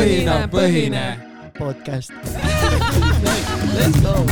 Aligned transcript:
õhinapõhine 0.00 1.02
podcast. 1.58 2.12
Let's 3.76 4.00
go. 4.00 4.24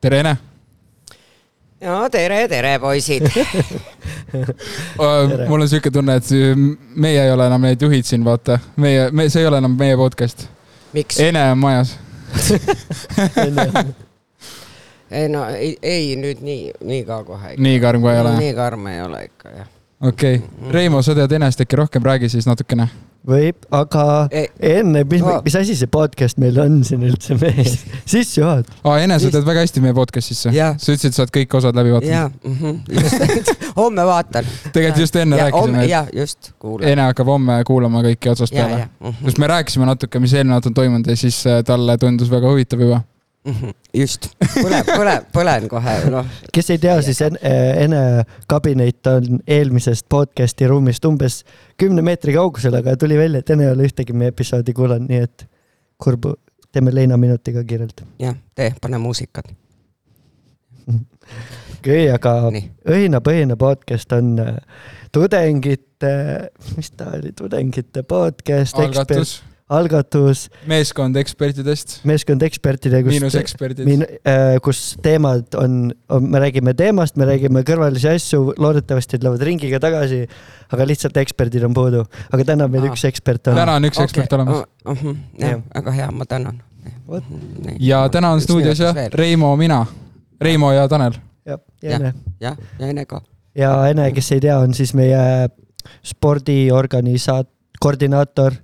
tere, 0.00 0.18
Ene. 0.22 0.36
no 1.82 2.08
tere, 2.08 2.48
tere, 2.48 2.78
poisid. 2.78 3.28
mul 5.48 5.60
on 5.60 5.68
siuke 5.68 5.90
tunne, 5.92 6.16
et 6.16 6.32
meie 6.96 7.22
ei 7.26 7.30
ole 7.34 7.46
enam 7.50 7.60
need 7.68 7.82
juhid 7.82 8.04
siin, 8.08 8.24
vaata. 8.24 8.58
meie, 8.76 9.10
me, 9.10 9.28
see 9.28 9.44
ei 9.44 9.50
ole 9.50 9.60
enam 9.60 9.76
meie 9.76 9.96
podcast. 9.98 10.48
miks? 10.96 11.20
Ene 11.20 11.50
on 11.52 11.58
majas. 11.66 11.98
ei 15.10 15.28
no 15.28 15.46
ei, 15.48 15.76
ei 15.82 16.14
nüüd 16.20 16.44
nii, 16.44 16.70
nii 16.84 17.02
ka 17.08 17.22
kohe. 17.24 17.56
nii 17.58 17.80
karm 17.80 18.04
kohe 18.04 18.14
ei 18.14 18.22
ole. 18.24 18.36
nii 18.38 18.54
karm 18.56 18.86
ei 18.92 19.02
ole 19.02 19.24
ikka 19.30 19.52
jah. 19.56 19.68
okei 20.00 20.40
okay., 20.40 20.72
Reimo, 20.72 21.02
sa 21.02 21.14
tead 21.16 21.32
Enest 21.32 21.60
äkki 21.64 21.78
rohkem, 21.80 22.04
räägi 22.04 22.28
siis 22.28 22.46
natukene. 22.46 22.88
võib, 23.28 23.64
aga 23.74 24.04
Ei. 24.30 24.46
enne, 24.60 25.02
mis 25.08 25.24
Aa., 25.24 25.40
mis 25.44 25.56
asi 25.58 25.74
see 25.76 25.88
podcast 25.92 26.38
meil 26.40 26.60
on 26.62 26.78
siin 26.86 27.02
üldse 27.08 27.38
mees? 27.40 27.80
sissejuhat-. 28.12 28.70
aa, 28.84 29.00
Ene, 29.04 29.18
sa 29.20 29.32
tead 29.32 29.48
väga 29.48 29.64
hästi 29.64 29.82
meie 29.84 29.96
podcast'isse. 29.96 30.52
Jah. 30.54 30.76
sa 30.76 30.92
ütlesid, 30.92 31.16
sa 31.16 31.24
oled 31.24 31.34
kõik 31.40 31.58
osad 31.60 31.76
läbi 31.76 31.96
vaadanud. 31.96 32.38
ja 32.92 33.02
just, 33.02 33.52
homme 33.80 34.06
vaatan. 34.08 34.48
tegelikult 34.70 35.02
just 35.06 35.20
enne 35.24 35.40
rääkisime, 35.40 35.84
et 35.84 35.92
jah, 35.92 36.08
just. 36.14 36.52
Ene 36.84 37.08
hakkab 37.08 37.32
homme 37.32 37.60
kuulama 37.68 38.04
kõiki 38.06 38.32
otsast 38.36 38.54
ja, 38.56 38.64
peale 38.64 38.84
ja. 38.84 38.90
mm 39.00 39.22
sest 39.24 39.40
me 39.40 39.50
rääkisime 39.56 39.88
natuke, 39.88 40.20
mis 40.22 40.36
eelmine 40.36 40.54
nädal 40.54 40.70
on 40.70 40.76
toimunud 40.76 41.08
ja 41.10 41.16
siis 41.16 41.40
äh, 41.48 41.62
talle 41.66 41.96
tundus 42.00 42.30
väga 42.30 42.52
huvitav 42.52 42.84
juba. 42.84 43.02
just, 44.00 44.30
põlen, 44.54 44.84
põlen, 44.86 45.28
põlen 45.34 45.68
kohe, 45.70 45.94
noh. 46.12 46.32
kes 46.54 46.72
ei 46.74 46.80
tea, 46.82 46.96
siis 47.04 47.20
Ene, 47.24 47.52
Ene 47.84 48.02
kabinet 48.50 49.10
on 49.10 49.40
eelmisest 49.46 50.08
podcast'i 50.12 50.68
ruumist 50.70 51.04
umbes 51.08 51.42
kümne 51.80 52.04
meetri 52.04 52.36
kaugusel, 52.36 52.78
aga 52.80 52.96
tuli 53.00 53.18
välja, 53.18 53.42
et 53.42 53.54
Ene 53.54 53.68
ei 53.68 53.72
ole 53.74 53.88
ühtegi 53.88 54.16
meie 54.16 54.34
episoodi 54.34 54.74
kuulanud, 54.76 55.08
nii 55.10 55.22
et 55.28 55.46
kurb, 56.00 56.30
teeme 56.72 56.94
leinaminutiga 56.94 57.64
kiirelt. 57.64 58.04
jah, 58.22 58.36
tee, 58.54 58.72
pane 58.80 59.00
muusikat. 59.02 59.50
okei, 61.78 62.08
aga 62.12 62.34
nii, 62.54 62.64
õhinapõhine 62.94 63.58
podcast 63.60 64.12
on 64.16 64.34
äh, 64.42 64.56
tudengite, 65.12 66.14
mis 66.76 66.90
ta 66.96 67.12
oli, 67.16 67.32
tudengite 67.36 68.04
podcast, 68.08 68.78
algatus, 68.78 69.38
algatus, 69.68 70.46
meeskond 70.68 71.16
ekspertidest, 71.20 71.98
meeskond 72.08 72.42
ekspertide, 72.46 73.02
kus 73.04 73.12
miinus 73.14 73.36
eksperdid. 73.38 73.88
Min-, 73.88 74.06
kus 74.64 74.82
teemad 75.04 75.54
on, 75.60 75.90
on, 76.14 76.28
me 76.32 76.40
räägime 76.42 76.72
teemast, 76.78 77.18
me 77.20 77.28
räägime 77.28 77.62
kõrvalisi 77.68 78.08
asju, 78.10 78.54
loodetavasti 78.56 79.20
tulevad 79.20 79.44
ringiga 79.44 79.80
tagasi, 79.82 80.22
aga 80.72 80.88
lihtsalt 80.88 81.20
eksperdid 81.20 81.66
on 81.68 81.76
puudu. 81.76 82.04
aga 82.32 82.48
täna 82.48 82.68
meil 82.72 82.86
Aa. 82.86 82.94
üks 82.94 83.04
ekspert 83.08 83.52
on. 83.52 83.60
täna 83.60 83.76
on 83.76 83.88
üks 83.90 84.00
ekspert 84.04 84.38
olemas. 84.38 84.64
jah 85.38 85.48
Jah., 85.48 85.62
väga 85.74 85.96
hea, 86.00 86.10
ma 86.12 86.24
tänan. 86.28 86.62
Ja 87.78 88.08
täna 88.08 88.32
on 88.32 88.40
stuudios 88.40 88.80
jah, 88.80 88.96
Reimo, 89.12 89.56
mina, 89.56 89.84
Reimo 90.40 90.72
ja 90.72 90.88
Tanel. 90.88 91.20
jah, 91.46 91.60
ja. 91.82 91.96
Ene. 91.96 92.14
jah, 92.40 92.56
ja 92.78 92.86
Ene 92.86 93.04
ka. 93.04 93.20
ja 93.54 93.74
Ene, 93.88 94.10
kes 94.16 94.32
ei 94.32 94.40
tea, 94.40 94.58
on 94.58 94.74
siis 94.74 94.94
meie 94.96 95.48
spordiorganisaat-, 96.04 97.52
koordinaator, 97.80 98.56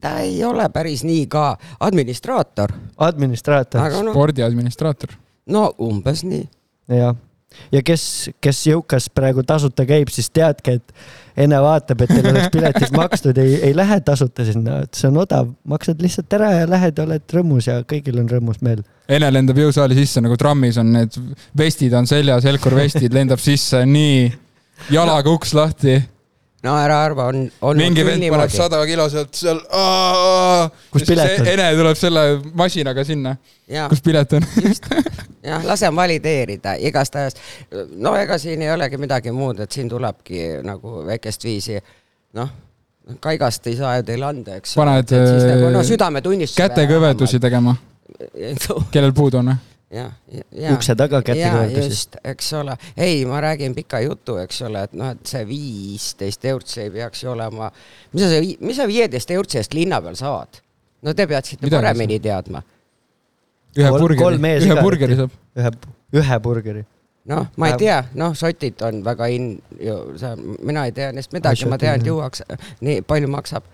ta 0.00 0.18
ei 0.24 0.44
ole 0.44 0.68
päris 0.72 1.04
nii 1.04 1.26
ka 1.30 1.56
administraator, 1.80 2.72
administraator 2.98 3.90
noh, 3.90 4.12
spordiadministraator. 4.12 5.16
no 5.46 5.70
umbes 5.82 6.24
nii. 6.24 6.44
ja, 6.88 7.14
ja 7.72 7.82
kes, 7.82 8.30
kes 8.40 8.66
jõukas 8.66 9.10
praegu 9.14 9.44
tasuta 9.46 9.86
käib, 9.88 10.12
siis 10.12 10.30
teadke, 10.30 10.78
et 10.80 10.94
Ene 11.40 11.56
vaatab, 11.62 12.02
et 12.04 12.10
teil 12.10 12.26
oleks 12.26 12.50
piletid 12.52 12.90
makstud, 12.96 13.38
ei, 13.40 13.54
ei 13.70 13.76
lähe 13.76 14.00
tasuta 14.04 14.44
sinna, 14.44 14.80
et 14.84 14.98
see 14.98 15.08
on 15.08 15.20
odav, 15.22 15.48
maksad 15.68 16.02
lihtsalt 16.02 16.32
ära 16.36 16.50
ja 16.52 16.66
lähed, 16.68 16.98
oled 17.00 17.34
rõõmus 17.36 17.68
ja 17.70 17.78
kõigil 17.88 18.18
on 18.20 18.28
rõõmus 18.28 18.60
meel. 18.66 18.82
Ene 19.10 19.30
lendab 19.32 19.58
jõusaali 19.62 19.96
sisse 19.96 20.20
nagu 20.22 20.36
trammis 20.40 20.78
on 20.82 20.90
need 20.94 21.16
vestid 21.56 21.94
on 21.96 22.08
seljas, 22.10 22.44
helkurvestid 22.48 23.14
lendab 23.14 23.40
sisse 23.42 23.84
nii, 23.88 24.26
jalaga 24.92 25.32
uks 25.32 25.54
lahti. 25.56 25.96
No 26.66 26.74
ära 26.76 26.98
arva, 27.04 27.28
on, 27.30 27.44
on 27.64 27.78
mingi 27.80 28.04
vend 28.04 28.26
paneb 28.32 28.52
sada 28.52 28.80
kilo 28.88 29.06
sealt 29.12 29.36
seal. 29.36 29.60
Kus 30.92 31.06
pilet 31.08 31.38
on? 31.40 31.50
Ene 31.54 31.68
tuleb 31.78 31.98
selle 31.98 32.24
masinaga 32.56 33.04
sinna, 33.06 33.34
ja, 33.70 33.86
kus 33.92 34.02
pilet 34.04 34.36
on. 34.36 34.48
jah, 35.50 35.64
lase 35.66 35.90
valideerida 35.96 36.76
igastahes. 36.84 37.38
no 37.96 38.14
ega 38.18 38.38
siin 38.40 38.62
ei 38.66 38.72
olegi 38.74 39.00
midagi 39.00 39.32
muud, 39.34 39.62
et 39.64 39.72
siin 39.72 39.88
tulebki 39.88 40.60
nagu 40.66 41.00
väikest 41.08 41.48
viisi, 41.48 41.78
noh, 42.36 42.52
kaigast 43.24 43.66
ei 43.70 43.78
saa 43.80 43.96
ju 43.98 44.06
teile 44.12 44.28
anda, 44.28 44.60
eks. 44.60 44.76
Paned, 44.78 45.16
nagu 45.16 45.72
no 45.72 45.80
äh, 45.80 45.88
südametunnistuse. 45.88 46.60
kätekõvedusi 46.60 47.40
tegema, 47.42 47.76
kellel 48.94 49.16
puudu 49.16 49.40
on. 49.40 49.54
jah, 49.90 50.12
ja. 50.52 50.72
ukse 50.74 50.94
taga 50.96 51.20
just, 51.74 52.16
eks 52.24 52.52
ole. 52.54 52.76
ei, 52.96 53.24
ma 53.26 53.40
räägin 53.40 53.74
pika 53.74 54.00
jutu, 54.04 54.36
eks 54.42 54.62
ole, 54.62 54.84
et 54.86 54.92
noh, 54.92 55.12
et 55.16 55.26
see 55.26 55.42
viisteist 55.48 56.44
eurtsi 56.44 56.84
ei 56.84 56.90
peaks 56.94 57.24
ju 57.24 57.32
olema, 57.32 57.70
mis 58.12 58.22
sa, 58.22 58.42
mis 58.60 58.78
sa 58.78 58.86
viieteist 58.90 59.30
eurtsi 59.34 59.58
eest 59.58 59.74
linna 59.74 60.00
peal 60.04 60.18
saad? 60.18 60.60
no 61.02 61.14
te 61.16 61.26
peaksite 61.26 61.66
Midagi 61.66 61.80
paremini 61.80 62.20
teadma. 62.22 62.62
ühe 63.76 63.90
burgeri, 63.96 64.38
ühe 64.66 64.80
burgeri 64.82 65.18
saab. 65.18 65.36
ühe, 65.58 65.72
ühe 66.22 66.40
burgeri. 66.44 66.84
noh, 67.30 67.48
ma 67.56 67.72
ei 67.72 67.78
tea, 67.80 68.02
noh, 68.14 68.36
sotid 68.36 68.82
on 68.86 69.02
väga 69.06 69.26
in- 69.34 69.56
ju, 69.80 69.96
sa, 70.20 70.36
mina 70.36 70.86
ei 70.86 70.94
tea 70.94 71.10
neist 71.16 71.34
midagi, 71.34 71.66
ma 71.66 71.78
tean, 71.78 71.98
et 71.98 72.06
jah. 72.06 72.12
juuakse, 72.14 72.46
nii 72.80 73.02
palju 73.02 73.32
maksab. 73.32 73.66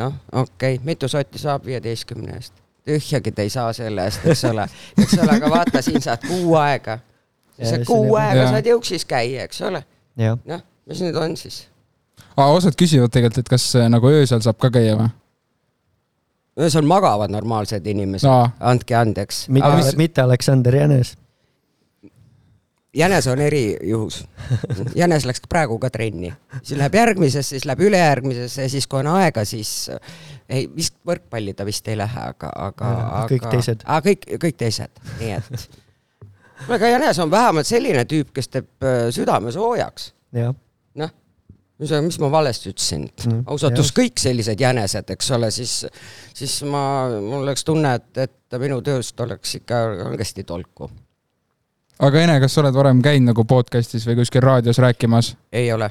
noh, 0.00 0.16
okei 0.32 0.78
okay., 0.78 0.84
mitu 0.84 1.08
sotti 1.08 1.40
saab 1.44 1.68
viieteistkümne 1.68 2.38
eest? 2.38 2.56
Tühjagi 2.88 3.32
te 3.34 3.46
ei 3.46 3.52
saa 3.52 3.72
selle 3.76 4.08
eest, 4.08 4.24
eks 4.26 4.44
ole, 4.50 4.66
eks 4.98 5.18
ole, 5.20 5.36
aga 5.36 5.52
vaata, 5.52 5.82
siin 5.84 6.02
saad 6.04 6.24
kuu 6.26 6.56
aega. 6.60 6.98
Ja 7.58 7.72
sa 7.72 7.80
kuu 7.86 8.14
aega 8.16 8.44
Jaa. 8.44 8.50
saad 8.56 8.68
jõuksis 8.70 9.06
käia, 9.08 9.46
eks 9.48 9.62
ole, 9.68 9.82
noh, 10.18 10.64
mis 10.88 11.04
nüüd 11.04 11.18
on 11.20 11.36
siis? 11.38 11.66
osad 12.38 12.76
küsivad 12.78 13.10
tegelikult, 13.14 13.44
et 13.44 13.50
kas 13.50 13.70
äh, 13.78 13.88
nagu 13.90 14.10
öösel 14.10 14.42
saab 14.44 14.60
ka 14.62 14.70
käia 14.74 14.96
või? 14.98 15.08
öösel 16.58 16.86
magavad 16.86 17.30
normaalsed 17.30 17.86
inimesed 17.86 18.28
Aa. 18.30 18.50
andke 18.72 18.96
andeks. 18.98 19.46
mitte 19.48 19.96
mitte 19.96 20.22
Aleksander 20.22 20.74
Jänes. 20.74 21.16
Jänes 22.98 23.26
on 23.30 23.40
erijuhus. 23.40 24.24
jänes 24.94 25.26
läks 25.28 25.42
praegu 25.48 25.78
ka 25.78 25.90
trenni, 25.94 26.32
siis 26.62 26.78
läheb 26.78 26.94
järgmisesse, 26.94 27.56
siis 27.56 27.66
läheb 27.68 27.80
ülejärgmisesse 27.88 28.66
ja 28.66 28.72
siis, 28.72 28.86
kui 28.86 29.00
on 29.00 29.10
aega, 29.14 29.44
siis 29.48 29.90
ei, 30.48 30.66
vist 30.76 30.98
võrkpalli 31.06 31.54
ta 31.54 31.66
vist 31.68 31.88
ei 31.88 31.98
lähe, 31.98 32.28
aga, 32.34 32.52
aga, 32.68 32.94
aga. 33.08 33.26
kõik 33.32 33.50
teised. 33.50 33.84
kõik, 34.08 34.28
kõik 34.44 34.58
teised, 34.64 35.02
nii 35.20 35.34
et. 35.38 35.68
kuule, 36.66 36.78
aga 36.80 36.94
jänes 36.94 37.22
on 37.24 37.30
vähemalt 37.30 37.70
selline 37.70 38.04
tüüp, 38.08 38.32
kes 38.34 38.50
teeb 38.52 38.86
äh, 38.86 39.08
südame 39.14 39.52
soojaks. 39.54 40.12
noh, 40.98 41.12
mis, 41.78 42.18
ma 42.18 42.30
valesti 42.32 42.72
ütlesin 42.72 43.08
Mm, 43.08 43.42
ausatus 43.46 43.92
jah. 43.92 43.96
kõik 44.00 44.18
sellised 44.20 44.60
jänesed, 44.60 45.10
eks 45.14 45.30
ole, 45.36 45.50
siis, 45.54 45.86
siis 46.34 46.62
ma, 46.66 46.80
mul 47.22 47.44
oleks 47.44 47.64
tunne, 47.64 47.94
et, 48.00 48.24
et 48.24 48.58
minu 48.58 48.80
tööst 48.82 49.20
oleks 49.20 49.54
ikka 49.60 49.82
kangesti 50.02 50.44
tolku. 50.44 50.90
Aga 51.98 52.20
Ene, 52.22 52.40
kas 52.40 52.54
sa 52.54 52.62
oled 52.62 52.76
varem 52.76 53.00
käinud 53.02 53.32
nagu 53.32 53.44
podcast'is 53.48 54.06
või 54.08 54.20
kuskil 54.20 54.44
raadios 54.44 54.78
rääkimas? 54.78 55.34
ei 55.52 55.72
ole 55.72 55.90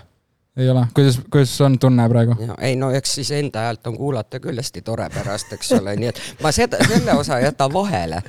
ei 0.58 0.70
ole, 0.70 0.88
kuidas, 0.94 1.20
kuidas 1.32 1.62
on 1.62 1.80
tunne 1.80 2.10
praegu? 2.10 2.36
ei 2.60 2.76
no 2.76 2.92
eks 2.92 3.16
siis 3.20 3.32
enda 3.32 3.68
häält 3.68 3.88
on 3.88 3.98
kuulata 3.98 4.40
küll 4.40 4.58
hästi 4.58 4.82
tore 4.82 5.10
pärast, 5.14 5.54
eks 5.54 5.72
ole, 5.78 5.96
nii 6.00 6.10
et 6.14 6.22
ma 6.44 6.52
seda, 6.52 6.80
selle 6.88 7.14
osa 7.14 7.40
jätan 7.44 7.74
vahele. 7.74 8.22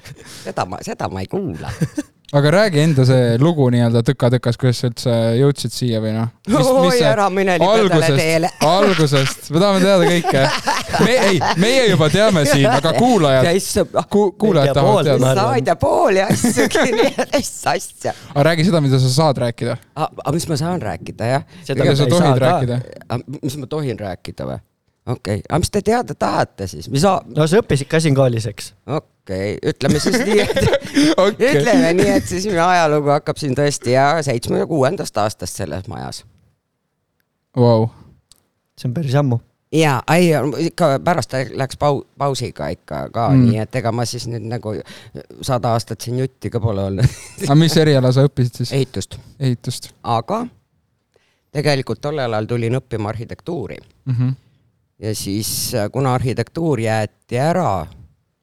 seda 0.45 0.67
ma, 0.69 0.83
seda 0.83 1.09
ma 1.09 1.25
ei 1.25 1.31
kuula. 1.31 1.73
Aga 2.33 2.51
räägi 2.51 2.81
enda 2.83 3.05
see 3.09 3.37
lugu 3.41 3.71
nii-öelda 3.73 4.03
tõka-tõkas, 4.05 4.59
kuidas 4.61 4.83
sa 4.83 4.89
üldse 4.91 5.13
jõudsid 5.39 5.73
siia 5.73 6.01
või 6.05 6.11
noh? 6.13 6.29
oi, 6.53 6.99
ära 7.01 7.29
mine 7.33 7.55
libedale 7.63 8.11
teele. 8.19 8.51
algusest, 8.69 9.49
me 9.55 9.63
tahame 9.63 9.81
teada 9.81 10.11
kõike. 10.11 10.43
me, 11.07 11.15
ei, 11.31 11.41
meie 11.63 11.87
juba 11.89 12.11
teame 12.13 12.45
siin, 12.49 12.69
aga 12.69 12.93
kuulajad, 12.99 13.49
issand, 13.57 13.97
ku-, 14.13 14.35
kuulajad 14.41 14.77
tahavad 14.77 14.93
pool, 14.93 15.09
teada 15.09 15.25
ma. 15.25 15.35
sa 15.41 15.47
ei 15.57 15.65
tea 15.71 15.79
pooli 15.81 16.25
asju, 16.27 16.69
mis 17.33 17.53
asja. 17.73 18.17
aga 18.35 18.47
räägi 18.51 18.69
seda, 18.69 18.85
mida 18.85 19.01
sa 19.01 19.15
saad 19.17 19.41
rääkida. 19.47 19.79
aga 19.97 20.37
mis 20.37 20.49
ma 20.53 20.61
saan 20.61 20.85
rääkida, 20.85 21.33
jah? 21.33 21.49
mida 21.73 21.97
sa 21.97 22.13
tohid 22.13 22.45
rääkida. 22.45 22.83
mis 23.41 23.57
ma 23.57 23.73
tohin 23.73 24.05
rääkida 24.05 24.53
või? 24.53 24.61
Okei 25.09 25.39
okay., 25.39 25.43
aga 25.49 25.59
mis 25.63 25.71
te 25.73 25.83
teada 25.85 26.15
tahate 26.15 26.67
siis, 26.71 26.89
mis, 26.93 27.05
okei 27.05 27.35
no 27.37 27.47
sa 27.49 27.63
õppisid 27.63 27.89
ka 27.91 28.01
siin 28.03 28.17
koolis, 28.17 28.47
eks? 28.51 28.73
okay., 28.87 29.57
ütleme 29.73 30.01
siis 30.03 30.19
nii, 30.21 30.41
et 30.45 30.61
okei, 31.27 31.53
ütleme 31.57 31.93
nii, 31.99 32.09
et 32.19 32.29
siis 32.29 32.49
minu 32.51 32.63
ajalugu 32.65 33.13
hakkab 33.17 33.41
siin 33.41 33.57
tõesti 33.59 33.95
ja 33.97 34.11
seitsmekümne 34.25 34.69
kuuendast 34.71 35.21
aastast 35.21 35.61
selles 35.61 35.89
majas. 35.91 36.25
vau. 37.57 37.89
see 38.79 38.91
on 38.91 38.97
päris 38.97 39.17
ammu. 39.19 39.41
ja, 39.73 39.99
ei 40.15 40.31
ikka 40.69 40.95
pärast 41.05 41.37
läks 41.63 41.81
pau-, 41.81 42.05
pausiga 42.19 42.69
ikka 42.75 43.07
ka 43.15 43.31
mm., 43.31 43.49
nii 43.49 43.65
et 43.65 43.81
ega 43.81 43.93
ma 43.93 44.07
siis 44.09 44.29
nüüd 44.31 44.45
nagu 44.51 44.77
sada 45.41 45.75
aastat 45.77 46.05
siin 46.05 46.21
jutti 46.25 46.51
ka 46.51 46.61
pole 46.61 46.85
olnud. 46.91 47.19
aga 47.47 47.59
mis 47.59 47.77
eriala 47.77 48.13
sa 48.13 48.27
õppisid 48.29 48.63
siis? 48.63 48.77
ehitust, 48.77 49.21
ehitust. 49.41 49.93
aga 50.03 50.45
tegelikult 51.53 52.01
tollel 52.05 52.35
ajal 52.35 52.49
tulin 52.51 52.77
õppima 52.79 53.09
arhitektuuri 53.09 53.79
mm. 53.79 54.15
-hmm. 54.15 54.37
Ja 54.99 55.15
siis 55.15 55.75
äh, 55.75 55.91
kuna 55.93 56.15
arhitektuur 56.15 56.81
jäeti 56.81 57.39
ära 57.39 57.87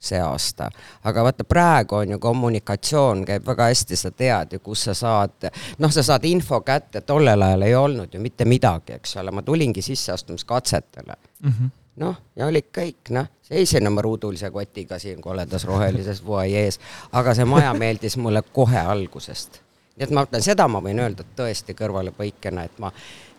see 0.06 0.20
aasta, 0.22 0.70
aga 1.04 1.24
vaata 1.24 1.44
praegu 1.44 1.96
on 1.96 2.12
ju 2.16 2.20
kommunikatsioon 2.20 3.24
käib 3.26 3.48
väga 3.48 3.70
hästi, 3.72 3.98
sa 3.98 4.12
tead 4.12 4.54
ju, 4.54 4.60
kus 4.64 4.86
sa 4.90 4.94
saad, 4.94 5.50
noh, 5.82 5.92
sa 5.92 6.04
saad 6.06 6.26
info 6.30 6.62
kätte, 6.66 7.02
tollel 7.02 7.42
ajal 7.42 7.66
ei 7.66 7.76
olnud 7.76 8.14
ju 8.14 8.22
mitte 8.22 8.46
midagi, 8.46 9.00
eks 9.00 9.18
ole, 9.22 9.34
ma 9.34 9.42
tulingi 9.42 9.82
sisseastumiskatsetele 9.82 11.18
Mm 11.46 11.52
-hmm. 11.52 11.70
noh, 11.96 12.16
ja 12.36 12.46
olid 12.48 12.66
kõik, 12.78 13.10
noh, 13.10 13.28
seisin 13.42 13.88
oma 13.88 14.02
ruudulise 14.02 14.50
kotiga 14.52 15.00
siin 15.00 15.22
koledas 15.22 15.66
rohelises 15.66 16.22
fuajees, 16.22 16.80
aga 17.12 17.34
see 17.34 17.46
maja 17.46 17.74
meeldis 17.84 18.18
mulle 18.18 18.42
kohe 18.42 18.80
algusest. 18.80 19.62
nii 19.96 20.04
et 20.04 20.10
ma 20.10 20.24
ütlen, 20.24 20.42
seda 20.42 20.68
ma 20.68 20.82
võin 20.82 21.00
öelda 21.00 21.24
tõesti 21.36 21.74
kõrvalepõikena, 21.74 22.64
et 22.64 22.80
ma, 22.80 22.92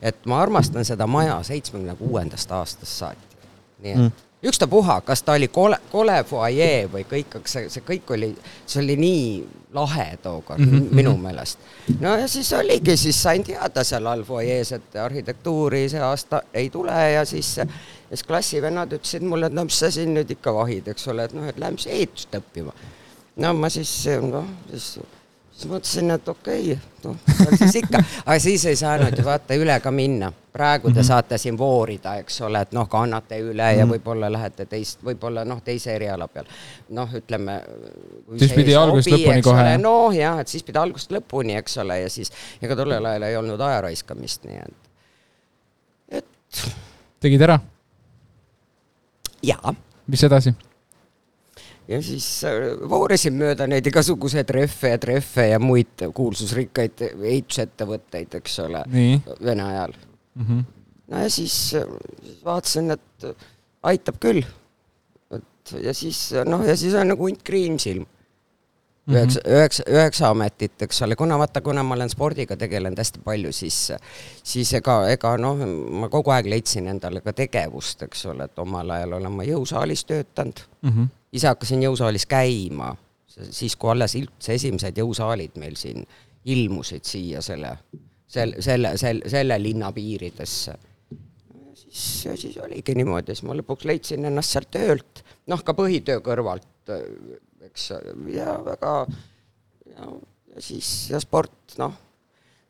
et 0.02 0.26
ma 0.26 0.40
armastan 0.42 0.84
seda 0.84 1.06
maja 1.06 1.42
seitsmekümne 1.42 1.96
kuuendast 1.96 2.52
aastast 2.52 2.92
saati. 2.92 3.36
nii 3.82 3.92
et 3.92 3.98
mm. 3.98 4.10
ükstapuha, 4.42 5.00
kas 5.00 5.22
ta 5.22 5.32
oli 5.32 5.48
kole, 5.48 5.78
kole 5.92 6.24
fuajee 6.24 6.88
või 6.92 7.04
kõik, 7.08 7.38
see, 7.44 7.68
see 7.70 7.84
kõik 7.86 8.12
oli, 8.16 8.32
see 8.66 8.82
oli 8.82 8.96
nii 9.00 9.26
lahe 9.76 10.16
tookord 10.22 10.60
mm 10.60 10.70
-hmm. 10.70 10.94
minu 10.94 11.16
meelest. 11.16 11.58
no 12.00 12.16
ja 12.16 12.28
siis 12.28 12.52
oligi, 12.52 12.96
siis 12.96 13.22
sain 13.22 13.44
teada 13.44 13.84
seal 13.84 14.06
all 14.06 14.24
fuajees, 14.24 14.72
et 14.72 14.96
arhitektuuri 14.96 15.88
see 15.88 16.00
aasta 16.00 16.42
ei 16.54 16.70
tule 16.70 17.10
ja 17.12 17.24
siis 17.24 17.58
siis 18.08 18.22
klassivennad 18.22 18.92
ütlesid 18.92 19.24
mulle, 19.26 19.46
et 19.46 19.52
no 19.52 19.64
mis 19.66 19.78
sa 19.78 19.90
siin 19.90 20.14
nüüd 20.14 20.30
ikka 20.36 20.54
vahid, 20.54 20.88
eks 20.92 21.08
ole, 21.12 21.26
et 21.26 21.34
noh, 21.36 21.46
et 21.48 21.58
lähme 21.58 21.78
siis 21.78 21.94
ehitust 21.94 22.38
õppima. 22.38 22.74
no 23.42 23.52
ma 23.54 23.70
siis, 23.72 23.92
noh, 24.22 24.46
siis, 24.70 24.98
siis 25.56 25.70
mõtlesin, 25.70 26.10
et 26.12 26.28
okei 26.28 26.72
okay,, 26.72 26.80
noh, 27.04 27.54
siis 27.58 27.78
ikka, 27.80 28.00
aga 28.26 28.36
siis 28.42 28.64
ei 28.68 28.76
saanud 28.76 29.16
ju 29.16 29.24
vaata 29.24 29.56
üle 29.56 29.78
ka 29.80 29.90
minna. 29.90 30.32
praegu 30.56 30.88
te 30.88 30.94
mm 30.94 31.00
-hmm. 31.00 31.06
saate 31.06 31.38
siin 31.38 31.58
voorida, 31.58 32.14
eks 32.16 32.40
ole, 32.40 32.60
et 32.60 32.72
noh, 32.72 32.88
kannate 32.88 33.38
üle 33.40 33.62
mm 33.62 33.74
-hmm. 33.74 33.78
ja 33.78 33.86
võib-olla 33.86 34.32
lähete 34.32 34.66
teist, 34.66 35.04
võib-olla 35.04 35.44
noh, 35.44 35.62
teise 35.62 35.94
eriala 35.94 36.28
peal. 36.28 36.44
noh, 36.88 37.14
ütleme. 37.14 37.62
siis 38.38 38.52
pidi 38.52 38.74
algusest 38.74 39.16
lõpuni 39.16 39.42
kohe. 39.42 39.78
noh, 39.78 40.14
jah, 40.16 40.40
et 40.40 40.48
siis 40.48 40.62
pidi 40.62 40.78
algusest 40.78 41.12
lõpuni, 41.12 41.56
eks 41.56 41.78
ole, 41.78 42.00
ja 42.00 42.10
siis 42.10 42.32
ega 42.62 42.76
tollel 42.76 43.04
ajal 43.04 43.22
ei 43.22 43.36
olnud 43.36 43.60
aja 43.60 43.80
raiskamist, 43.80 44.44
nii 44.44 44.56
et, 44.56 44.90
et. 46.08 46.70
tegid 47.20 47.40
ära? 47.40 47.58
jaa. 49.42 49.74
mis 50.06 50.24
edasi? 50.24 50.54
Ja 51.88 52.00
siis 52.02 52.26
äh, 52.44 52.72
voorisin 52.90 53.36
mööda 53.38 53.66
neid 53.70 53.86
igasuguseid 53.86 54.50
rehve 54.54 54.94
ja 54.94 54.98
trehve 55.02 55.48
ja 55.52 55.60
muid 55.62 56.06
kuulsusrikkaid 56.14 57.04
ehitusettevõtteid, 57.10 58.38
eks 58.40 58.58
ole, 58.64 58.84
Vene 59.44 59.62
ajal 59.62 59.94
mm. 60.34 60.46
-hmm. 60.46 60.64
no 61.12 61.22
ja 61.24 61.30
siis, 61.30 61.56
siis 61.70 62.44
vaatasin, 62.44 62.90
et 62.90 63.30
aitab 63.82 64.20
küll. 64.20 64.42
et 65.30 65.74
ja 65.82 65.94
siis 65.94 66.28
noh, 66.44 66.66
ja 66.66 66.76
siis 66.76 66.94
on 66.94 67.08
nagu 67.14 67.28
hunt 67.28 67.42
kriimsilm 67.42 68.06
üheksa, 69.10 69.40
üheksa, 69.46 69.84
üheksa 69.90 70.30
ametit, 70.30 70.82
eks 70.82 71.02
ole, 71.02 71.16
kuna 71.16 71.38
vaata, 71.38 71.60
kuna 71.60 71.82
ma 71.86 71.94
olen 71.94 72.10
spordiga 72.10 72.56
tegelenud 72.58 72.98
hästi 72.98 73.22
palju, 73.24 73.52
siis, 73.54 73.92
siis 74.42 74.72
ega, 74.78 74.98
ega 75.12 75.36
noh, 75.40 75.62
ma 76.00 76.10
kogu 76.12 76.34
aeg 76.34 76.48
leidsin 76.50 76.88
endale 76.90 77.22
ka 77.24 77.34
tegevust, 77.36 78.02
eks 78.08 78.26
ole, 78.32 78.48
et 78.50 78.58
omal 78.62 78.90
ajal 78.98 79.18
olen 79.20 79.38
ma 79.38 79.46
jõusaalis 79.46 80.04
töötanud 80.08 80.64
mm. 80.82 80.90
-hmm. 80.90 81.14
Ise 81.32 81.50
hakkasin 81.50 81.82
jõusaalis 81.82 82.26
käima, 82.30 82.94
siis 83.26 83.76
kui 83.76 83.90
alles 83.92 84.16
üldse 84.18 84.54
esimesed 84.56 84.98
jõusaalid 84.98 85.58
meil 85.60 85.76
siin 85.76 86.06
ilmusid 86.46 87.04
siia 87.04 87.42
selle, 87.42 87.72
selle, 88.26 88.62
selle, 88.62 88.94
selle, 89.00 89.30
selle 89.30 89.58
linna 89.62 89.90
piiridesse. 89.92 90.76
siis, 91.74 92.28
siis 92.40 92.56
oligi 92.62 92.94
niimoodi, 92.94 93.34
siis 93.34 93.46
ma 93.46 93.56
lõpuks 93.58 93.86
leidsin 93.88 94.24
ennast 94.24 94.54
sealt 94.54 94.70
töölt, 94.70 95.24
noh, 95.50 95.62
ka 95.64 95.74
põhitöö 95.74 96.22
kõrvalt 96.24 96.66
eks, 97.66 97.90
ja 98.32 98.56
väga, 98.64 98.94
ja, 99.90 100.08
ja 100.54 100.62
siis, 100.62 100.90
ja 101.10 101.20
sport, 101.22 101.76
noh, 101.80 101.94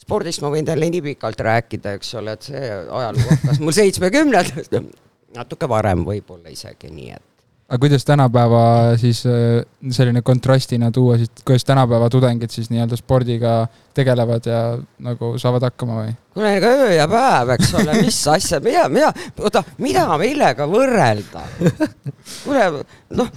spordist 0.00 0.42
ma 0.44 0.50
võin 0.52 0.66
teile 0.66 0.88
nii 0.90 1.04
pikalt 1.10 1.40
rääkida, 1.46 1.96
eks 1.98 2.14
ole, 2.20 2.36
et 2.36 2.48
see 2.50 2.62
ajalugu 2.72 3.28
hakkas 3.30 3.62
mul 3.62 3.76
seitsmekümnendatest, 3.76 4.76
natuke 5.36 5.68
varem 5.70 6.04
võib-olla 6.06 6.52
isegi, 6.52 6.92
nii 6.92 7.10
et 7.16 7.32
aga 7.68 7.78
kuidas 7.82 8.04
tänapäeva 8.06 8.96
siis 9.00 9.24
äh, 9.26 9.64
selline 9.90 10.22
kontrastina 10.22 10.90
tuua, 10.90 11.16
siis 11.18 11.30
kuidas 11.44 11.64
tänapäeva 11.64 12.10
tudengid 12.10 12.50
siis 12.50 12.70
nii-öelda 12.70 12.96
spordiga 12.96 13.66
tegelevad 13.94 14.46
ja 14.46 14.60
nagu 15.02 15.34
saavad 15.38 15.66
hakkama 15.70 16.04
või? 16.04 16.14
Kuule, 16.36 16.52
ega 16.58 16.70
öö 16.76 16.92
ja 16.92 17.06
päev, 17.08 17.54
eks 17.56 17.72
ole, 17.80 17.96
mis 18.04 18.18
asja, 18.34 18.60
mida, 18.64 18.86
mida, 18.92 19.10
oota, 19.40 19.62
mida, 19.80 20.04
millega 20.20 20.66
võrrelda? 20.68 21.44
kuule, 22.44 22.66
noh, 23.16 23.30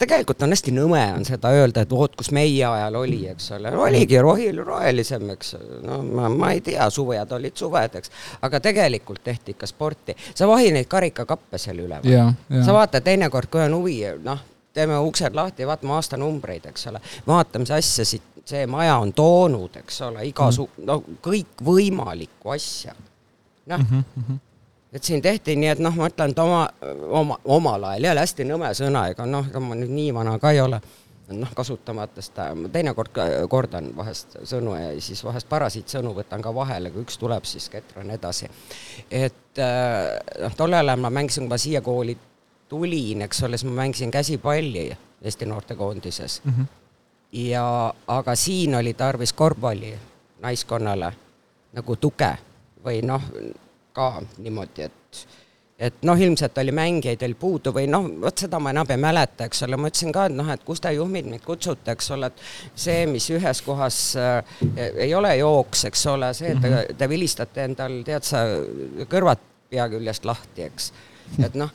tegelikult 0.00 0.46
on 0.46 0.54
hästi 0.54 0.72
nõme 0.74 1.02
on 1.18 1.26
seda 1.28 1.52
öelda, 1.56 1.84
et 1.84 1.92
vot, 1.92 2.14
kus 2.16 2.32
meie 2.36 2.64
ajal 2.66 2.96
oli, 3.02 3.20
eks 3.34 3.50
ole, 3.58 3.74
oligi 3.84 4.20
rohil 4.24 4.62
rohelisem, 4.64 5.28
eks, 5.36 5.54
no 5.84 6.00
ma, 6.06 6.30
ma 6.32 6.52
ei 6.56 6.64
tea, 6.64 6.88
suved 6.92 7.36
olid 7.36 7.60
suved, 7.60 8.00
eks, 8.00 8.14
aga 8.48 8.62
tegelikult 8.64 9.24
tehti 9.26 9.56
ikka 9.56 9.68
sporti. 9.68 10.16
sa 10.34 10.48
vahi 10.48 10.72
neid 10.72 10.88
karikakappe 10.88 11.60
seal 11.60 11.84
üleval. 11.84 12.32
sa 12.64 12.76
vaata 12.76 13.04
teinekord, 13.04 13.52
kui 13.52 13.62
on 13.66 13.76
huvi, 13.76 13.98
noh, 14.24 14.40
teeme 14.72 14.98
uksed 14.98 15.34
lahti, 15.34 15.66
vaatame 15.66 15.96
aastanumbreid, 15.96 16.66
eks 16.70 16.86
ole, 16.90 17.00
vaata, 17.26 17.58
mis 17.62 17.72
asja 17.74 18.04
siit 18.04 18.22
see 18.50 18.66
maja 18.66 18.96
on 18.98 19.12
toonud, 19.12 19.76
eks 19.82 20.00
ole, 20.02 20.24
igasu- 20.28 20.68
mm, 20.76 20.86
no 20.86 21.02
kõikvõimalikku 21.22 22.54
asja. 22.54 22.94
noh 23.66 23.78
mm 23.78 24.04
-hmm., 24.16 24.38
et 24.92 25.04
siin 25.04 25.22
tehti 25.22 25.56
nii, 25.56 25.68
et 25.68 25.78
noh, 25.78 25.94
ma 25.94 26.08
ütlen, 26.08 26.30
et 26.30 26.38
oma, 26.38 26.68
oma, 27.08 27.38
omal 27.44 27.84
ajal 27.84 28.04
jälle 28.04 28.20
hästi 28.20 28.44
nõme 28.44 28.72
sõna, 28.74 29.04
ega 29.10 29.26
noh, 29.26 29.46
ega 29.46 29.60
ma 29.60 29.74
nüüd 29.74 29.92
nii 29.94 30.14
vana 30.14 30.38
ka 30.38 30.50
ei 30.50 30.60
ole 30.60 30.80
noh, 31.30 31.52
kasutamata 31.54 32.22
seda, 32.22 32.48
ma 32.58 32.68
teinekord 32.72 33.20
kordan 33.48 33.90
vahest 33.96 34.36
sõnu 34.48 34.74
ja 34.74 34.88
siis 35.00 35.22
vahest 35.24 35.48
parasiitsõnu 35.48 36.14
võtan 36.16 36.42
ka 36.42 36.54
vahele, 36.54 36.90
kui 36.90 37.04
üks 37.06 37.18
tuleb, 37.20 37.46
siis 37.46 37.68
ketran 37.70 38.10
edasi. 38.10 38.50
et 39.10 39.58
äh, 39.58 40.18
noh, 40.40 40.56
tollel 40.56 40.88
ajal 40.88 41.00
ma 41.00 41.10
mängisin, 41.10 41.46
kui 41.46 41.54
ma 41.54 41.58
siia 41.58 41.82
kooli 41.86 42.16
tulin, 42.70 43.26
eks 43.26 43.42
ole, 43.46 43.58
siis 43.58 43.68
ma 43.68 43.82
mängisin 43.82 44.14
käsipalli 44.14 44.90
Eesti 45.20 45.46
noortekoondises 45.46 46.42
mm. 46.44 46.52
-hmm 46.52 46.76
ja, 47.32 47.94
aga 48.06 48.34
siin 48.34 48.74
oli 48.74 48.94
tarvis 48.94 49.32
korvpalli 49.32 49.98
naiskonnale 50.42 51.12
nagu 51.72 51.96
tuge 51.96 52.30
või 52.84 53.02
noh, 53.06 53.22
ka 53.92 54.22
niimoodi, 54.38 54.88
et 54.88 55.26
et 55.80 56.02
noh, 56.04 56.18
ilmselt 56.20 56.58
oli 56.60 56.72
mängijaid 56.76 57.22
veel 57.24 57.34
puudu 57.40 57.72
või 57.72 57.86
noh, 57.88 58.04
vot 58.20 58.42
seda 58.42 58.58
ma 58.60 58.72
enam 58.74 58.90
ei 58.92 59.00
mäleta, 59.00 59.46
eks 59.48 59.62
ole, 59.64 59.78
ma 59.80 59.88
ütlesin 59.88 60.12
ka, 60.12 60.26
et 60.28 60.34
noh, 60.36 60.48
et 60.52 60.64
kus 60.64 60.82
te 60.84 60.92
juhmid 60.92 61.30
mind 61.30 61.44
kutsute, 61.44 61.94
eks 61.94 62.10
ole, 62.16 62.28
et 62.28 62.42
see, 62.74 63.06
mis 63.08 63.30
ühes 63.32 63.62
kohas 63.64 64.00
äh, 64.20 64.58
ei 64.90 65.14
ole 65.16 65.30
jooks, 65.38 65.86
eks 65.88 66.04
ole, 66.12 66.34
see, 66.36 66.52
et 66.52 66.60
te, 66.60 66.68
mhm. 66.68 66.98
te 67.00 67.08
vilistate 67.08 67.64
endal, 67.64 68.02
tead 68.04 68.28
sa, 68.28 68.42
kõrvad 69.08 69.40
pea 69.72 69.88
küljest 69.88 70.28
lahti, 70.28 70.68
eks, 70.68 70.92
et 71.46 71.56
noh 71.56 71.72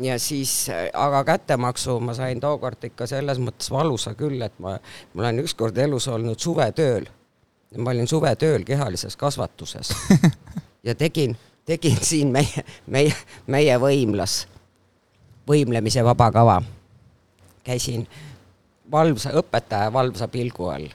ja 0.00 0.18
siis, 0.18 0.70
aga 0.94 1.24
kättemaksu 1.24 2.00
ma 2.00 2.14
sain 2.14 2.40
tookord 2.40 2.84
ikka 2.84 3.06
selles 3.06 3.40
mõttes 3.42 3.70
valusa 3.70 4.14
küll, 4.14 4.42
et 4.42 4.58
ma, 4.58 4.76
ma 5.14 5.24
olen 5.24 5.42
ükskord 5.44 5.78
elus 5.78 6.08
olnud 6.08 6.38
suvetööl. 6.38 7.08
ma 7.78 7.90
olin 7.90 8.08
suvetööl 8.08 8.64
kehalises 8.64 9.16
kasvatuses 9.16 9.92
ja 10.86 10.94
tegin, 10.94 11.36
tegin 11.64 11.98
siin 12.02 12.32
meie, 12.32 12.64
meie, 12.86 13.14
meie 13.46 13.78
võimlas, 13.78 14.46
võimlemise 15.48 16.04
vaba 16.04 16.30
kava. 16.32 16.62
käisin 17.64 18.06
valvsa, 18.90 19.30
õpetaja 19.30 19.92
valvsa 19.92 20.28
pilgu 20.28 20.66
all 20.66 20.88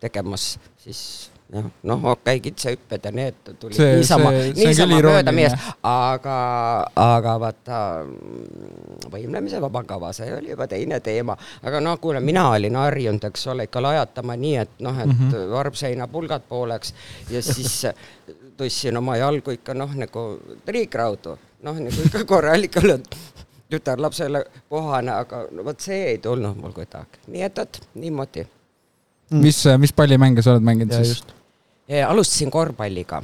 tegemas 0.00 0.58
siis 0.78 1.30
jah, 1.52 1.64
noh, 1.82 2.04
okei 2.12 2.36
okay,, 2.36 2.40
kitsahüpped 2.44 3.04
ja 3.04 3.12
need 3.14 3.50
tulid 3.60 3.76
see, 3.76 3.96
niisama, 4.00 4.32
niisama 4.56 4.98
mööda 5.00 5.32
mees, 5.32 5.54
aga, 5.86 6.36
aga 7.00 7.34
vaata 7.40 7.80
võimlemise 9.12 9.60
vabakava, 9.62 10.12
see 10.16 10.28
oli 10.34 10.52
juba 10.52 10.68
teine 10.70 11.00
teema. 11.04 11.36
aga 11.62 11.80
noh, 11.84 11.96
kuule, 12.02 12.20
mina 12.24 12.48
olin 12.52 12.76
harjunud, 12.76 13.24
eks 13.30 13.46
ole, 13.54 13.68
ikka 13.68 13.82
lajatama 13.84 14.36
nii, 14.36 14.54
et 14.64 14.84
noh, 14.84 15.00
et 15.00 15.08
mm 15.08 15.30
-hmm. 15.30 15.50
varb-seina 15.54 16.08
pulgad 16.12 16.44
pooleks 16.48 16.94
ja 17.30 17.42
siis 17.42 17.86
tõstsin 18.58 18.98
oma 18.98 19.16
jalgu 19.16 19.56
ikka 19.56 19.74
noh, 19.74 19.94
nagu 19.94 20.28
triikraudu, 20.66 21.38
noh, 21.62 21.80
nagu 21.86 22.06
ikka 22.10 22.24
korralikult 22.24 23.16
tütarlapsele 23.70 24.44
kohane, 24.68 25.12
aga 25.12 25.46
no 25.52 25.64
vot 25.64 25.80
see 25.80 26.12
ei 26.12 26.18
tulnud 26.18 26.56
mul 26.56 26.72
kuidagi, 26.76 27.24
nii 27.28 27.42
et 27.42 27.58
vot 27.58 27.80
niimoodi 27.94 28.46
mm.. 29.30 29.42
mis, 29.42 29.64
mis 29.78 29.92
pallimänge 29.92 30.42
sa 30.42 30.54
oled 30.54 30.64
mänginud 30.64 30.92
ja 30.96 31.04
siis? 31.04 31.37
Alustasin 32.08 32.50
korvpalliga 32.50 33.22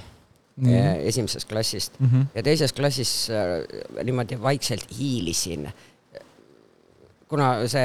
mm. 0.57 0.69
esimesest 1.05 1.49
klassist 1.49 2.01
mm 2.01 2.07
-hmm. 2.07 2.27
ja 2.35 2.43
teises 2.43 2.73
klassis 2.73 3.29
äh, 3.31 4.05
niimoodi 4.05 4.43
vaikselt 4.43 4.87
hiilisin. 4.99 5.73
kuna 7.29 7.69
see, 7.69 7.83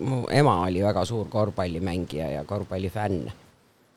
mu 0.00 0.26
ema 0.30 0.62
oli 0.62 0.82
väga 0.82 1.04
suur 1.04 1.28
korvpallimängija 1.28 2.30
ja 2.30 2.44
korvpallifänn. 2.44 3.32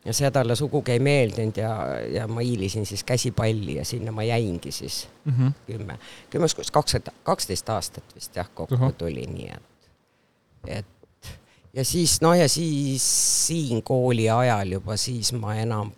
ja 0.06 0.14
see 0.14 0.32
talle 0.32 0.56
sugugi 0.56 0.92
ei 0.92 1.00
meeldinud 1.00 1.58
ja, 1.58 2.00
ja 2.14 2.28
ma 2.28 2.40
hiilisin 2.40 2.86
siis 2.86 3.04
käsipalli 3.04 3.76
ja 3.76 3.86
sinna 3.86 4.12
ma 4.12 4.24
jäingi 4.24 4.72
siis 4.72 5.08
mm 5.26 5.34
-hmm. 5.34 5.52
kümme, 5.66 6.00
kümme, 6.30 6.48
kakskümmend, 6.72 7.14
kaksteist 7.24 7.70
aastat 7.70 8.16
vist 8.16 8.36
jah, 8.36 8.50
kokku 8.54 8.76
Ahah. 8.76 8.94
tuli, 8.94 9.28
nii 9.28 9.50
et, 9.50 9.64
et 10.68 10.86
ja 11.74 11.86
siis, 11.86 12.22
no 12.22 12.34
ja 12.34 12.50
siis 12.50 13.04
siin 13.48 13.84
kooli 13.84 14.30
ajal 14.30 14.72
juba 14.72 14.98
siis 14.98 15.34
ma 15.34 15.56
enam 15.56 15.92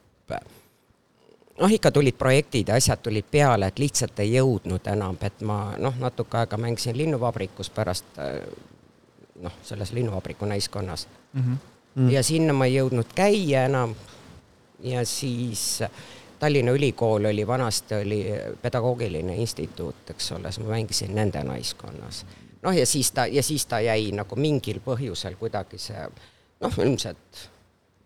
noh, 1.60 1.72
ikka 1.72 1.92
tulid 1.92 2.18
projektid 2.18 2.68
ja 2.68 2.76
asjad 2.76 3.02
tulid 3.04 3.26
peale, 3.32 3.68
et 3.68 3.80
lihtsalt 3.80 4.20
ei 4.20 4.34
jõudnud 4.34 4.88
enam, 4.88 5.18
et 5.22 5.42
ma 5.42 5.76
noh, 5.78 5.96
natuke 6.00 6.38
aega 6.38 6.58
mängisin 6.58 6.98
linnuvabrikus 6.98 7.70
pärast 7.70 8.20
noh, 9.42 9.56
selles 9.64 9.92
linnuvabriku 9.94 10.46
naiskonnas 10.46 11.08
Mm 11.34 11.42
-hmm. 11.42 11.58
mm. 11.96 12.10
ja 12.10 12.24
sinna 12.24 12.54
ma 12.54 12.66
ei 12.66 12.76
jõudnud 12.76 13.06
käia 13.16 13.66
enam. 13.66 13.96
ja 14.84 15.06
siis 15.06 15.84
Tallinna 16.40 16.72
Ülikool 16.72 17.26
oli 17.26 17.48
vanasti 17.48 17.96
oli 17.96 18.26
pedagoogiline 18.62 19.36
instituut, 19.36 20.10
eks 20.10 20.32
ole, 20.32 20.52
siis 20.52 20.66
ma 20.66 20.72
mängisin 20.72 21.16
nende 21.16 21.44
naiskonnas. 21.44 22.26
noh, 22.62 22.78
ja 22.78 22.86
siis 22.86 23.12
ta 23.12 23.26
ja 23.26 23.44
siis 23.44 23.66
ta 23.66 23.80
jäi 23.80 24.12
nagu 24.12 24.36
mingil 24.36 24.80
põhjusel 24.86 25.36
kuidagi 25.36 25.78
see 25.78 26.10
noh, 26.60 26.74
ilmselt 26.78 27.50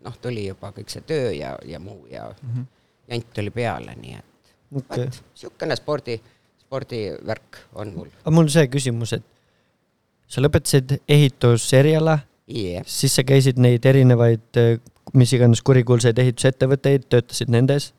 noh, 0.04 0.16
tuli 0.22 0.46
juba 0.46 0.72
kõik 0.76 0.92
see 0.92 1.04
töö 1.08 1.32
ja, 1.34 1.54
ja 1.64 1.80
muu 1.80 2.06
ja 2.10 2.28
mm 2.30 2.54
-hmm. 2.54 2.66
jant 3.08 3.32
tuli 3.34 3.50
peale, 3.50 3.96
nii 4.00 4.16
et 4.18 4.54
okei. 4.72 5.04
vot 5.04 5.22
niisugune 5.34 5.76
spordi, 5.76 6.20
spordivärk 6.64 7.62
on 7.74 7.94
mul 7.94 8.10
aga 8.20 8.34
mul 8.34 8.48
see 8.52 8.68
küsimus, 8.68 9.12
et 9.16 9.24
sa 10.28 10.42
lõpetasid 10.42 10.96
ehituseriala, 11.08 12.18
yeah.. 12.48 12.84
siis 12.86 13.14
sa 13.16 13.24
käisid 13.26 13.60
neid 13.60 13.84
erinevaid, 13.86 14.60
mis 15.14 15.32
iganes 15.36 15.62
kurikuulsaid 15.62 16.18
ehitusettevõtteid, 16.18 17.06
töötasid 17.12 17.52
nendes. 17.52 17.92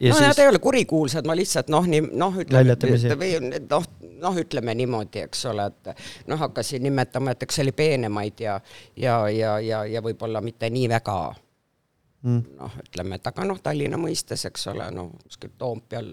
Ja 0.00 0.12
no 0.12 0.18
siis 0.18 0.28
nad 0.28 0.38
ei 0.38 0.48
ole 0.48 0.58
kurikuulsad, 0.58 1.26
ma 1.28 1.36
lihtsalt 1.36 1.68
noh, 1.72 1.86
nii 1.86 2.06
noh, 2.12 2.38
ütleme 2.42 2.76
või 3.20 3.32
noh, 3.68 3.88
noh, 4.22 4.40
ütleme 4.42 4.74
niimoodi, 4.78 5.24
eks 5.26 5.44
ole, 5.50 5.66
et 5.70 5.92
noh, 6.30 6.40
hakkasin 6.40 6.82
nimetama, 6.86 7.34
et 7.34 7.44
eks 7.46 7.60
see 7.60 7.66
oli 7.66 7.76
peenemaid 7.76 8.40
ja 8.40 8.56
ja, 8.96 9.20
ja, 9.28 9.58
ja, 9.60 9.84
ja 9.88 10.02
võib-olla 10.04 10.42
mitte 10.44 10.70
nii 10.70 10.88
väga. 10.90 11.20
Mm, 12.20 12.40
noh, 12.58 12.80
ütleme, 12.82 13.16
et 13.16 13.28
aga 13.30 13.44
noh, 13.48 13.60
Tallinna 13.64 13.96
mõistes, 14.00 14.44
eks 14.44 14.66
ole, 14.72 14.90
no 14.92 15.06
kuskil 15.24 15.54
Toompeal 15.58 16.10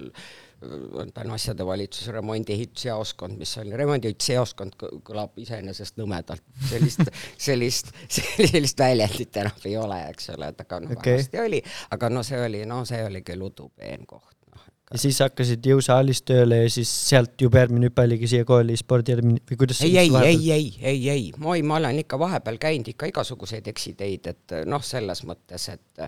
on 0.61 1.31
asjade 1.31 1.65
valitsuse 1.65 2.11
remondi 2.11 2.53
ehitusjaoskond, 2.53 3.37
mis 3.37 3.51
on 3.61 3.73
remondijaoskond, 3.77 4.73
kõlab 5.05 5.37
iseenesest 5.41 5.99
nõmedalt, 6.01 6.41
sellist, 6.69 7.03
sellist, 7.49 7.91
sellist 8.09 8.81
väljendit 8.81 9.37
enam 9.43 9.67
ei 9.69 9.75
ole, 9.77 9.99
eks 10.13 10.31
ole, 10.33 10.49
et 10.53 10.65
aga 10.65 10.79
noh 10.81 10.95
okay., 10.97 11.19
vanasti 11.19 11.41
oli, 11.43 11.61
aga 11.93 12.09
no 12.09 12.25
see 12.25 12.41
oli, 12.41 12.63
no 12.69 12.81
see 12.89 13.03
oli 13.05 13.21
küll 13.27 13.45
udupeen 13.45 14.09
koht, 14.09 14.33
noh. 14.49 14.65
ja 14.89 15.01
siis 15.03 15.21
hakkasid 15.21 15.69
jõusaalis 15.69 16.23
tööle 16.25 16.63
ja 16.63 16.73
siis 16.73 16.95
sealt 17.11 17.37
juba 17.45 17.61
järgmine 17.61 17.91
hüpe 17.91 18.07
oligi 18.09 18.31
siia 18.33 18.47
kooli 18.49 18.79
spordiadmin- 18.81 19.43
või 19.51 19.61
kuidas 19.61 19.85
ei, 19.85 19.93
ei, 20.07 20.11
ei, 20.23 20.51
ei, 20.57 20.69
ei, 20.81 21.09
ei, 21.13 21.31
oi, 21.37 21.61
ma 21.61 21.77
olen 21.77 22.01
ikka 22.01 22.17
vahepeal 22.19 22.57
käinud 22.65 22.89
ikka 22.95 23.13
igasuguseid 23.13 23.69
eksiteid, 23.69 24.33
et 24.33 24.59
noh, 24.65 24.81
selles 24.81 25.21
mõttes, 25.29 25.69
et 25.77 26.07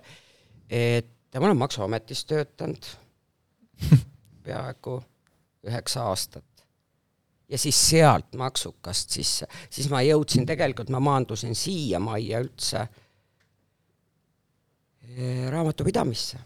et 0.70 1.38
ma 1.38 1.46
olen 1.46 1.62
Maksuametis 1.62 2.26
töötanud 2.26 2.96
peaaegu 4.50 4.98
üheksa 5.68 6.04
aastat. 6.10 6.46
ja 7.50 7.58
siis 7.58 7.90
sealt 7.90 8.36
maksukast 8.38 9.10
sisse, 9.10 9.48
siis 9.70 9.90
ma 9.90 10.02
jõudsin, 10.06 10.46
tegelikult 10.46 10.92
ma 10.94 11.00
maandusin 11.02 11.56
siiamajja 11.58 12.42
üldse 12.44 12.84
eh, 15.10 15.48
raamatupidamisse. 15.50 16.38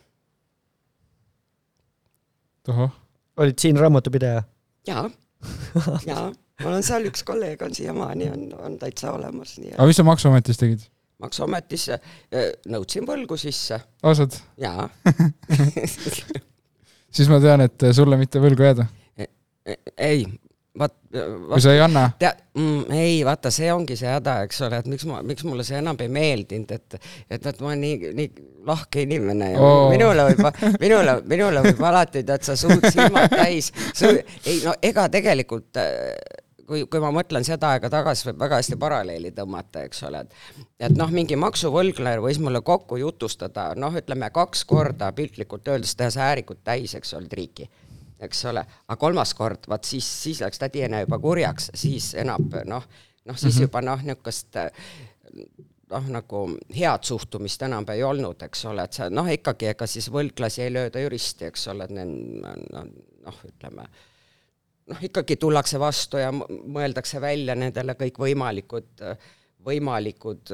tohoh, 2.64 2.92
olid 3.38 3.60
siin 3.60 3.78
raamatupidaja? 3.78 4.44
jaa, 4.88 5.10
jaa, 6.08 6.32
mul 6.64 6.80
on 6.80 6.84
seal 6.84 7.12
üks 7.12 7.24
kolleeg 7.28 7.62
on 7.62 7.76
siiamaani 7.76 8.32
on, 8.32 8.48
on 8.60 8.80
täitsa 8.80 9.12
olemas, 9.12 9.58
nii 9.60 9.74
et 9.74 9.80
aga 9.80 9.92
mis 9.92 10.00
sa 10.00 10.08
Maksuametis 10.08 10.64
tegid? 10.64 10.90
maksuametisse 11.24 12.00
eh, 12.00 12.50
nõudsin 12.72 13.06
võlgu 13.08 13.38
sisse 13.40 13.78
ausalt, 14.04 14.42
jaa. 14.60 14.90
siis 17.14 17.30
ma 17.32 17.42
tean, 17.44 17.66
et 17.66 17.90
sulle 17.96 18.18
mitte 18.20 18.42
võlgu 18.44 18.66
jääda, 18.66 18.88
ei, 19.98 20.26
vaat, 20.80 20.94
kui 21.12 21.62
sa 21.62 21.74
ei 21.74 21.82
anna. 21.84 22.08
mm,, 22.58 22.92
ei 22.98 23.22
vaata, 23.26 23.52
see 23.54 23.70
ongi 23.74 23.96
see 24.00 24.10
häda, 24.10 24.40
eks 24.48 24.62
ole, 24.66 24.80
et 24.82 24.90
miks 24.92 25.06
ma, 25.10 25.22
miks 25.26 25.46
mulle 25.48 25.66
see 25.68 25.78
enam 25.80 26.00
ei 26.02 26.10
meeldinud, 26.12 26.74
et 26.74 26.98
et, 27.30 27.38
et 27.38 27.62
ma 27.62 27.72
olen 27.72 27.84
nii, 27.84 28.14
nii 28.18 28.48
lahke 28.68 29.04
inimene 29.06 29.52
ja 29.54 29.62
oh. 29.62 29.90
minule 29.94 30.28
võib, 30.30 30.62
minule, 30.82 31.18
minule 31.30 31.66
võib 31.68 31.84
alati 31.90 32.24
tead 32.28 32.48
sa 32.48 32.58
suud 32.60 32.84
silmad 32.90 33.34
täis, 33.34 33.72
ei 34.46 34.62
no 34.66 34.76
ega 34.82 35.08
tegelikult 35.14 35.82
äh, 35.82 36.12
kui, 36.68 36.86
kui 36.86 37.02
ma 37.04 37.12
mõtlen 37.16 37.46
seda 37.48 37.74
aega 37.76 37.90
tagasi, 37.92 38.28
võib 38.30 38.42
väga 38.46 38.60
hästi 38.62 38.78
paralleeli 38.80 39.32
tõmmata, 39.36 39.84
eks 39.88 40.04
ole, 40.08 40.24
et 40.26 40.90
et 40.90 40.98
noh, 40.98 41.12
mingi 41.14 41.38
maksuvõlglane 41.40 42.22
võis 42.24 42.40
mulle 42.44 42.62
kokku 42.62 43.00
jutustada, 43.02 43.72
noh, 43.80 43.96
ütleme 44.00 44.30
kaks 44.34 44.66
korda 44.70 45.12
piltlikult 45.16 45.68
öeldes 45.68 45.96
teha 45.96 46.12
säärikut 46.14 46.64
täis, 46.64 46.96
eks 46.96 47.14
ole, 47.20 47.30
triiki 47.32 47.70
eks 48.24 48.46
ole, 48.52 48.64
aga 48.88 49.00
kolmas 49.00 49.34
kord, 49.36 49.68
vaat 49.68 49.84
siis, 49.84 50.08
siis 50.24 50.42
läks 50.44 50.62
tädiene 50.62 51.04
juba 51.04 51.20
kurjaks, 51.20 51.72
siis 51.76 52.14
enam 52.20 52.48
noh, 52.66 52.86
noh 53.26 53.38
siis 53.38 53.56
mm 53.56 53.58
-hmm. 53.58 53.62
juba 53.68 53.82
noh, 53.82 54.04
niisugust 54.04 54.56
noh, 55.94 56.08
nagu 56.10 56.44
head 56.76 57.04
suhtumist 57.04 57.62
enam 57.62 57.86
ei 57.94 58.04
olnud, 58.04 58.42
eks 58.42 58.66
ole, 58.66 58.84
et 58.84 58.94
sa 58.94 59.10
noh, 59.10 59.28
ikkagi 59.30 59.72
ega 59.74 59.88
siis 59.88 60.10
võlglasi 60.12 60.62
ei 60.66 60.74
lööda 60.74 61.04
juristi, 61.04 61.46
eks 61.46 61.68
ole, 61.68 61.84
et 61.84 61.96
need 61.98 62.42
noh, 63.24 63.44
ütleme 63.50 63.88
noh, 64.92 65.00
ikkagi 65.08 65.38
tullakse 65.42 65.80
vastu 65.80 66.20
ja 66.22 66.32
mõeldakse 66.34 67.22
välja 67.22 67.56
nendele 67.56 67.96
kõikvõimalikud, 68.00 69.04
võimalikud 69.64 70.52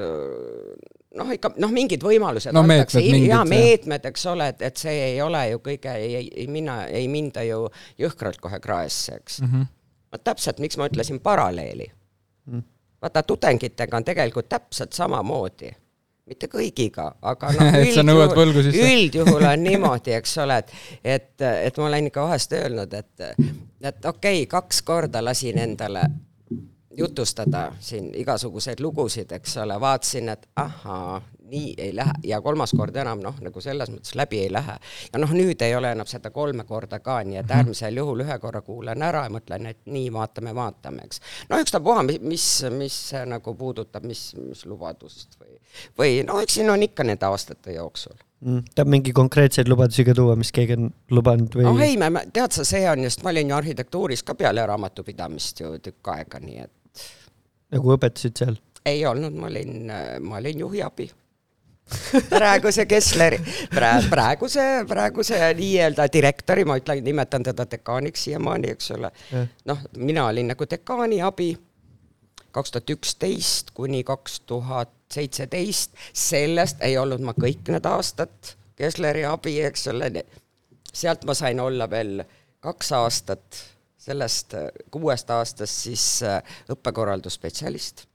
noh, 1.18 1.30
ikka 1.34 1.52
noh, 1.58 1.72
mingid 1.74 2.04
võimalused 2.04 2.54
No 2.54 2.62
antakse, 2.62 3.00
meetmed 3.00 3.16
mingid, 3.16 3.28
ja 3.28 3.40
jah. 3.40 3.48
meetmed, 3.48 4.08
eks 4.12 4.26
ole, 4.30 4.50
et, 4.54 4.64
et 4.70 4.82
see 4.82 4.96
ei 5.10 5.20
ole 5.24 5.42
ju 5.50 5.62
kõige, 5.64 5.94
ei, 5.98 6.14
ei, 6.20 6.30
ei 6.44 6.48
minna, 6.50 6.82
ei 6.86 7.08
minda 7.10 7.44
ju 7.46 7.64
jõhkralt 8.00 8.40
kohe 8.42 8.60
kraesse, 8.62 9.18
eks 9.20 9.40
mm. 9.42 9.52
-hmm. 9.52 9.70
vot 10.14 10.24
täpselt, 10.24 10.62
miks 10.62 10.78
ma 10.78 10.88
ütlesin 10.90 11.20
paralleeli 11.24 11.90
mm.. 12.46 12.66
vaata, 13.02 13.22
tudengitega 13.26 13.96
on 13.96 14.06
tegelikult 14.06 14.48
täpselt 14.48 14.92
samamoodi 14.94 15.72
mitte 16.30 16.46
kõigiga, 16.46 17.08
aga 17.26 17.50
noh, 17.56 17.72
sisse. 18.68 18.86
üldjuhul 18.86 19.48
on 19.50 19.64
niimoodi, 19.68 20.14
eks 20.20 20.38
ole, 20.44 20.60
et, 20.62 20.72
et, 21.02 21.48
et 21.50 21.82
ma 21.82 21.90
olen 21.90 22.10
ikka 22.12 22.28
vahest 22.28 22.54
öelnud, 22.54 22.94
et, 22.94 23.26
et 23.80 24.04
okei 24.04 24.42
okay,, 24.42 24.46
kaks 24.46 24.82
korda 24.82 25.24
lasin 25.24 25.58
endale 25.58 26.02
jutustada 26.98 27.72
siin 27.80 28.14
igasuguseid 28.14 28.80
lugusid, 28.80 29.32
eks 29.32 29.56
ole, 29.56 29.80
vaatasin, 29.80 30.28
et 30.28 30.48
ahaa, 30.56 31.22
nii 31.50 31.74
ei 31.78 31.96
lähe 31.96 32.12
ja 32.24 32.40
kolmas 32.40 32.72
kord 32.76 32.96
enam 32.96 33.22
noh, 33.22 33.36
nagu 33.40 33.60
selles 33.60 33.90
mõttes 33.90 34.14
läbi 34.18 34.40
ei 34.42 34.52
lähe. 34.52 34.76
ja 35.12 35.18
noh, 35.18 35.32
nüüd 35.34 35.62
ei 35.62 35.74
ole 35.76 35.92
enam 35.94 36.06
seda 36.10 36.30
kolme 36.34 36.64
korda 36.64 36.98
ka, 37.00 37.20
nii 37.24 37.40
et 37.42 37.50
äärmisel 37.50 37.96
juhul 37.96 38.24
ühe 38.26 38.38
korra 38.38 38.62
kuulan 38.66 39.02
ära 39.02 39.24
ja 39.26 39.34
mõtlen, 39.34 39.70
et 39.70 39.80
nii 39.86 40.12
vaatame, 40.12 40.54
vaatame, 40.54 41.06
eks. 41.06 41.22
no 41.50 41.60
ükstapuha, 41.62 42.02
mis, 42.20 42.48
mis 42.74 42.98
see 43.12 43.22
nagu 43.26 43.54
puudutab, 43.54 44.06
mis, 44.06 44.32
mis 44.38 44.66
lubadust 44.66 45.38
või, 45.40 45.60
või 45.98 46.18
no 46.26 46.40
eks 46.42 46.58
siin 46.58 46.70
on 46.70 46.82
ikka 46.90 47.06
nende 47.06 47.26
aastate 47.30 47.78
jooksul 47.78 48.18
mm,. 48.40 48.72
tahab 48.74 48.92
mingi 48.92 49.14
konkreetseid 49.16 49.70
lubadusi 49.70 50.04
ka 50.06 50.14
tuua, 50.16 50.36
mis 50.40 50.52
keegi 50.54 50.76
on 50.78 50.90
lubanud 51.14 51.54
või 51.56 51.68
no 51.68 51.76
ei, 51.84 51.96
me, 52.00 52.26
tead 52.34 52.56
sa, 52.56 52.66
see 52.66 52.82
on 52.90 53.04
just, 53.06 53.24
ma 53.26 53.34
olin 53.34 53.52
ju 53.52 53.58
arhitektuuris 53.60 54.24
ka 54.26 54.36
peale 54.38 54.66
raamatupidamist 54.66 55.64
ju 55.64 55.76
tükk 55.82 56.12
aega, 56.14 56.42
nii 56.42 56.66
et 56.66 57.06
nagu 57.76 57.96
õpetasid 57.96 58.44
seal? 58.44 58.60
ei 58.88 59.02
olnud, 59.06 59.34
ma 59.36 59.50
olin, 59.50 59.90
ma 60.24 60.38
olin 60.40 60.66
juhiabi. 60.66 61.10
praeguse 62.30 62.84
Kessleri, 62.86 63.40
praeguse, 64.10 64.66
praeguse 64.86 65.40
nii-öelda 65.58 66.06
direktori, 66.12 66.62
ma 66.64 66.76
ütlen, 66.78 67.00
nimetan 67.02 67.42
teda 67.42 67.66
dekaaniks 67.66 68.28
siiamaani, 68.28 68.70
eks 68.76 68.92
ole 68.94 69.10
noh, 69.66 69.82
mina 69.98 70.28
olin 70.30 70.52
nagu 70.52 70.68
dekaani 70.70 71.18
abi 71.26 71.50
kaks 72.54 72.74
tuhat 72.74 72.90
üksteist 72.94 73.74
kuni 73.74 74.04
kaks 74.06 74.40
tuhat 74.46 74.92
seitseteist, 75.12 75.96
sellest 76.12 76.82
ei 76.86 76.98
olnud 76.98 77.22
ma 77.24 77.34
kõik 77.34 77.68
need 77.72 77.86
aastad 77.86 78.54
Kessleri 78.80 79.26
abi, 79.28 79.58
eks 79.60 79.88
ole. 79.92 80.24
sealt 80.92 81.24
ma 81.28 81.34
sain 81.34 81.60
olla 81.60 81.90
veel 81.90 82.22
kaks 82.60 82.92
aastat, 82.92 83.58
sellest 83.98 84.54
kuuest 84.90 85.30
aastast 85.30 85.82
siis 85.84 86.22
äh, 86.22 86.42
õppekorraldusspetsialist. 86.72 88.06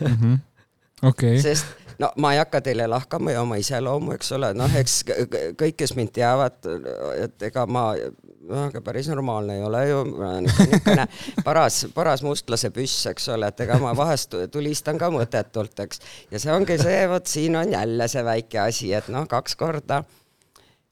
Mhm. 0.00 0.34
okei 0.34 0.55
okay., 1.02 1.40
sest 1.42 1.66
no 1.98 2.10
ma 2.20 2.32
ei 2.34 2.38
hakka 2.40 2.60
teile 2.60 2.86
lahkama 2.90 3.32
ja 3.32 3.42
oma 3.42 3.58
iseloomu, 3.60 4.14
eks 4.16 4.32
ole, 4.36 4.52
noh, 4.56 4.78
eks 4.80 5.02
kõik, 5.08 5.76
kes 5.80 5.94
mind 5.96 6.12
teavad, 6.16 6.58
et 7.24 7.48
ega 7.48 7.66
ma 7.66 7.88
ega 8.46 8.80
päris 8.84 9.08
normaalne 9.10 9.56
ei 9.58 9.64
ole 9.66 9.80
ju, 9.88 10.02
ma 10.12 10.28
olen 10.34 10.50
ikka 10.50 10.66
niisugune 10.66 11.06
paras, 11.46 11.80
paras 11.94 12.22
mustlase 12.26 12.70
püss, 12.74 13.06
eks 13.10 13.30
ole, 13.34 13.50
et 13.50 13.64
ega 13.64 13.78
ma 13.82 13.94
vahest 13.96 14.36
tulistan 14.52 15.00
ka 15.00 15.10
mõttetult, 15.14 15.74
eks. 15.86 16.04
ja 16.30 16.42
see 16.42 16.54
ongi 16.54 16.78
see, 16.82 17.00
vot 17.10 17.26
siin 17.26 17.58
on 17.58 17.74
jälle 17.74 18.08
see 18.12 18.24
väike 18.26 18.62
asi, 18.68 18.92
et 18.96 19.10
noh, 19.12 19.26
kaks 19.30 19.58
korda 19.58 20.04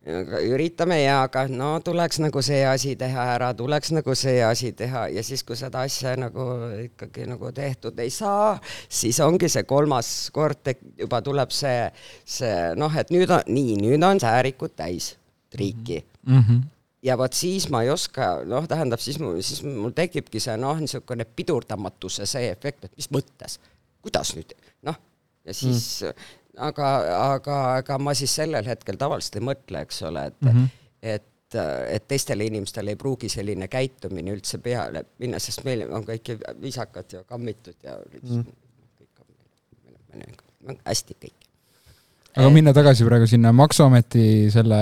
üritame 0.05 0.99
ja, 1.01 1.23
aga 1.25 1.47
no 1.49 1.79
tuleks 1.85 2.19
nagu 2.21 2.43
see 2.45 2.61
asi 2.69 2.93
teha 3.01 3.25
ära, 3.35 3.53
tuleks 3.57 3.95
nagu 3.97 4.15
see 4.19 4.43
asi 4.45 4.75
teha 4.77 5.07
ja 5.15 5.23
siis, 5.25 5.43
kui 5.47 5.57
seda 5.57 5.85
asja 5.89 6.13
nagu 6.21 6.45
ikkagi 6.83 7.25
nagu 7.29 7.53
tehtud 7.57 7.99
ei 8.05 8.13
saa, 8.13 8.59
siis 8.89 9.21
ongi 9.25 9.49
see 9.49 9.65
kolmas 9.69 10.29
kord 10.35 10.69
juba 11.01 11.23
tuleb 11.25 11.55
see, 11.55 11.89
see 12.25 12.53
noh, 12.77 12.93
et 13.01 13.13
nüüd 13.15 13.33
on 13.33 13.49
nii, 13.49 13.79
nüüd 13.81 14.05
on 14.05 14.21
säärikud 14.21 14.77
täis 14.77 15.15
triiki 15.55 16.03
mm. 16.27 16.41
-hmm. 16.41 16.63
ja 17.03 17.17
vot 17.19 17.33
siis 17.33 17.71
ma 17.71 17.83
ei 17.83 17.91
oska, 17.91 18.45
noh, 18.45 18.69
tähendab 18.69 19.01
siis 19.01 19.19
mul, 19.19 19.41
siis 19.41 19.65
mul 19.65 19.97
tekibki 19.97 20.41
see 20.41 20.57
noh, 20.61 20.77
niisugune 20.85 21.25
pidurdamatuse 21.25 22.27
see 22.27 22.51
efekt, 22.53 22.85
et 22.85 22.97
mis 22.97 23.09
mõttes, 23.09 23.57
kuidas 24.05 24.37
nüüd 24.37 24.53
noh, 24.85 25.01
ja 25.45 25.55
siis 25.55 26.03
mm. 26.05 26.44
aga, 26.57 26.89
aga 27.35 27.61
ega 27.83 27.99
ma 27.99 28.15
siis 28.15 28.35
sellel 28.41 28.67
hetkel 28.69 28.99
tavaliselt 29.01 29.39
ei 29.41 29.47
mõtle, 29.51 29.85
eks 29.87 30.03
ole, 30.09 30.27
et 30.33 30.41
mm. 30.41 30.51
-hmm. 30.51 30.83
et 31.15 31.31
et 31.55 32.09
teistele 32.09 32.49
inimestele 32.49 32.91
ei 32.91 32.97
pruugi 32.99 33.29
selline 33.31 33.69
käitumine 33.71 34.33
üldse 34.35 34.59
peale 34.59 35.05
minna, 35.23 35.39
sest 35.39 35.63
meil 35.65 35.85
on 35.87 36.03
kõik 36.03 36.33
viisakad 36.61 37.13
ja 37.13 37.21
kammitud 37.25 37.77
ja 37.85 37.95
mm. 38.23 38.41
kõik 38.99 39.21
on 39.21 39.29
meil 40.19 40.35
on 40.69 40.79
hästi 40.85 41.17
kõik. 41.21 41.47
aga 42.37 42.51
minna 42.51 42.73
tagasi 42.73 43.07
praegu 43.07 43.27
sinna 43.31 43.53
Maksuameti 43.53 44.51
selle 44.51 44.81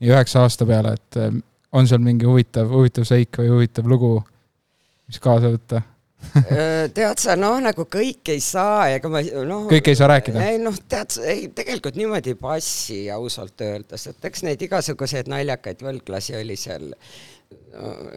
üheksa 0.00 0.44
aasta 0.44 0.66
peale, 0.66 0.94
et 0.94 1.20
eh, 1.20 1.40
on 1.72 1.88
seal 1.88 2.02
mingi 2.04 2.26
huvitav, 2.28 2.70
huvitav 2.70 3.04
seik 3.08 3.38
või 3.40 3.50
huvitav 3.50 3.88
lugu, 3.90 4.14
mis 5.08 5.20
kaasa 5.20 5.52
võtta? 5.52 5.82
Tead 6.96 7.22
sa, 7.22 7.36
noh, 7.38 7.58
nagu 7.62 7.86
kõik 7.90 8.32
ei 8.34 8.42
saa, 8.44 8.88
ega 8.96 9.10
ma 9.12 9.22
noh. 9.46 9.68
Kõik 9.70 9.92
ei 9.92 9.98
saa 9.98 10.10
rääkida? 10.12 10.42
ei 10.50 10.58
noh, 10.62 10.76
tead 10.90 11.18
ei 11.24 11.46
tegelikult 11.54 11.98
niimoodi 12.00 12.34
ei 12.34 12.40
passi 12.40 12.98
ausalt 13.14 13.64
öeldes, 13.64 14.08
et 14.10 14.28
eks 14.30 14.44
neid 14.46 14.66
igasuguseid 14.66 15.30
naljakaid 15.32 15.84
võlglasi 15.84 16.36
oli 16.40 16.58
seal, 16.60 16.90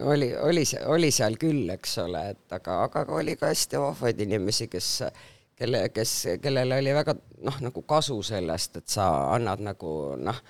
oli, 0.08 0.32
oli, 0.34 0.66
oli 0.86 1.10
seal 1.14 1.38
küll, 1.40 1.66
eks 1.76 1.98
ole, 2.04 2.28
et 2.34 2.58
aga, 2.58 2.82
aga 2.88 3.08
oli 3.20 3.36
ka 3.38 3.52
hästi 3.52 3.80
vahvaid 3.82 4.22
inimesi, 4.26 4.70
kes 4.72 4.92
kelle, 5.58 5.88
kes, 5.94 6.14
kellel 6.42 6.72
oli 6.78 6.94
väga 6.94 7.16
noh, 7.46 7.60
nagu 7.64 7.82
kasu 7.88 8.20
sellest, 8.26 8.82
et 8.82 8.88
sa 8.92 9.08
annad 9.34 9.62
nagu 9.64 9.94
noh, 10.20 10.42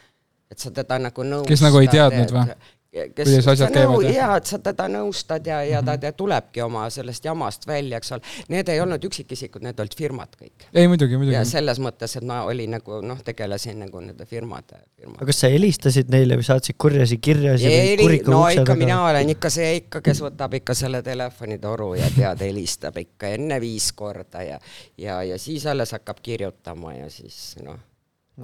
et 0.50 0.60
sa 0.60 0.72
teda 0.74 0.98
nagu 1.00 1.24
nõustad. 1.24 1.52
Kes 1.52 1.64
nagu 1.64 1.80
ei 1.82 1.90
teadnud 1.92 2.34
või? 2.34 2.58
Kuidas 2.88 3.46
asjad 3.52 3.72
käivad, 3.74 4.06
jaa, 4.08 4.36
et 4.40 4.48
sa 4.48 4.56
teda 4.64 4.86
nõustad 4.88 5.44
ja, 5.44 5.58
ja 5.66 5.82
ta, 5.84 5.98
ta 6.00 6.08
tulebki 6.16 6.62
oma 6.64 6.86
sellest 6.90 7.26
jamast 7.26 7.66
välja, 7.68 7.98
eks 8.00 8.14
ole. 8.16 8.22
Need 8.48 8.70
ei 8.72 8.80
olnud 8.80 9.02
üksikisikud, 9.04 9.60
need 9.60 9.80
olid 9.82 9.96
firmad 9.96 10.32
kõik. 10.32 10.64
ei 10.72 10.88
muidugi, 10.88 11.12
ja 11.12 11.20
muidugi. 11.20 11.42
selles 11.50 11.82
mõttes, 11.84 12.14
et 12.16 12.24
ma 12.24 12.38
olin 12.48 12.72
nagu 12.78 13.02
noh, 13.04 13.18
tegelesin 13.26 13.76
nagu 13.84 14.00
nende 14.00 14.24
firmade, 14.24 14.80
firmade 14.96 15.20
aga 15.20 15.28
kas 15.28 15.42
sa 15.42 15.50
helistasid 15.52 16.08
neile 16.14 16.38
või 16.40 16.46
saatsid 16.48 16.78
kurjasi 16.80 17.18
kirjasi 17.20 17.66
või 17.68 17.74
Eeli, 17.76 18.06
kuriku 18.06 18.32
no 18.32 18.40
ikka 18.54 18.64
taga? 18.64 18.76
mina 18.80 19.00
olen 19.10 19.32
ikka 19.34 19.50
see 19.52 19.74
ikka, 19.82 20.00
kes 20.06 20.22
võtab 20.24 20.56
ikka 20.56 20.76
selle 20.78 21.02
telefonitoru 21.04 21.90
ja 21.98 22.08
tead, 22.14 22.44
helistab 22.46 22.96
ikka 23.02 23.34
enne 23.36 23.58
viis 23.60 23.90
korda 23.92 24.46
ja 24.46 24.56
ja, 24.96 25.18
ja 25.28 25.36
siis 25.36 25.66
alles 25.68 25.92
hakkab 25.92 26.24
kirjutama 26.24 26.94
ja 26.96 27.10
siis 27.12 27.58
noh 27.60 27.76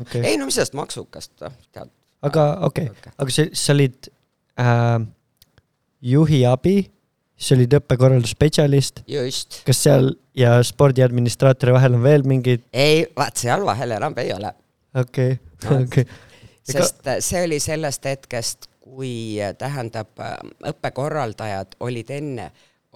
okay.. 0.02 0.20
ei 0.20 0.36
no 0.36 0.50
mis 0.50 0.60
sellest 0.60 0.76
maksukast, 0.76 1.32
tead. 1.72 1.88
aga 2.20 2.46
okei 2.68 2.92
okay., 2.92 3.16
aga 3.16 3.36
sa, 3.38 3.48
sa 3.56 3.72
olid 3.72 4.12
äh, 4.60 5.06
juhi 6.04 6.44
abi, 6.48 6.76
sa 7.36 7.56
olid 7.56 7.74
õppekorraldusspetsialist, 7.80 9.02
just. 9.10 9.62
kas 9.66 9.82
seal 9.86 10.12
ja 10.38 10.56
spordiadministraatori 10.64 11.74
vahel 11.74 11.98
on 11.98 12.04
veel 12.04 12.26
mingid, 12.28 12.62
ei, 12.72 13.04
vaat 13.16 13.42
seal 13.42 13.64
vahel 13.66 13.96
enam 13.96 14.14
ei 14.22 14.30
ole, 14.34 14.52
okei, 15.00 15.38
okei. 15.80 16.06
sest 16.70 17.06
äh, 17.10 17.18
see 17.24 17.42
oli 17.48 17.58
sellest 17.62 18.06
hetkest, 18.10 18.70
kui 18.84 19.40
äh, 19.42 19.56
tähendab, 19.58 20.14
õppekorraldajad 20.70 21.78
olid 21.84 22.14
enne, 22.14 22.50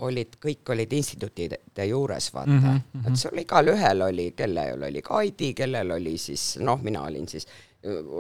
olid, 0.05 0.37
kõik 0.43 0.71
olid 0.71 0.93
instituutide 0.95 1.85
juures, 1.89 2.29
vaata 2.35 2.51
mm. 2.51 2.59
Mhm, 2.59 2.77
-hmm, 2.93 3.09
et 3.09 3.19
sul 3.19 3.39
igalühel 3.43 4.03
oli, 4.03 4.31
kellel 4.37 4.83
oli 4.83 5.03
Kaidi, 5.03 5.55
kellel 5.55 5.91
oli 5.91 6.19
siis 6.19 6.59
noh, 6.63 6.83
mina 6.83 7.03
olin 7.03 7.29
siis, 7.29 7.49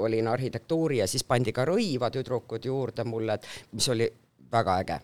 olin 0.05 0.29
arhitektuuri 0.29 0.99
ja 1.03 1.07
siis 1.07 1.25
pandi 1.25 1.53
ka 1.53 1.65
Rõiva 1.69 2.11
tüdrukud 2.15 2.65
juurde 2.65 3.05
mulle, 3.05 3.39
et 3.39 3.47
mis 3.73 3.89
oli 3.89 4.09
väga 4.53 4.79
äge. 4.83 5.01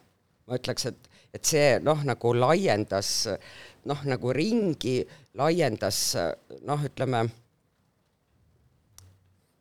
ma 0.47 0.59
ütleks, 0.59 0.87
et, 0.87 1.09
et 1.35 1.45
see 1.45 1.79
noh, 1.81 2.03
nagu 2.05 2.35
laiendas 2.37 3.29
noh, 3.89 4.05
nagu 4.05 4.33
ringi, 4.33 4.99
laiendas 5.41 6.01
noh, 6.69 6.85
ütleme 6.85 7.25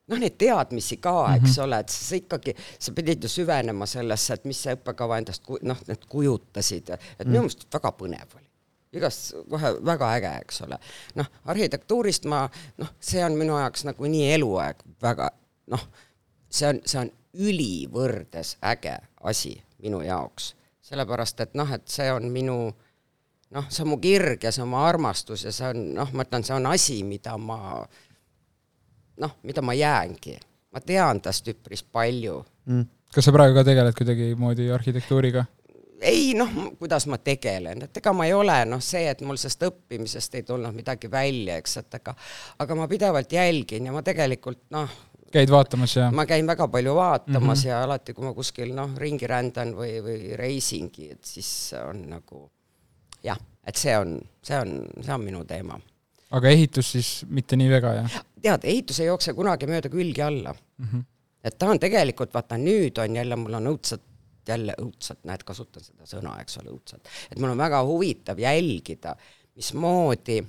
noh, 0.08 0.20
neid 0.20 0.38
teadmisi 0.38 1.00
ka, 1.04 1.18
eks 1.38 1.60
ole, 1.64 1.80
et 1.84 1.94
sa 1.94 2.20
ikkagi, 2.20 2.56
sa 2.80 2.96
pidid 2.96 3.24
ju 3.24 3.32
süvenema 3.32 3.88
sellesse, 3.90 4.38
et 4.38 4.50
mis 4.50 4.60
see 4.66 4.76
õppekava 4.76 5.22
endast 5.22 5.48
noh, 5.64 5.86
need 5.88 6.10
kujutasid, 6.12 6.96
et 6.98 7.28
minu 7.28 7.46
meelest 7.46 7.70
väga 7.72 7.96
põnev 8.00 8.40
oli 8.40 8.53
igast 8.94 9.34
kohe 9.50 9.74
väga 9.86 10.14
äge, 10.18 10.32
eks 10.46 10.62
ole. 10.68 10.80
noh, 11.20 11.30
arhitektuurist 11.52 12.26
ma 12.30 12.46
noh, 12.78 12.94
see 13.00 13.24
on 13.26 13.38
minu 13.40 13.58
jaoks 13.60 13.86
nagu 13.90 14.10
nii 14.10 14.32
eluaeg 14.36 14.84
väga 15.02 15.30
noh, 15.74 15.86
see 16.50 16.70
on, 16.70 16.82
see 16.86 17.02
on 17.02 17.12
ülivõrdes 17.34 18.58
äge 18.70 18.98
asi 19.24 19.56
minu 19.84 20.04
jaoks, 20.06 20.54
sellepärast 20.86 21.42
et 21.46 21.54
noh, 21.58 21.70
et 21.74 21.88
see 21.90 22.10
on 22.14 22.30
minu 22.32 22.58
noh, 23.54 23.70
see 23.70 23.84
on 23.86 23.94
mu 23.94 24.00
kirg 24.02 24.44
ja 24.44 24.52
see 24.54 24.64
on 24.66 24.72
mu 24.74 24.82
armastus 24.82 25.46
ja 25.48 25.54
see 25.56 25.70
on 25.74 25.86
noh, 25.98 26.14
ma 26.14 26.26
ütlen, 26.28 26.46
see 26.46 26.56
on 26.56 26.70
asi, 26.70 27.02
mida 27.08 27.38
ma 27.38 27.60
noh, 29.24 29.38
mida 29.44 29.64
ma 29.66 29.76
jäängi, 29.78 30.38
ma 30.74 30.82
tean 30.82 31.22
tast 31.22 31.48
üpris 31.50 31.84
palju. 31.84 32.42
Mm. 32.70 32.88
kas 33.14 33.28
sa 33.28 33.34
praegu 33.36 33.58
ka 33.58 33.66
tegeled 33.68 33.98
kuidagimoodi 33.98 34.70
arhitektuuriga? 34.74 35.46
Ei 36.04 36.34
noh, 36.38 36.52
kuidas 36.80 37.08
ma 37.12 37.18
tegelen, 37.18 37.86
et 37.86 37.98
ega 37.98 38.14
ma 38.16 38.28
ei 38.28 38.34
ole 38.36 38.58
noh, 38.70 38.82
see, 38.84 39.06
et 39.12 39.22
mul 39.26 39.40
sellest 39.40 39.66
õppimisest 39.70 40.38
ei 40.40 40.46
tulnud 40.48 40.76
midagi 40.76 41.12
välja, 41.12 41.58
eks, 41.62 41.78
et 41.84 42.00
aga 42.00 42.16
aga 42.64 42.78
ma 42.78 42.88
pidevalt 42.92 43.32
jälgin 43.34 43.90
ja 43.90 43.96
ma 43.96 44.04
tegelikult 44.06 44.66
noh, 44.76 44.98
käid 45.34 45.54
vaatamas 45.54 45.96
ja? 45.98 46.10
ma 46.14 46.28
käin 46.30 46.48
väga 46.48 46.68
palju 46.68 46.96
vaatamas 46.96 47.64
mm 47.64 47.64
-hmm. 47.64 47.70
ja 47.70 47.84
alati, 47.84 48.14
kui 48.14 48.26
ma 48.26 48.34
kuskil 48.34 48.76
noh, 48.76 48.98
ringi 48.98 49.28
rändan 49.28 49.74
või, 49.78 49.98
või 50.04 50.36
reisingi, 50.38 51.10
et 51.12 51.26
siis 51.26 51.74
on 51.80 52.06
nagu 52.10 52.46
jah, 53.24 53.40
et 53.66 53.76
see 53.76 53.98
on, 53.98 54.20
see 54.44 54.60
on, 54.60 54.86
see 55.02 55.14
on 55.14 55.24
minu 55.24 55.46
teema 55.46 55.80
aga 56.34 56.50
ehitus 56.50 56.92
siis 56.92 57.26
mitte 57.30 57.56
nii 57.56 57.70
väga, 57.70 57.94
jah 58.02 58.22
tead, 58.44 58.68
ehitus 58.68 59.00
ei 59.02 59.10
jookse 59.10 59.34
kunagi 59.38 59.68
mööda 59.70 59.92
külgi 59.92 60.24
alla 60.24 60.54
mm? 60.54 60.88
-hmm. 60.88 61.06
et 61.44 61.58
ta 61.58 61.70
on 61.70 61.80
tegelikult, 61.80 62.34
vaata 62.34 62.58
nüüd 62.58 63.00
on 63.04 63.16
jälle, 63.16 63.36
mul 63.40 63.60
on 63.60 63.72
õudselt, 63.74 64.04
jälle 64.48 64.76
õudselt, 64.82 65.22
näed, 65.30 65.44
kasutan 65.48 65.84
seda 65.86 66.08
sõna, 66.10 66.36
eks 66.42 66.58
ole, 66.62 66.74
õudselt, 66.74 67.10
et 67.32 67.40
mul 67.40 67.54
on 67.54 67.62
väga 67.62 67.84
huvitav 67.88 68.40
jälgida, 68.40 69.16
mismoodi 69.56 70.42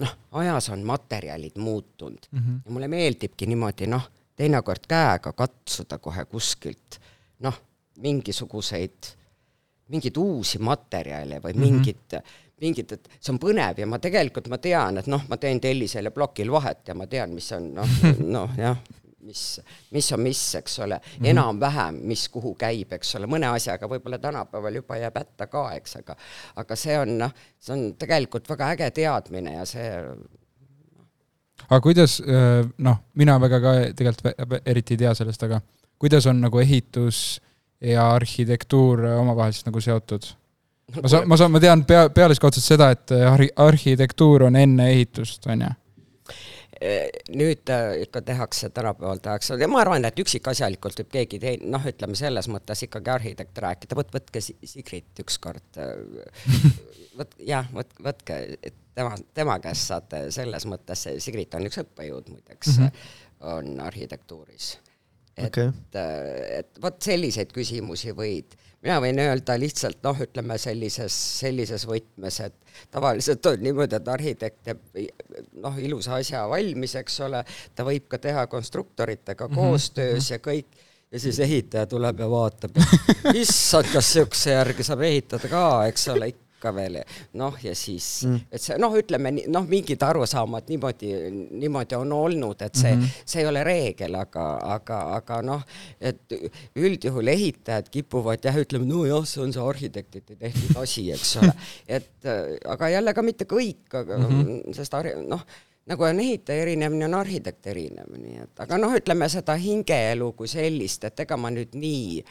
noh, 0.00 0.16
ajas 0.40 0.70
on 0.74 0.84
materjalid 0.86 1.58
muutunud. 1.58 2.28
Mm 2.30 2.38
-hmm. 2.38 2.60
ja 2.64 2.70
mulle 2.70 2.88
meeldibki 2.88 3.46
niimoodi 3.46 3.86
noh, 3.86 4.10
teinekord 4.36 4.88
käega 4.88 5.32
katsuda 5.32 5.98
kohe 5.98 6.24
kuskilt 6.24 7.00
noh, 7.40 7.60
mingisuguseid, 7.98 9.12
mingeid 9.88 10.16
uusi 10.16 10.58
materjale 10.58 11.40
või 11.42 11.54
mingit 11.54 12.18
mingit, 12.60 12.92
et 12.92 13.08
see 13.20 13.32
on 13.34 13.38
põnev 13.40 13.80
ja 13.82 13.86
ma 13.86 13.98
tegelikult 14.00 14.48
ma 14.48 14.58
tean, 14.62 14.96
et 14.98 15.08
noh, 15.12 15.24
ma 15.28 15.36
teen 15.36 15.60
tellisel 15.60 16.08
ja 16.08 16.10
plokil 16.10 16.50
vahet 16.52 16.88
ja 16.88 16.94
ma 16.94 17.06
tean, 17.06 17.34
mis 17.36 17.50
on 17.52 17.74
noh, 17.76 17.98
noh 18.36 18.54
jah, 18.56 18.78
mis, 19.26 19.42
mis 19.94 20.12
on 20.14 20.22
mis, 20.24 20.42
eks 20.60 20.78
ole 20.84 20.96
mm 20.96 21.10
-hmm., 21.10 21.30
enam-vähem, 21.32 22.00
mis 22.12 22.28
kuhu 22.32 22.54
käib, 22.58 22.92
eks 22.96 23.14
ole, 23.18 23.26
mõne 23.30 23.50
asjaga 23.50 23.88
võib-olla 23.90 24.18
tänapäeval 24.22 24.80
juba 24.80 24.96
jääb 25.02 25.18
hätta 25.18 25.46
ka, 25.46 25.68
eks, 25.76 25.96
aga 26.02 26.16
aga 26.56 26.76
see 26.76 26.98
on 26.98 27.18
noh, 27.18 27.34
see 27.58 27.74
on 27.76 27.86
tegelikult 27.98 28.48
väga 28.48 28.72
äge 28.74 28.90
teadmine 28.90 29.54
ja 29.58 29.64
see 29.66 29.90
aga 31.68 31.80
kuidas, 31.80 32.20
noh, 32.78 33.02
mina 33.14 33.40
väga 33.40 33.60
ka 33.60 33.74
tegelikult 33.96 34.60
eriti 34.66 34.94
ei 34.94 35.04
tea 35.04 35.14
sellest, 35.14 35.42
aga 35.42 35.60
kuidas 35.98 36.26
on 36.26 36.40
nagu 36.40 36.60
ehitus 36.60 37.40
ja 37.80 38.10
arhitektuur 38.14 39.04
omavahel 39.16 39.52
siis 39.52 39.66
nagu 39.66 39.80
seotud? 39.80 40.28
ma 41.02 41.08
saan, 41.08 41.28
ma 41.28 41.36
saan, 41.36 41.52
ma 41.52 41.60
tean 41.60 41.84
pea, 41.84 42.06
pealiskaudselt 42.14 42.64
seda, 42.64 42.90
et 42.94 43.14
arhi-, 43.16 43.52
arhitektuur 43.56 44.46
on 44.46 44.56
enne 44.56 44.90
ehitust, 44.92 45.46
on 45.50 45.66
ju. 45.66 45.72
Nüüd 47.32 47.70
äh, 47.72 48.02
ikka 48.04 48.20
tehakse, 48.22 48.68
tänapäeval 48.74 49.20
tehakse 49.24 49.56
ja 49.60 49.68
ma 49.68 49.80
arvan, 49.80 50.04
et 50.04 50.18
üksikasjalikult 50.20 50.98
võib 51.00 51.12
keegi 51.14 51.40
tei-, 51.40 51.60
noh, 51.64 51.84
ütleme 51.88 52.18
selles 52.18 52.50
mõttes 52.52 52.84
ikkagi 52.84 53.12
arhitekt 53.14 53.60
rääkida, 53.64 53.96
võt-, 53.96 54.12
võtke 54.12 54.42
Si- 54.44 54.58
Sigrit 54.68 55.22
ükskord, 55.24 55.80
võt-, 57.16 57.38
jah, 57.48 57.70
võt-, 57.72 57.96
võtke, 58.04 58.40
et 58.60 58.76
tema, 58.96 59.14
tema 59.34 59.58
käest 59.64 59.88
saate 59.88 60.26
selles 60.34 60.66
mõttes, 60.68 61.06
Sigrit 61.24 61.54
on 61.56 61.68
üks 61.68 61.80
õppejõud 61.84 62.28
muideks 62.32 62.74
mm, 62.76 62.84
-hmm. 62.84 63.16
on 63.54 63.80
arhitektuuris. 63.86 64.74
Et 65.36 65.48
okay., 65.50 65.72
et 66.58 66.80
vot 66.82 66.96
selliseid 67.02 67.52
küsimusi 67.52 68.14
võid, 68.16 68.56
mina 68.84 68.96
võin 69.02 69.18
öelda 69.20 69.56
lihtsalt 69.60 70.00
noh, 70.06 70.18
ütleme 70.26 70.56
sellises, 70.60 71.16
sellises 71.40 71.86
võtmes, 71.88 72.40
et 72.46 72.88
tavaliselt 72.94 73.46
on 73.50 73.62
niimoodi, 73.64 73.98
et 73.98 74.08
arhitekt 74.12 74.62
teeb 74.68 74.82
noh, 75.62 75.76
ilusa 75.82 76.20
asja 76.20 76.46
valmis, 76.50 76.96
eks 77.02 77.20
ole, 77.26 77.42
ta 77.74 77.86
võib 77.86 78.08
ka 78.08 78.20
teha 78.22 78.46
konstruktoritega 78.52 79.48
mm 79.48 79.54
-hmm. 79.54 79.70
koostöös 79.70 80.30
ja 80.30 80.38
kõik, 80.38 80.80
ja 81.10 81.20
siis 81.20 81.40
ehitaja 81.40 81.86
tuleb 81.86 82.20
ja 82.20 82.30
vaatab, 82.30 82.80
issand, 83.42 83.92
kas 83.92 84.14
niisuguse 84.14 84.56
järgi 84.56 84.88
saab 84.88 85.06
ehitada 85.10 85.48
ka, 85.52 85.66
eks 85.90 86.08
ole, 86.14 86.32
ikka 86.32 86.45
veel, 86.74 86.98
noh 87.38 87.56
ja 87.62 87.74
siis 87.76 88.06
mm., 88.26 88.46
et 88.52 88.62
see 88.62 88.78
noh, 88.82 88.94
ütleme 88.98 89.32
noh, 89.52 89.66
mingid 89.68 90.02
arusaamad 90.02 90.70
niimoodi, 90.72 91.12
niimoodi 91.62 91.98
on 91.98 92.12
olnud, 92.16 92.62
et 92.62 92.74
see 92.74 92.94
mm, 92.94 93.02
-hmm. 93.02 93.22
see 93.24 93.42
ei 93.42 93.50
ole 93.50 93.64
reegel, 93.66 94.14
aga, 94.14 94.46
aga, 94.76 95.00
aga 95.18 95.40
noh, 95.42 95.62
et 96.00 96.36
üldjuhul 96.76 97.32
ehitajad 97.34 97.90
kipuvad 97.92 98.44
jah, 98.44 98.58
ütlema, 98.62 98.88
nojah, 98.88 99.24
see 99.26 99.42
on 99.44 99.52
see 99.52 99.62
arhitektide 99.62 100.36
tehtud 100.40 100.82
asi, 100.82 101.10
eks 101.12 101.36
ole, 101.42 101.54
et 101.98 102.26
äh, 102.26 102.58
aga 102.64 102.92
jälle 102.96 103.14
ka 103.14 103.22
mitte 103.22 103.44
kõik, 103.50 103.86
aga 103.92 104.18
mm 104.18 104.28
-hmm. 104.28 104.74
sest 104.74 104.94
noh, 105.26 105.46
nagu 105.86 106.04
on 106.04 106.20
ehitaja 106.20 106.62
erinev, 106.62 106.94
nii 106.96 107.06
on 107.06 107.14
arhitekt 107.14 107.66
erinev, 107.70 108.10
nii 108.18 108.40
et 108.42 108.64
aga 108.64 108.78
noh, 108.80 108.94
ütleme 108.98 109.28
seda 109.30 109.54
hingeelu 109.60 110.32
kui 110.38 110.50
sellist, 110.50 111.04
et 111.06 111.20
ega 111.26 111.38
ma 111.38 111.52
nüüd 111.54 111.76
nii 111.78 112.24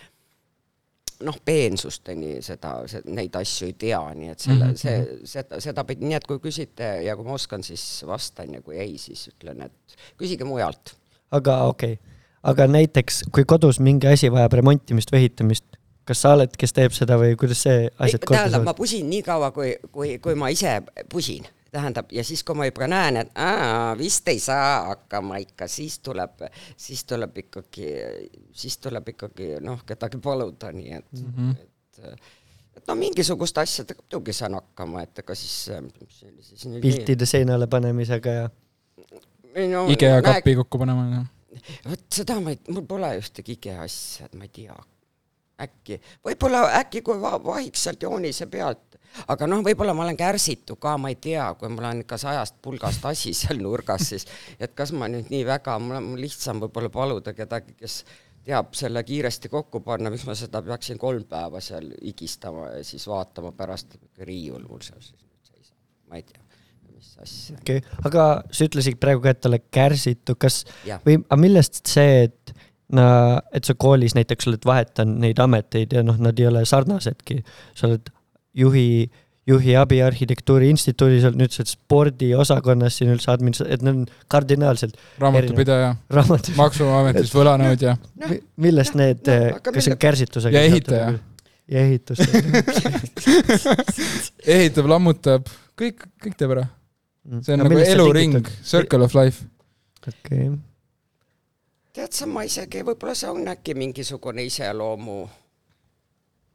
noh, 1.24 1.38
peensusteni 1.46 2.40
seda, 2.44 2.74
seda, 2.90 3.12
neid 3.16 3.36
asju 3.40 3.70
ei 3.70 3.76
tea, 3.86 4.02
nii 4.18 4.34
et 4.34 4.44
selle 4.44 4.66
mm, 4.66 4.74
-hmm. 4.74 4.82
see, 4.82 5.30
seda, 5.36 5.62
seda 5.64 5.86
pidi, 5.88 6.10
nii 6.10 6.18
et 6.18 6.28
kui 6.28 6.42
küsite 6.44 6.90
ja 7.06 7.16
kui 7.16 7.28
ma 7.28 7.38
oskan, 7.38 7.64
siis 7.64 8.04
vastan 8.08 8.54
ja 8.58 8.62
kui 8.62 8.80
ei, 8.80 8.98
siis 9.02 9.28
ütlen, 9.32 9.64
et 9.70 9.98
küsige 10.20 10.48
mujalt. 10.48 10.96
aga 11.32 11.64
okei 11.70 11.94
okay., 11.94 12.14
aga 12.44 12.68
näiteks 12.68 13.24
kui 13.32 13.46
kodus 13.46 13.80
mingi 13.80 14.08
asi 14.08 14.30
vajab 14.32 14.54
remontimist 14.60 15.12
või 15.12 15.24
ehitamist, 15.24 15.66
kas 16.06 16.22
sa 16.22 16.36
oled, 16.36 16.54
kes 16.58 16.74
teeb 16.74 16.94
seda 16.94 17.18
või 17.22 17.34
kuidas 17.40 17.64
see 17.66 17.88
asjad 17.98 18.26
korda 18.26 18.44
tähendab, 18.44 18.62
ma 18.62 18.72
saavad? 18.72 18.82
pusin 18.82 19.10
nii 19.10 19.24
kaua, 19.26 19.52
kui, 19.56 19.76
kui, 19.92 20.18
kui 20.22 20.36
ma 20.38 20.52
ise 20.54 20.78
pusin, 21.12 21.48
tähendab, 21.76 22.14
ja 22.16 22.24
siis, 22.24 22.44
kui 22.48 22.56
ma 22.58 22.70
juba 22.70 22.88
näen, 22.92 23.20
et 23.24 23.36
aa, 23.42 23.94
vist 24.00 24.28
ei 24.32 24.40
saa 24.44 24.86
hakkama 24.94 25.42
ikka, 25.44 25.68
siis 25.72 26.00
tuleb, 26.06 26.48
siis 26.78 27.04
tuleb 27.10 27.38
ikkagi, 27.44 27.92
siis 28.56 28.80
tuleb 28.84 29.14
ikkagi 29.16 29.56
noh, 29.66 29.84
kedagi 29.88 30.22
paluda, 30.24 30.72
nii 30.76 30.98
et 31.02 31.14
mm. 31.20 31.38
-hmm. 31.38 31.56
et 32.02 32.34
et 32.76 32.88
no 32.92 32.96
mingisuguste 33.00 33.64
asjadega 33.64 34.04
muidugi 34.04 34.34
saan 34.36 34.58
hakkama, 34.58 35.06
et 35.06 35.24
ega 35.24 35.36
siis, 35.38 35.56
siis 36.50 36.66
nüüd 36.70 36.84
piltide 36.84 37.28
seinale 37.30 37.68
panemisega 37.72 38.34
ja 38.40 38.50
no, 39.72 39.86
IKEA 39.92 40.20
näe- 40.20 40.26
kapi 40.28 40.56
kokku 40.62 40.82
panema. 40.82 41.24
vot 41.90 42.04
seda 42.14 42.38
ma 42.44 42.54
ei, 42.54 42.60
mul 42.70 42.86
pole 42.90 43.14
ühtegi 43.22 43.56
IKEA 43.60 43.86
asja, 43.86 44.28
et 44.30 44.36
ma 44.36 44.48
ei 44.48 44.54
tea. 44.60 44.76
äkki, 45.66 46.02
võib-olla 46.28 46.66
äkki 46.82 47.02
kui 47.02 47.20
va- 47.22 47.40
vahiks 47.44 47.86
sealt 47.88 48.04
joonise 48.04 48.50
pealt, 48.52 48.85
aga 49.32 49.48
noh, 49.50 49.64
võib-olla 49.66 49.96
ma 49.96 50.06
olen 50.06 50.18
kärsitu 50.20 50.78
ka, 50.82 50.96
ma 51.02 51.12
ei 51.14 51.18
tea, 51.22 51.48
kui 51.60 51.72
mul 51.72 51.88
on 51.90 52.04
ikka 52.04 52.20
sajast 52.22 52.60
pulgast 52.66 53.06
asi 53.10 53.34
seal 53.38 53.62
nurgas, 53.62 54.10
siis 54.12 54.28
et 54.60 54.76
kas 54.78 54.94
ma 54.96 55.10
nüüd 55.12 55.32
nii 55.34 55.46
väga, 55.48 55.78
mul 55.82 56.00
on 56.00 56.14
lihtsam 56.20 56.62
võib-olla 56.64 56.92
paluda 56.94 57.36
kedagi, 57.38 57.76
kes 57.80 58.04
teab 58.46 58.74
selle 58.78 59.04
kiiresti 59.06 59.50
kokku 59.50 59.82
panna, 59.86 60.12
miks 60.14 60.26
ma 60.28 60.36
seda 60.38 60.62
peaksin 60.66 61.00
kolm 61.02 61.26
päeva 61.30 61.62
seal 61.64 61.90
higistama 62.04 62.70
ja 62.76 62.84
siis 62.86 63.08
vaatama 63.10 63.52
pärast, 63.58 63.98
riiul 64.22 64.68
mul 64.70 64.84
seal 64.86 65.02
siis 65.02 65.18
nüüd 65.18 65.50
seisab, 65.50 65.78
ma 66.12 66.20
ei 66.20 66.28
tea, 66.28 66.44
mis 66.92 67.16
asja. 67.24 67.58
okei 67.62 67.82
okay., 67.82 68.04
aga 68.10 68.28
sa 68.52 68.70
ütlesid 68.70 69.02
praegu 69.02 69.26
ka, 69.26 69.34
et 69.34 69.50
oled 69.50 69.66
kärsitu, 69.74 70.38
kas 70.40 70.62
jah, 70.86 71.02
või 71.08 71.18
aga 71.24 71.42
millest 71.42 71.82
see, 71.90 72.28
et 72.28 72.56
no, 72.94 73.08
et 73.56 73.66
sa 73.66 73.74
koolis 73.78 74.16
näiteks 74.18 74.52
oled 74.52 74.68
vahetanud 74.68 75.24
neid 75.26 75.42
ameteid 75.42 75.96
ja 75.98 76.06
noh, 76.06 76.20
nad 76.22 76.40
ei 76.40 76.50
ole 76.52 76.66
sarnasedki, 76.70 77.42
sa 77.74 77.90
oled 77.90 78.14
juhi, 78.56 78.88
juhi 79.48 79.76
abiarhitektuuri 79.78 80.70
instituudis 80.74 81.26
olnud, 81.28 81.44
nüüd 81.44 81.54
sa 81.54 81.62
oled 81.62 81.72
spordiosakonnas 81.72 83.00
siin 83.00 83.14
üldse 83.14 83.32
admin-, 83.34 83.58
et 83.68 83.86
need 83.86 84.02
on 84.02 84.04
kardinaalselt 84.32 84.98
raamatupidaja, 85.22 85.94
raamatud, 86.18 86.56
maksuametis 86.60 87.34
võlanõudja. 87.36 87.98
millest 88.62 88.98
need 89.00 89.26
noh,, 89.30 89.48
aga 89.60 89.76
kas 89.76 89.88
see 89.88 89.96
on 89.96 90.04
kärsitusega? 90.08 90.62
Ja 90.62 90.72
ehitaja.. 90.72 91.10
ja 91.72 91.84
ehitus. 91.86 92.24
ehitab, 94.58 94.90
lammutab, 94.92 95.52
kõik, 95.80 96.08
kõik 96.24 96.40
teeb 96.40 96.56
ära. 96.58 96.70
see 97.42 97.58
on 97.58 97.66
nagu 97.66 97.76
millest 97.76 97.92
sa 97.92 98.00
eluring 98.00 98.56
circle 98.64 99.06
of 99.06 99.18
life. 99.18 99.46
okei, 100.08 100.50
tead 101.96 102.14
sa, 102.14 102.28
ma 102.30 102.44
isegi, 102.48 102.84
võib-olla 102.86 103.16
see 103.18 103.32
on 103.32 103.48
äkki 103.54 103.76
mingisugune 103.78 104.44
iseloomu, 104.50 105.24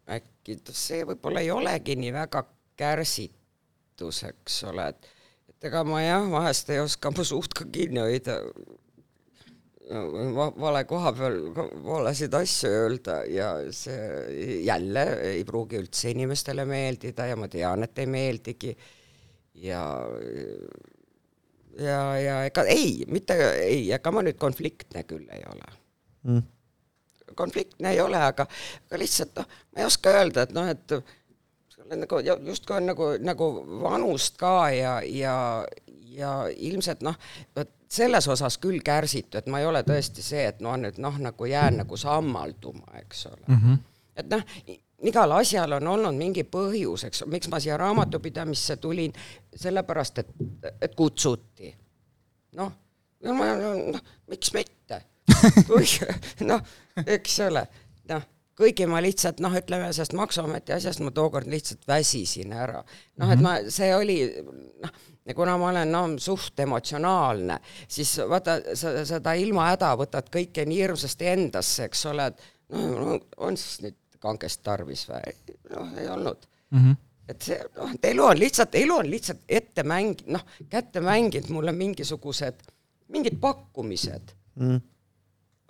äkki 0.09 0.59
see 0.73 1.05
võib-olla 1.09 1.43
ei 1.45 1.51
olegi 1.51 1.97
nii 2.01 2.13
väga 2.15 2.45
kärsitus, 2.81 4.23
eks 4.31 4.63
ole, 4.71 4.89
et 4.95 5.11
et 5.51 5.69
ega 5.69 5.83
ma 5.85 6.01
jah, 6.03 6.25
vahest 6.33 6.71
ei 6.73 6.81
oska 6.81 7.11
mu 7.13 7.25
suht 7.27 7.53
ka 7.55 7.67
kinni 7.73 8.01
hoida 8.01 8.39
va- 10.37 10.53
vale 10.57 10.85
koha 10.89 11.13
peal 11.19 11.37
valesid 11.85 12.35
asju 12.39 12.71
öelda 12.85 13.19
ja 13.29 13.51
see 13.75 14.61
jälle 14.65 15.05
ei 15.33 15.45
pruugi 15.45 15.81
üldse 15.83 16.15
inimestele 16.15 16.65
meeldida 16.65 17.27
ja 17.27 17.37
ma 17.37 17.49
tean, 17.49 17.85
et 17.85 17.99
ei 17.99 18.07
meeldigi 18.07 18.77
ja 19.67 19.83
ja, 21.81 22.01
ja 22.19 22.39
ega 22.49 22.65
ei, 22.71 23.05
mitte 23.09 23.37
ei, 23.53 23.85
ega 23.93 24.13
ma 24.15 24.25
nüüd 24.27 24.39
konfliktne 24.41 25.05
küll 25.09 25.29
ei 25.33 25.45
ole. 25.51 25.69
Mm. 26.29 26.43
Konfliktne 27.37 27.95
ei 27.95 28.01
ole, 28.01 28.21
aga, 28.31 28.47
aga 28.87 29.01
lihtsalt 29.01 29.37
noh, 29.41 29.49
ma 29.73 29.83
ei 29.83 29.89
oska 29.89 30.15
öelda, 30.19 30.47
et 30.47 30.55
noh, 30.57 30.69
et 30.69 30.97
nagu 31.97 32.21
justkui 32.47 32.77
on 32.77 32.87
nagu, 32.87 33.11
nagu 33.25 33.51
vanust 33.83 34.37
ka 34.39 34.71
ja, 34.75 35.01
ja, 35.07 35.37
ja 36.15 36.35
ilmselt 36.57 37.03
noh, 37.07 37.17
vot 37.57 37.71
selles 37.91 38.29
osas 38.31 38.59
küll 38.63 38.83
kärsitu, 38.87 39.41
et 39.41 39.49
ma 39.51 39.59
ei 39.59 39.67
ole 39.67 39.83
tõesti 39.87 40.23
see, 40.23 40.45
et 40.53 40.61
no 40.63 40.77
nüüd 40.79 41.01
noh, 41.03 41.17
nagu 41.19 41.49
jään 41.51 41.81
nagu 41.83 41.97
sammalduma, 41.99 42.87
eks 43.03 43.27
ole 43.27 43.43
mm. 43.47 43.57
-hmm. 43.57 43.79
et 44.17 44.31
noh, 44.31 44.45
igal 45.11 45.33
asjal 45.33 45.73
on 45.73 45.89
olnud 45.95 46.19
mingi 46.19 46.45
põhjus, 46.45 47.05
eks, 47.09 47.25
miks 47.27 47.51
ma 47.51 47.61
siia 47.61 47.77
raamatupidamisse 47.81 48.77
tulin, 48.77 49.13
sellepärast 49.57 50.19
et, 50.19 50.31
et 50.81 50.95
kutsuti. 50.95 51.75
noh, 52.53 52.73
no 53.25 53.35
ma, 53.35 53.51
noh, 53.57 54.01
miks 54.31 54.53
mitte, 54.55 54.80
noh, 56.51 56.61
eks 57.07 57.39
ole, 57.47 57.63
noh, 58.11 58.23
kuigi 58.61 58.87
ma 58.91 59.01
lihtsalt 59.03 59.39
noh, 59.41 59.55
ütleme 59.57 59.89
sellest 59.93 60.13
Maksuameti 60.19 60.75
asjast 60.77 61.01
ma 61.05 61.13
tookord 61.17 61.49
lihtsalt 61.49 61.87
väsisin 61.89 62.53
ära. 62.53 62.83
noh, 63.21 63.33
et 63.33 63.41
ma, 63.45 63.55
see 63.73 63.93
oli 63.97 64.19
noh, 64.83 64.93
ja 65.27 65.35
kuna 65.37 65.57
ma 65.61 65.71
olen 65.71 65.93
no 65.93 66.03
suht 66.21 66.61
emotsionaalne, 66.61 67.61
siis 67.89 68.17
vaata 68.29 68.59
sa 68.77 69.05
seda 69.09 69.35
ilma 69.39 69.71
häda 69.71 69.93
võtad 70.01 70.29
kõike 70.33 70.67
nii 70.69 70.81
hirmsasti 70.83 71.29
endasse, 71.33 71.87
eks 71.89 72.05
ole, 72.11 72.27
et 72.33 72.43
no, 72.75 72.89
no 72.99 73.21
on 73.47 73.57
siis 73.61 73.81
nüüd 73.87 73.97
kangest 74.21 74.61
tarvis 74.67 75.07
või? 75.09 75.37
noh, 75.75 75.95
ei 76.01 76.09
olnud 76.13 76.47
Mhm. 76.71 76.93
et 77.33 77.43
see 77.43 77.57
noh, 77.79 77.89
et 77.97 78.05
elu 78.13 78.23
on 78.29 78.39
lihtsalt, 78.39 78.75
elu 78.79 78.95
on 78.95 79.09
lihtsalt 79.11 79.41
ette 79.49 79.83
mäng-, 79.83 80.21
noh, 80.31 80.45
kätte 80.71 81.01
mänginud 81.03 81.49
mulle 81.51 81.73
mingisugused, 81.73 82.61
mingid 83.09 83.41
pakkumised 83.43 84.37
Mm. 84.61 84.81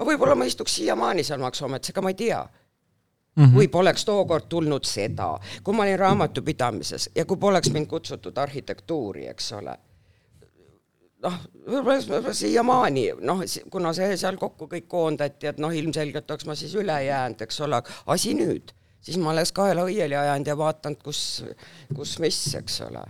No 0.01 0.09
võib-olla 0.09 0.35
ma 0.39 0.49
istuks 0.49 0.79
siiamaani 0.81 1.25
seal 1.27 1.43
Maksuametis, 1.43 1.93
ega 1.93 2.05
ma 2.05 2.13
ei 2.15 2.19
tea 2.19 2.41
mm. 2.41 3.45
-hmm. 3.45 3.55
või 3.59 3.69
poleks 3.69 4.05
tookord 4.09 4.49
tulnud 4.49 4.89
seda, 4.89 5.35
kui 5.65 5.77
ma 5.77 5.85
olin 5.85 5.99
raamatupidamises 5.99 7.11
ja 7.15 7.25
kui 7.25 7.37
poleks 7.37 7.71
mind 7.71 7.87
kutsutud 7.87 8.39
arhitektuuri, 8.39 9.29
eks 9.29 9.53
ole. 9.53 9.77
noh, 11.21 11.39
võib-olla 11.69 12.01
võib 12.01 12.33
siiamaani, 12.33 13.07
noh, 13.21 13.45
kuna 13.71 13.93
see 13.93 14.17
seal 14.17 14.41
kokku 14.41 14.67
kõik 14.67 14.89
koondati, 14.89 15.51
et 15.53 15.59
noh, 15.61 15.73
ilmselgelt 15.77 16.31
oleks 16.31 16.47
ma 16.49 16.57
siis 16.57 16.75
üle 16.75 16.97
jäänud, 17.05 17.43
eks 17.45 17.61
ole, 17.61 17.77
aga 17.77 17.97
asi 18.07 18.33
nüüd, 18.35 18.73
siis 19.01 19.19
ma 19.21 19.35
oleks 19.35 19.53
kaela 19.53 19.85
õieli 19.85 20.17
ajanud 20.17 20.49
ja 20.49 20.57
vaadanud, 20.57 21.03
kus, 21.05 21.45
kus 21.97 22.19
mis, 22.25 22.41
eks 22.57 22.81
ole. 22.89 23.05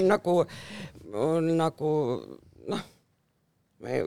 nagu, 0.00 0.44
nagu 1.52 1.92
noh, 2.68 2.86
ma 3.82 4.00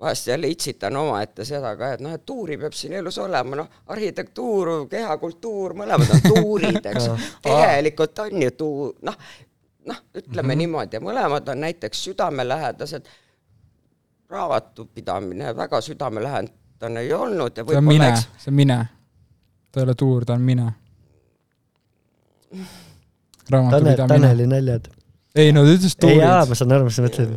vahest 0.00 0.26
jälle 0.26 0.48
itsitan 0.48 0.96
omaette 0.96 1.44
seda 1.44 1.74
ka, 1.76 1.92
et 1.94 2.00
noh, 2.00 2.14
et 2.16 2.24
tuuri 2.26 2.56
peab 2.58 2.72
siin 2.76 2.92
elus 3.00 3.18
olema, 3.18 3.56
noh, 3.60 3.68
arhitektuur, 3.92 4.72
kehakultuur, 4.90 5.74
mõlemad 5.76 6.14
on 6.14 6.22
tuurid, 6.28 6.86
eks 6.92 7.08
tegelikult 7.44 8.22
on 8.24 8.42
ju 8.42 8.50
tuu-, 8.56 8.92
noh, 9.06 9.18
noh, 9.86 10.00
ütleme 10.14 10.42
mm 10.42 10.50
-hmm. 10.52 10.58
niimoodi 10.64 10.96
ja 10.96 11.00
mõlemad 11.04 11.48
on 11.52 11.60
näiteks 11.60 12.04
südamelähedased, 12.04 13.10
raamatupidamine 14.30 15.56
väga 15.56 15.80
südamelähedane 15.80 17.00
ei 17.00 17.12
olnud 17.12 17.56
ja 17.56 17.64
see 17.64 17.76
on 17.76 17.84
võib-olla 17.84 17.98
mine 17.98 18.08
eks, 18.08 18.28
see 18.38 18.50
on 18.50 18.54
mine. 18.54 18.78
ta 19.72 19.80
ei 19.80 19.84
ole 19.84 19.94
tuur, 19.94 20.24
ta 20.24 20.32
on 20.32 20.40
mine. 20.40 20.72
Tanel, 23.50 23.62
raamatupidamine. 23.70 24.06
Taneli 24.06 24.46
naljad. 24.46 24.99
Ei 25.38 25.52
no 25.54 25.62
ta 25.66 25.74
ütles 25.76 25.94
ei 25.94 26.16
jaa, 26.18 26.40
tuurid. 26.40 26.50
ma 26.50 26.58
saan 26.58 26.74
aru, 26.76 26.86
mis 26.88 26.98
sa 26.98 27.04
mõtled. 27.04 27.34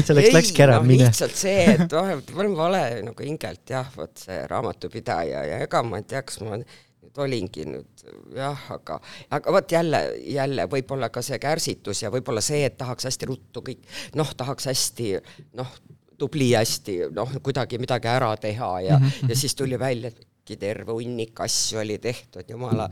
selleks 0.00 0.32
läkski 0.34 0.64
ära, 0.64 0.80
no, 0.80 0.88
mine. 0.88 1.10
lihtsalt 1.10 1.36
see, 1.38 1.62
et 1.76 1.84
et 1.86 2.32
ma 2.34 2.42
olen 2.42 2.56
vale 2.58 2.82
nagu 3.06 3.26
hingelt 3.26 3.70
jah, 3.70 3.88
vot 3.96 4.26
see 4.26 4.40
raamatupidaja 4.50 5.44
ja 5.50 5.60
ega 5.66 5.82
ma 5.86 6.00
ei 6.02 6.08
tea, 6.10 6.24
kas 6.26 6.40
ma 6.42 6.58
nüüd 6.60 7.20
olingi 7.22 7.66
nüüd 7.68 8.06
jah, 8.36 8.64
aga, 8.74 8.98
aga 9.32 9.54
vot 9.54 9.72
jälle, 9.72 10.00
jälle 10.36 10.66
võib-olla 10.72 11.10
ka 11.14 11.22
see 11.24 11.38
kärsitus 11.42 12.02
ja 12.02 12.10
võib-olla 12.12 12.42
see, 12.44 12.64
et 12.68 12.76
tahaks 12.78 13.08
hästi 13.08 13.30
ruttu 13.30 13.62
kõik, 13.64 13.86
noh, 14.18 14.32
tahaks 14.36 14.68
hästi 14.70 15.12
noh, 15.56 15.70
tubli 16.18 16.50
hästi 16.56 16.98
noh, 17.16 17.38
kuidagi 17.44 17.80
midagi 17.80 18.10
ära 18.10 18.32
teha 18.40 18.72
ja 18.84 18.98
mm, 18.98 19.06
-hmm. 19.06 19.30
ja 19.30 19.36
siis 19.36 19.54
tuli 19.54 19.78
välja, 19.78 20.10
et 20.12 20.58
terve 20.58 20.92
hunnik 20.92 21.40
asju 21.40 21.80
oli 21.82 21.98
tehtud, 21.98 22.44
jumala 22.48 22.88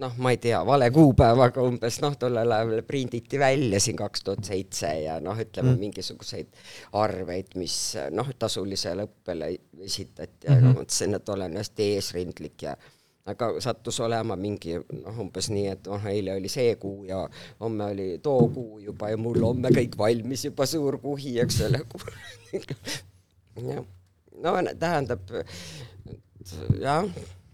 noh, 0.00 0.14
ma 0.16 0.30
ei 0.32 0.38
tea, 0.40 0.60
vale 0.66 0.88
kuupäevaga 0.90 1.62
umbes 1.66 1.98
noh, 2.02 2.14
tollel 2.18 2.54
ajal 2.56 2.82
prinditi 2.88 3.38
välja 3.40 3.80
siin 3.80 3.98
kaks 3.98 4.24
tuhat 4.24 4.48
seitse 4.48 4.92
ja 5.04 5.18
noh, 5.20 5.38
ütleme 5.38 5.74
mm. 5.74 5.84
mingisuguseid 5.86 6.48
arveid, 7.00 7.52
mis 7.60 7.76
noh, 8.14 8.32
tasulisele 8.38 9.06
õppele 9.08 9.52
esitati 9.84 10.48
ja 10.48 10.56
mm 10.56 10.60
-hmm. 10.60 10.78
mõtlesin, 10.80 11.16
et 11.18 11.28
olen 11.28 11.56
hästi 11.60 11.88
eesrindlik 11.96 12.62
ja 12.62 12.76
aga 13.26 13.52
sattus 13.60 14.00
olema 14.00 14.36
mingi 14.36 14.78
noh, 14.78 15.18
umbes 15.26 15.50
nii, 15.50 15.66
et 15.76 15.86
noh, 15.86 16.06
eile 16.10 16.36
oli 16.40 16.48
see 16.48 16.74
kuu 16.76 17.04
ja 17.04 17.20
homme 17.60 17.84
oli 17.92 18.08
too 18.22 18.48
kuu 18.54 18.78
juba 18.78 19.10
ja 19.12 19.16
mul 19.16 19.44
homme 19.44 19.68
kõik 19.68 19.98
valmis 19.98 20.44
juba 20.44 20.66
suur 20.66 20.98
kuhi, 20.98 21.36
eks 21.40 21.60
ole. 21.68 21.84
jah, 23.68 23.84
no 24.42 24.56
tähendab, 24.78 25.30
jah 26.80 27.06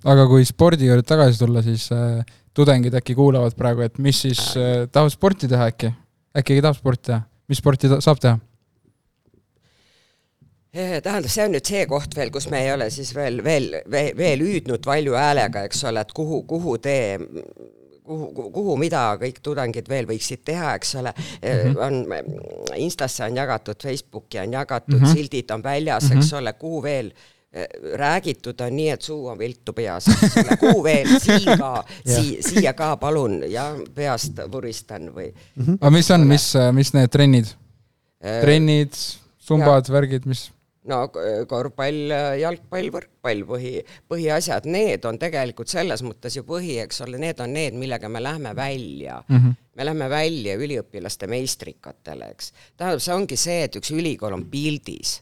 aga 0.05 0.27
kui 0.31 0.45
spordi 0.45 0.87
juurde 0.87 1.03
tagasi 1.07 1.39
tulla, 1.39 1.63
siis 1.63 1.89
äh, 1.93 2.21
tudengid 2.55 2.95
äkki 2.95 3.15
kuulavad 3.19 3.57
praegu, 3.59 3.87
et 3.87 3.99
mis 3.99 4.21
siis 4.27 4.43
äh, 4.57 4.87
tahab 4.93 5.11
sporti 5.15 5.49
teha 5.49 5.71
äkki? 5.73 5.95
äkki 6.37 6.53
keegi 6.53 6.63
tahab 6.63 6.79
sporti 6.79 7.11
teha? 7.11 7.23
mis 7.49 7.59
sporti 7.59 7.89
ta 7.89 8.01
saab 8.05 8.21
teha? 8.23 8.39
Eh, 10.79 10.99
tähendab, 11.01 11.31
see 11.33 11.47
on 11.47 11.55
nüüd 11.57 11.65
see 11.67 11.87
koht 11.89 12.13
veel, 12.15 12.31
kus 12.31 12.47
me 12.53 12.61
ei 12.61 12.75
ole 12.75 12.91
siis 12.93 13.15
veel, 13.17 13.41
veel, 13.45 13.71
veel, 13.91 14.13
veel 14.19 14.43
hüüdnud 14.45 14.85
valju 14.87 15.17
häälega, 15.17 15.65
eks 15.67 15.81
ole, 15.89 16.03
et 16.05 16.13
kuhu, 16.15 16.43
kuhu 16.51 16.75
tee, 16.85 17.17
kuhu, 18.05 18.51
kuhu, 18.53 18.77
mida 18.81 19.07
kõik 19.21 19.41
tudengid 19.45 19.89
veel 19.89 20.07
võiksid 20.11 20.45
teha, 20.45 20.75
eks 20.77 20.95
ole 21.01 21.15
mm, 21.17 21.73
-hmm. 21.73 21.81
on, 21.87 22.77
Instasse 22.85 23.25
on 23.25 23.41
jagatud, 23.41 23.81
Facebooki 23.83 24.43
on 24.45 24.53
jagatud 24.53 24.95
mm, 24.95 25.01
Mhm. 25.01 25.09
-hmm. 25.09 25.17
sildid 25.17 25.51
on 25.51 25.65
väljas 25.65 26.05
mm, 26.05 26.11
-hmm. 26.11 26.19
eks 26.19 26.33
ole, 26.33 26.53
kuhu 26.53 26.83
veel 26.83 27.11
eh, 27.11 27.38
räägitud 27.97 28.61
on 28.61 28.75
nii, 28.77 28.91
et 28.93 29.03
suu 29.03 29.27
on 29.33 29.39
viltu 29.39 29.73
peas, 29.73 30.05
kuhu 30.61 30.83
veel, 30.85 31.15
siin 31.23 31.47
ka, 31.57 31.85
sii-, 32.05 32.43
siia 32.45 32.75
ka 32.77 32.91
palun 33.01 33.41
ja 33.49 33.71
peast 33.95 34.43
vuristan 34.53 35.09
või 35.15 35.31
aga 35.79 35.93
mis 35.95 36.11
on, 36.13 36.27
mis, 36.29 36.51
mis 36.77 36.93
need 36.93 37.09
trennid? 37.15 37.55
eh, 38.21 38.43
trennid, 38.45 39.01
sumbad, 39.49 39.89
värgid, 39.89 40.29
mis? 40.29 40.51
no 40.89 40.99
korvpall, 41.49 42.13
jalgpall, 42.41 42.91
võrkpall, 42.95 43.45
põhi, 43.49 43.73
põhiasjad, 44.11 44.69
need 44.71 45.05
on 45.09 45.19
tegelikult 45.21 45.71
selles 45.73 46.03
mõttes 46.05 46.39
ju 46.39 46.45
põhi, 46.49 46.79
eks 46.85 47.03
ole, 47.07 47.21
need 47.21 47.41
on 47.45 47.53
need, 47.57 47.77
millega 47.79 48.11
me 48.13 48.23
lähme 48.25 48.55
välja 48.57 49.23
mm. 49.27 49.37
-hmm. 49.37 49.57
me 49.77 49.89
lähme 49.89 50.11
välja 50.11 50.57
üliõpilaste 50.57 51.27
meistrikatele, 51.27 52.31
eks. 52.35 52.53
tähendab, 52.77 53.05
see 53.05 53.15
ongi 53.15 53.37
see, 53.37 53.63
et 53.69 53.81
üks 53.81 53.93
ülikool 53.93 54.37
on 54.37 54.47
pildis. 54.51 55.19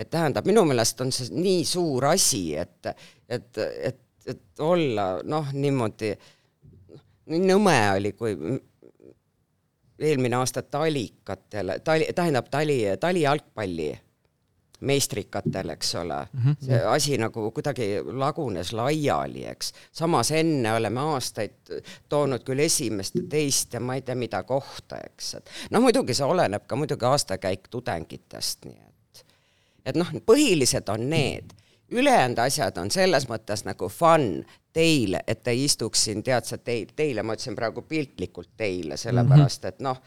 Et 0.00 0.10
tähendab, 0.10 0.46
minu 0.48 0.64
meelest 0.68 1.00
on 1.04 1.12
see 1.12 1.28
nii 1.36 1.64
suur 1.68 2.10
asi, 2.14 2.44
et, 2.56 2.92
et, 3.28 3.58
et, 3.60 4.02
et 4.26 4.64
olla 4.64 5.06
noh, 5.24 5.52
niimoodi, 5.52 6.14
nii 7.30 7.42
nõme 7.44 7.78
oli, 7.98 8.14
kui 8.16 8.36
eelmine 10.00 10.36
aasta 10.40 10.62
talikatele, 10.62 11.80
tali, 11.84 12.08
tähendab 12.16 12.48
tali, 12.50 12.82
talijalgpalli 13.00 13.90
meistrikatel, 14.80 15.68
eks 15.68 15.94
ole 15.94 16.26
mm, 16.32 16.40
-hmm. 16.40 16.66
see 16.66 16.84
asi 16.84 17.18
nagu 17.18 17.50
kuidagi 17.50 17.88
lagunes 18.12 18.72
laiali, 18.72 19.44
eks. 19.46 19.72
samas 19.92 20.30
enne 20.30 20.72
oleme 20.72 21.00
aastaid 21.00 21.82
toonud 22.08 22.44
küll 22.44 22.64
esimest 22.64 23.14
ja 23.14 23.22
teist 23.28 23.74
ja 23.74 23.80
ma 23.80 23.94
ei 23.94 24.02
tea 24.02 24.14
mida 24.14 24.42
kohta, 24.42 24.96
eks, 25.06 25.34
et 25.34 25.50
no 25.70 25.80
muidugi 25.80 26.14
see 26.14 26.26
oleneb 26.26 26.64
ka 26.66 26.76
muidugi 26.76 27.04
aastakäik 27.04 27.68
tudengitest, 27.68 28.64
nii 28.64 28.80
et 28.88 28.89
et 29.84 29.96
noh, 29.96 30.10
põhilised 30.26 30.88
on 30.92 31.08
need, 31.10 31.52
ülejäänud 31.90 32.38
asjad 32.38 32.78
on 32.78 32.90
selles 32.90 33.26
mõttes 33.28 33.64
nagu 33.66 33.88
fun 33.88 34.44
teile, 34.72 35.22
et 35.26 35.42
te 35.42 35.54
istuks 35.54 36.04
siin, 36.06 36.22
tead 36.22 36.46
sa, 36.46 36.58
teil, 36.58 36.92
teile 36.96 37.22
ma 37.26 37.34
ütlesin 37.34 37.56
praegu 37.58 37.82
piltlikult 37.82 38.52
teile, 38.56 38.96
sellepärast 39.00 39.64
et 39.72 39.80
noh, 39.82 39.98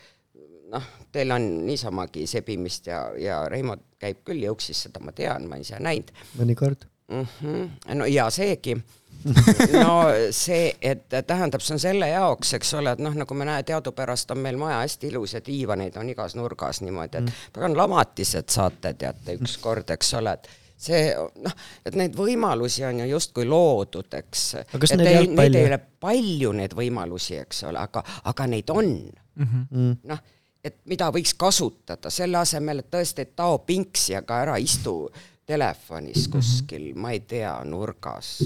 noh, 0.73 0.89
teil 1.12 1.31
on 1.36 1.47
niisamagi 1.67 2.27
sebimist 2.27 2.88
ja, 2.88 3.05
ja 3.19 3.43
Reimo 3.49 3.77
käib 3.99 4.23
küll 4.27 4.43
jõuksis, 4.45 4.86
seda 4.88 5.03
ma 5.03 5.13
tean, 5.15 5.47
ma 5.49 5.59
ise 5.62 5.79
näinud 5.79 6.12
mõnikord. 6.39 6.88
mm. 7.12 7.25
-hmm. 7.41 7.95
no 7.99 8.05
ja 8.05 8.29
seegi. 8.29 8.77
no 9.83 9.93
see, 10.31 10.73
et 10.81 11.05
tähendab, 11.27 11.63
see 11.63 11.75
on 11.77 11.81
selle 11.81 12.09
jaoks, 12.12 12.53
eks 12.57 12.73
ole, 12.79 12.95
et 12.95 13.03
noh, 13.03 13.15
nagu 13.23 13.38
me 13.38 13.47
näe, 13.47 13.63
teadupärast 13.67 14.31
on 14.36 14.43
meil 14.43 14.59
maja 14.62 14.81
hästi 14.81 15.12
ilus 15.12 15.38
ja 15.38 15.41
diivaneid 15.45 15.97
on 15.99 16.09
igas 16.12 16.36
nurgas 16.39 16.81
niimoodi, 16.83 17.23
et 17.23 17.47
pagan 17.55 17.77
lamatised 17.77 18.51
saate 18.53 18.93
teate 18.99 19.38
ükskord, 19.39 19.89
eks 19.95 20.13
ole, 20.19 20.36
et 20.38 20.51
see 20.83 21.01
noh, 21.15 21.57
et 21.86 21.97
neid 21.99 22.15
võimalusi 22.17 22.86
on 22.88 23.03
ju 23.03 23.09
justkui 23.13 23.47
loodud, 23.47 24.12
eks. 24.19 24.45
Neid 24.75 25.07
ei, 25.07 25.17
jalgpalli- 25.17 25.36
neid 25.39 25.59
ei 25.59 25.67
ole 25.71 25.81
palju 26.03 26.53
neid 26.59 26.77
võimalusi, 26.77 27.38
eks 27.43 27.63
ole, 27.69 27.81
aga, 27.83 28.03
aga 28.31 28.47
neid 28.51 28.73
on. 28.73 28.95
Mm. 29.33 29.93
noh, 30.05 30.19
et 30.63 30.75
mida 30.86 31.07
võiks 31.12 31.33
kasutada 31.39 32.12
selle 32.13 32.38
asemel, 32.38 32.83
et 32.83 32.91
tõesti, 32.93 33.25
et 33.25 33.36
tao 33.36 33.57
pinksi, 33.65 34.13
aga 34.19 34.43
ära 34.43 34.57
istu 34.62 35.07
telefonis 35.45 36.27
kuskil, 36.31 36.91
ma 36.95 37.12
ei 37.15 37.23
tea, 37.27 37.55
nurgas, 37.67 38.38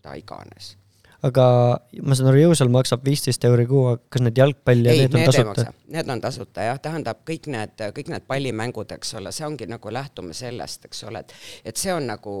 mida 0.00 0.16
iganes. 0.16 0.76
aga 1.20 1.44
ma 2.00 2.16
saan 2.16 2.30
aru, 2.30 2.38
jõusaal 2.46 2.70
maksab 2.72 3.02
viisteist 3.04 3.42
euri 3.44 3.66
kuu, 3.68 3.90
kas 4.08 4.22
need 4.24 4.38
jalgpall 4.40 4.86
ja 4.86 4.94
ei, 4.94 5.02
need 5.02 5.12
on 5.12 5.20
need 5.20 5.28
ei 5.28 5.44
tasuta? 5.44 5.72
need 5.92 6.12
on 6.14 6.22
tasuta 6.24 6.64
jah, 6.64 6.80
tähendab 6.80 7.20
kõik 7.28 7.50
need, 7.52 7.82
kõik 7.98 8.08
need 8.08 8.24
pallimängud, 8.30 8.94
eks 8.96 9.12
ole, 9.20 9.32
see 9.36 9.44
ongi 9.44 9.68
nagu 9.68 9.92
lähtume 9.92 10.32
sellest, 10.36 10.88
eks 10.88 11.04
ole, 11.10 11.20
et 11.20 11.36
et 11.68 11.76
see 11.76 11.92
on 11.92 12.08
nagu, 12.08 12.34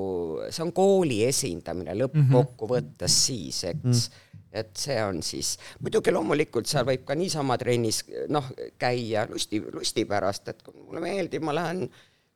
see 0.48 0.64
on 0.64 0.72
kooli 0.72 1.20
esindamine 1.28 1.98
lõppkokkuvõttes 2.00 3.20
siis, 3.26 3.62
eks. 3.74 4.08
Mm. 4.08 4.26
et 4.62 4.72
see 4.80 4.96
on 5.04 5.20
siis, 5.22 5.52
muidugi 5.84 6.10
loomulikult 6.16 6.66
seal 6.66 6.88
võib 6.88 7.04
ka 7.06 7.14
niisama 7.14 7.60
trennis 7.60 8.00
noh, 8.32 8.48
käia 8.80 9.28
lusti, 9.28 9.60
lusti 9.76 10.08
pärast, 10.08 10.48
et 10.48 10.64
kui 10.64 10.80
mulle 10.80 11.04
meeldib, 11.04 11.44
ma 11.44 11.52
lähen 11.54 11.84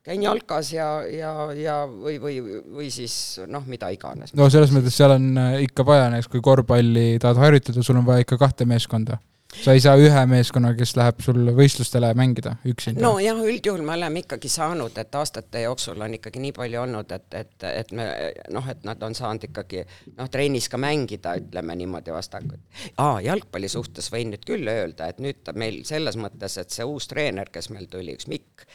käin 0.05 0.23
jalkas 0.23 0.71
ja, 0.73 0.87
ja, 1.09 1.33
ja 1.57 1.75
või, 1.89 2.17
või, 2.21 2.39
või 2.77 2.89
siis 2.93 3.39
noh, 3.49 3.65
mida 3.69 3.89
iganes. 3.93 4.35
no 4.37 4.49
selles 4.53 4.73
mõttes 4.75 4.97
seal 4.97 5.15
on 5.17 5.31
äh, 5.41 5.61
ikka 5.65 5.85
vaja, 5.87 6.09
näiteks 6.13 6.31
kui 6.31 6.43
korvpalli 6.45 7.15
tahad 7.21 7.41
harjutada, 7.41 7.85
sul 7.85 8.01
on 8.01 8.05
vaja 8.07 8.25
ikka 8.25 8.37
kahte 8.41 8.67
meeskonda. 8.69 9.17
sa 9.55 9.71
ei 9.71 9.79
saa 9.79 9.95
ühe 9.95 10.21
meeskonna, 10.27 10.73
kes 10.75 10.95
läheb 10.99 11.21
sul 11.23 11.49
võistlustele 11.57 12.11
mängida 12.17 12.57
üksinda. 12.69 13.01
nojah, 13.01 13.41
üldjuhul 13.49 13.85
me 13.87 13.95
oleme 13.95 14.21
ikkagi 14.21 14.49
saanud, 14.51 14.97
et 15.01 15.15
aastate 15.15 15.65
jooksul 15.65 16.01
on 16.01 16.17
ikkagi 16.19 16.41
nii 16.43 16.53
palju 16.53 16.81
olnud, 16.81 17.11
et, 17.15 17.27
et, 17.41 17.67
et 17.71 17.93
me 17.95 18.09
noh, 18.53 18.69
et 18.69 18.85
nad 18.85 19.05
on 19.09 19.15
saanud 19.17 19.49
ikkagi 19.49 19.85
noh, 20.17 20.29
trennis 20.29 20.69
ka 20.69 20.81
mängida, 20.81 21.37
ütleme 21.41 21.77
niimoodi 21.81 22.13
vastakuti. 22.13 22.61
aa, 23.01 23.21
jalgpalli 23.25 23.71
suhtes 23.71 24.11
võin 24.13 24.35
nüüd 24.35 24.45
küll 24.45 24.69
öelda, 24.69 25.09
et 25.09 25.23
nüüd 25.23 25.41
ta 25.45 25.57
meil 25.57 25.81
selles 25.87 26.19
mõttes, 26.19 26.59
et 26.61 26.69
see 26.69 26.85
uus 26.85 27.09
treener, 27.09 27.49
kes 27.49 27.71
meil 27.73 27.89
tuli, 27.89 28.19
üks 28.19 28.29
Mikk, 28.29 28.67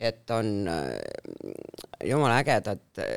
et 0.00 0.30
on 0.32 0.68
äh, 0.68 0.96
jumala 2.08 2.40
ägedad 2.40 3.00
äh, 3.02 3.14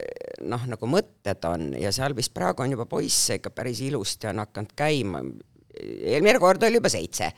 noh, 0.49 0.67
nagu 0.67 0.89
mõtted 0.91 1.47
on 1.47 1.71
ja 1.79 1.93
seal 1.95 2.15
vist 2.17 2.33
praegu 2.35 2.65
on 2.65 2.75
juba 2.75 2.85
poisse 2.89 3.39
ikka 3.39 3.53
päris 3.55 3.81
ilusti 3.85 4.27
on 4.27 4.43
hakanud 4.43 4.75
käima. 4.75 5.23
eelmine 5.73 6.39
kord 6.39 6.63
oli 6.63 6.77
juba 6.77 6.89
seitse 6.91 7.31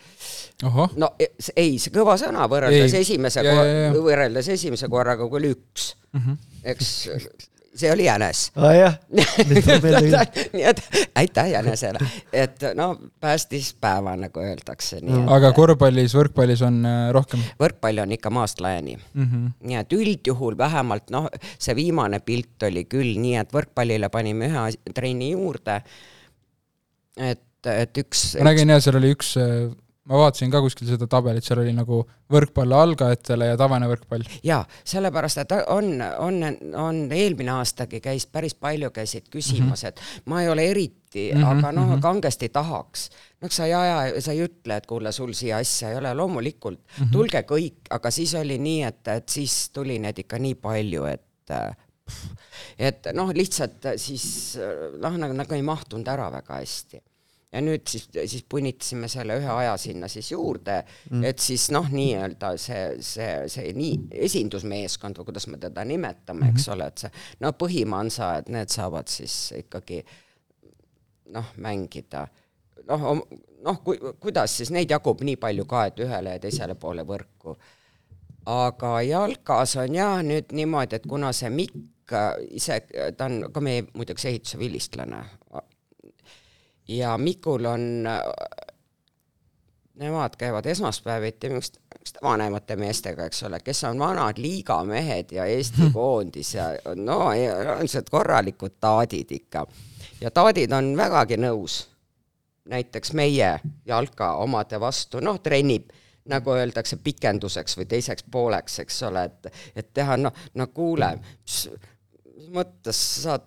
no 0.98 1.14
e- 1.20 1.32
ei, 1.56 1.78
see 1.80 1.94
kõva 1.94 2.18
sõna 2.20 2.50
võrreldes 2.52 2.94
Ei, 2.94 3.06
esimese 3.06 3.46
võrreldes 3.96 4.50
esimese 4.58 4.90
korraga, 4.92 5.30
kui 5.30 5.40
oli 5.44 5.54
üks 5.56 5.94
mm. 6.12 6.22
-hmm. 6.22 6.38
eks 6.74 6.96
see 7.76 7.92
oli 7.92 8.06
jänes. 8.06 8.52
küll. 8.56 8.92
nii 10.54 10.64
et 10.72 10.82
aitäh 11.16 11.50
jänesele, 11.52 12.00
et 12.34 12.64
no 12.78 12.90
päästis 13.20 13.74
päeva, 13.82 14.16
nagu 14.20 14.44
öeldakse, 14.44 15.02
aga 15.36 15.52
korvpallis, 15.56 16.16
võrkpallis 16.18 16.64
on 16.66 16.82
äh, 16.88 17.00
rohkem 17.16 17.44
võrkpall 17.62 18.04
on 18.06 18.16
ikka 18.16 18.32
maast 18.34 18.62
laiani 18.64 18.98
mm. 18.98 19.24
-hmm. 19.24 19.54
nii 19.70 19.80
et 19.82 19.96
üldjuhul 19.98 20.58
vähemalt 20.58 21.12
noh, 21.14 21.30
see 21.60 21.76
viimane 21.76 22.20
pilt 22.20 22.64
oli 22.68 22.86
küll 22.90 23.20
nii, 23.22 23.38
et 23.44 23.54
võrkpallile 23.54 24.10
panime 24.14 24.50
ühe 24.50 24.94
trenni 24.96 25.32
juurde. 25.32 25.82
et, 27.18 27.68
et 27.72 27.98
üks. 28.06 28.36
ma 28.40 28.52
nägin 28.52 28.76
jah, 28.76 28.82
seal 28.84 29.00
oli 29.02 29.14
üks 29.16 29.36
äh, 29.42 29.72
ma 30.06 30.20
vaatasin 30.22 30.52
ka 30.54 30.62
kuskil 30.62 30.90
seda 30.90 31.08
tabelit, 31.10 31.46
seal 31.46 31.62
oli 31.64 31.74
nagu 31.74 32.02
võrkpall 32.32 32.74
algajatele 32.78 33.50
ja 33.52 33.58
tavaline 33.58 33.88
võrkpall. 33.90 34.26
jaa, 34.46 34.62
sellepärast, 34.86 35.42
et 35.42 35.56
on, 35.74 35.90
on, 36.22 36.42
on 36.82 37.00
eelmine 37.14 37.56
aastagi 37.56 38.02
käis, 38.04 38.28
päris 38.30 38.54
palju 38.54 38.92
käisid 38.94 39.30
küsimas 39.34 39.84
mm, 39.84 39.88
-hmm. 39.88 40.20
et 40.22 40.30
ma 40.32 40.44
ei 40.44 40.50
ole 40.50 40.68
eriti 40.70 41.32
mm, 41.32 41.42
-hmm, 41.42 41.48
aga 41.52 41.72
noh 41.72 41.88
mm 41.88 41.96
-hmm., 41.96 42.02
kangesti 42.02 42.50
tahaks. 42.50 43.10
noh, 43.42 43.52
sa 43.52 43.66
ei 43.66 43.74
aja, 43.74 44.22
sa 44.22 44.32
ei 44.32 44.46
ütle, 44.46 44.78
et 44.78 44.86
kuule, 44.86 45.12
sul 45.12 45.34
siia 45.34 45.58
asja 45.58 45.90
ei 45.90 45.98
ole, 45.98 46.14
loomulikult 46.14 46.80
mm, 46.80 47.04
-hmm. 47.04 47.12
tulge 47.12 47.42
kõik, 47.42 47.90
aga 47.90 48.12
siis 48.12 48.36
oli 48.36 48.58
nii, 48.58 48.84
et, 48.84 49.08
et 49.08 49.30
siis 49.30 49.70
tuli 49.70 50.00
neid 50.00 50.20
ikka 50.20 50.38
nii 50.40 50.56
palju, 50.56 51.06
et 51.06 51.22
et 52.78 53.08
noh, 53.14 53.34
lihtsalt 53.34 53.98
siis 53.98 54.58
noh, 55.02 55.18
nagu, 55.18 55.34
nagu 55.34 55.54
ei 55.54 55.62
mahtunud 55.66 56.08
ära 56.08 56.30
väga 56.32 56.62
hästi 56.62 57.02
ja 57.56 57.64
nüüd 57.64 57.88
siis, 57.88 58.10
siis 58.12 58.44
punnitasime 58.50 59.08
selle 59.12 59.40
ühe 59.40 59.52
aja 59.52 59.78
sinna 59.80 60.10
siis 60.12 60.32
juurde 60.34 60.82
mm., 60.84 61.24
et 61.32 61.40
siis 61.40 61.70
noh, 61.72 61.88
nii-öelda 61.92 62.52
see, 62.60 62.84
see, 63.06 63.32
see 63.52 63.72
nii 63.78 64.20
esindusmeeskond 64.28 65.22
või 65.22 65.32
kuidas 65.32 65.48
me 65.48 65.60
teda 65.62 65.86
nimetame, 65.88 66.52
eks 66.52 66.68
mm 66.68 66.72
-hmm. 66.72 66.74
ole, 66.76 66.88
et 66.92 67.06
see 67.06 67.12
no 67.46 67.54
põhimansa, 67.64 68.32
et 68.42 68.52
need 68.52 68.74
saavad 68.74 69.08
siis 69.12 69.54
ikkagi 69.64 70.04
noh, 71.36 71.54
mängida 71.64 72.28
noh, 72.90 73.08
noh, 73.64 73.82
ku, 73.84 73.96
kuidas 74.20 74.58
siis 74.60 74.72
neid 74.74 74.92
jagub 74.92 75.24
nii 75.26 75.40
palju 75.42 75.66
ka, 75.70 75.86
et 75.90 76.06
ühele 76.06 76.38
ja 76.38 76.42
teisele 76.42 76.76
poole 76.76 77.06
võrku. 77.08 77.56
aga 78.46 79.02
jalkas 79.02 79.76
on 79.82 79.96
jah 79.96 80.20
nüüd 80.24 80.52
niimoodi, 80.54 80.96
et 80.96 81.08
kuna 81.10 81.32
see 81.34 81.50
Mikk 81.50 82.14
ise, 82.54 82.82
ta 83.18 83.26
on 83.26 83.48
ka 83.54 83.62
meie 83.62 83.88
muideks 83.94 84.26
ehituse 84.30 84.60
vilistlane, 84.62 85.24
ja 86.88 87.18
Mikul 87.18 87.66
on, 87.66 88.08
nemad 89.96 90.36
käivad 90.38 90.66
esmaspäeviti 90.66 91.50
mingite 91.50 91.80
vanemate 92.24 92.76
meestega, 92.76 93.26
eks 93.26 93.44
ole, 93.44 93.60
kes 93.60 93.84
on 93.84 94.00
vanad 94.00 94.38
liigamehed 94.38 95.32
ja 95.32 95.46
Eesti 95.46 95.90
koondis 95.94 96.54
ja 96.54 96.70
no 96.96 97.32
sellised 97.32 98.10
korralikud 98.12 98.78
taadid 98.80 99.32
ikka. 99.32 99.68
ja 100.22 100.32
taadid 100.32 100.72
on 100.72 100.98
vägagi 100.98 101.38
nõus 101.38 101.86
näiteks 102.66 103.14
meie 103.14 103.60
jalka 103.86 104.34
omade 104.42 104.80
vastu, 104.80 105.20
noh, 105.22 105.40
trennib 105.40 105.90
nagu 106.30 106.56
öeldakse, 106.58 106.98
pikenduseks 106.98 107.78
või 107.78 107.86
teiseks 107.86 108.26
pooleks, 108.32 108.80
eks 108.82 109.04
ole, 109.06 109.28
et, 109.30 109.52
et 109.76 109.92
teha 109.94 110.18
noh, 110.18 110.34
no 110.58 110.68
kuule, 110.74 111.12
mis 111.22 111.68
mõttes 112.56 113.02
saad 113.24 113.46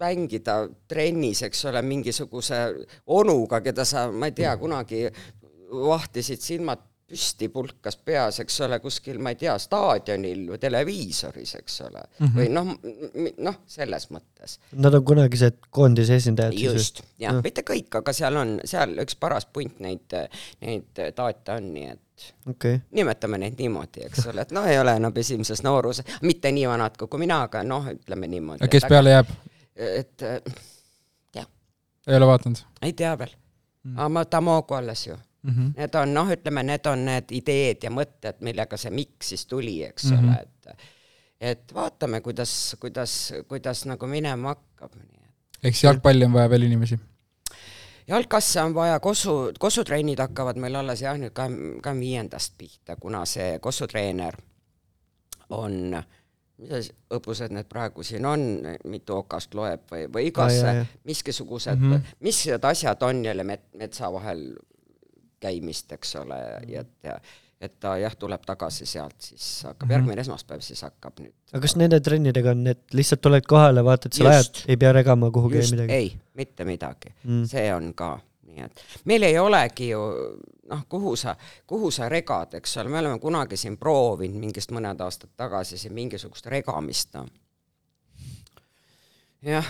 mängida 0.00 0.56
trennis, 0.88 1.42
eks 1.46 1.64
ole, 1.70 1.82
mingisuguse 1.86 2.64
onuga, 3.06 3.60
keda 3.64 3.86
sa, 3.88 4.08
ma 4.12 4.30
ei 4.30 4.36
tea, 4.36 4.56
kunagi 4.60 5.06
vahtisid 5.74 6.42
silmad 6.42 6.82
püsti 7.14 7.48
pulkas 7.52 7.96
peas, 8.00 8.38
eks 8.40 8.56
ole, 8.64 8.78
kuskil, 8.82 9.18
ma 9.22 9.34
ei 9.34 9.38
tea, 9.38 9.54
staadionil 9.60 10.46
või 10.54 10.60
televiisoris, 10.60 11.52
eks 11.60 11.80
ole 11.84 12.00
mm, 12.00 12.26
-hmm. 12.26 12.38
või 12.38 12.46
noh, 12.54 13.34
noh, 13.44 13.58
selles 13.70 14.08
mõttes. 14.10 14.56
Nad 14.72 14.96
on 14.96 15.04
kunagised 15.04 15.60
koondise 15.70 16.16
esindajad 16.20 16.56
just, 16.58 17.02
jah 17.20 17.36
no., 17.36 17.44
mitte 17.44 17.62
kõik, 17.66 18.00
aga 18.00 18.16
seal 18.16 18.40
on, 18.40 18.56
seal 18.64 18.96
üks 19.04 19.18
paras 19.20 19.46
punt 19.46 19.84
neid, 19.84 20.16
neid 20.64 21.04
taate 21.14 21.58
on, 21.58 21.70
nii 21.76 21.88
et 21.92 22.28
okay. 22.50 22.80
nimetame 22.96 23.42
neid 23.44 23.60
niimoodi, 23.60 24.08
eks 24.08 24.30
ole, 24.32 24.48
et 24.48 24.54
noh, 24.56 24.66
ei 24.66 24.80
ole 24.80 24.96
enam 24.96 25.12
esimeses 25.20 25.62
nooruses, 25.66 26.18
mitte 26.22 26.52
nii 26.56 26.66
vanad 26.72 26.96
kui 26.96 27.20
mina, 27.20 27.44
aga 27.50 27.62
noh, 27.68 27.92
ütleme 27.92 28.32
niimoodi. 28.32 28.70
kes 28.72 28.88
peale 28.88 29.18
jääb? 29.18 29.36
Et 29.76 30.22
jah. 31.34 31.46
ei 32.06 32.16
ole 32.16 32.26
vaadanud? 32.26 32.64
ei 32.82 32.92
tea 32.92 33.14
veel 33.18 33.32
mm.. 33.84 33.96
aga 33.98 34.08
ma 34.08 34.24
Tamogu 34.24 34.74
alles 34.74 35.06
ju 35.06 35.16
mm. 35.16 35.50
-hmm. 35.50 35.72
Need 35.76 35.94
on 35.94 36.14
noh, 36.14 36.30
ütleme, 36.30 36.62
need 36.62 36.86
on 36.86 37.04
need 37.04 37.24
ideed 37.30 37.82
ja 37.82 37.90
mõtted, 37.90 38.40
millega 38.40 38.76
see 38.76 38.90
miks 38.90 39.28
siis 39.28 39.46
tuli, 39.46 39.82
eks 39.84 40.10
mm 40.10 40.18
-hmm. 40.18 40.28
ole, 40.28 40.42
et 40.42 40.78
et 41.40 41.74
vaatame, 41.74 42.20
kuidas, 42.20 42.76
kuidas, 42.80 43.32
kuidas 43.48 43.84
nagu 43.86 44.06
minema 44.06 44.54
hakkab. 44.54 44.92
ehk 45.62 45.74
siis 45.74 45.84
jalgpalli 45.84 46.24
on 46.24 46.32
vaja 46.32 46.50
veel 46.50 46.62
inimesi? 46.62 46.98
jalkasse 48.08 48.62
on 48.62 48.74
vaja, 48.74 49.00
Kossu, 49.00 49.52
kossutrennid 49.58 50.18
hakkavad 50.18 50.56
meil 50.56 50.74
alles 50.74 51.02
jah, 51.02 51.18
nüüd 51.18 51.32
kahekümne, 51.32 51.80
kahekümne 51.80 52.00
viiendast 52.00 52.54
pihta, 52.58 52.96
kuna 52.96 53.24
see 53.24 53.58
kossutreener 53.58 54.36
on 55.50 55.94
äh, 55.94 56.04
mis 56.58 56.90
õppused 57.14 57.54
need 57.54 57.68
praegu 57.70 58.04
siin 58.06 58.26
on, 58.26 58.42
mitu 58.90 59.16
okast 59.16 59.54
loeb 59.58 59.88
või, 59.90 60.04
või 60.12 60.28
igas 60.30 60.60
ah, 60.62 60.84
miskisugused 61.04 61.80
mm, 61.80 61.92
-hmm. 61.92 62.20
mis 62.20 62.44
need 62.46 62.68
asjad 62.70 63.02
on 63.02 63.24
jälle 63.24 63.44
met-, 63.44 63.72
metsa 63.78 64.12
vahel 64.12 64.52
käimist, 65.42 65.92
eks 65.92 66.14
ole, 66.22 66.38
ja 66.68 66.84
et 66.84 67.10
ja 67.10 67.18
et 67.64 67.78
ta 67.80 67.94
jah, 67.96 68.12
tuleb 68.18 68.42
tagasi 68.44 68.86
sealt, 68.86 69.16
siis 69.22 69.62
hakkab 69.64 69.86
mm 69.86 69.88
-hmm. 69.88 69.94
järgmine 69.94 70.20
esmaspäev, 70.20 70.60
siis 70.60 70.82
hakkab 70.82 71.20
nüüd. 71.20 71.32
aga 71.52 71.60
kas 71.64 71.76
nende 71.80 72.00
trennidega 72.00 72.50
on, 72.50 72.66
et 72.66 72.82
lihtsalt 72.92 73.22
tuled 73.24 73.46
kohale, 73.48 73.84
vaatad 73.84 74.12
seal 74.12 74.30
ajad, 74.30 74.62
ei 74.68 74.76
pea 74.76 74.92
regama 74.92 75.30
kuhugi 75.30 75.62
just, 75.62 75.72
midagi? 75.76 75.92
ei, 75.92 76.12
mitte 76.34 76.64
midagi 76.64 77.14
mm., 77.24 77.44
see 77.50 77.74
on 77.74 77.94
ka 77.94 78.18
nii 78.54 78.64
et 78.64 78.84
meil 79.10 79.26
ei 79.26 79.38
olegi 79.38 79.90
ju 79.90 80.02
noh, 80.68 80.84
kuhu 80.88 81.16
sa, 81.16 81.36
kuhu 81.66 81.90
sa 81.90 82.08
regad, 82.08 82.54
eks 82.58 82.76
ole, 82.76 82.92
me 82.92 82.98
oleme 82.98 83.18
kunagi 83.20 83.56
siin 83.60 83.78
proovinud 83.80 84.40
mingist 84.40 84.72
mõned 84.74 85.00
aastad 85.04 85.32
tagasi 85.36 85.78
siin 85.80 85.94
mingisugust 85.96 86.46
regamist, 86.52 87.12
noh. 87.16 87.26
jah. 89.44 89.68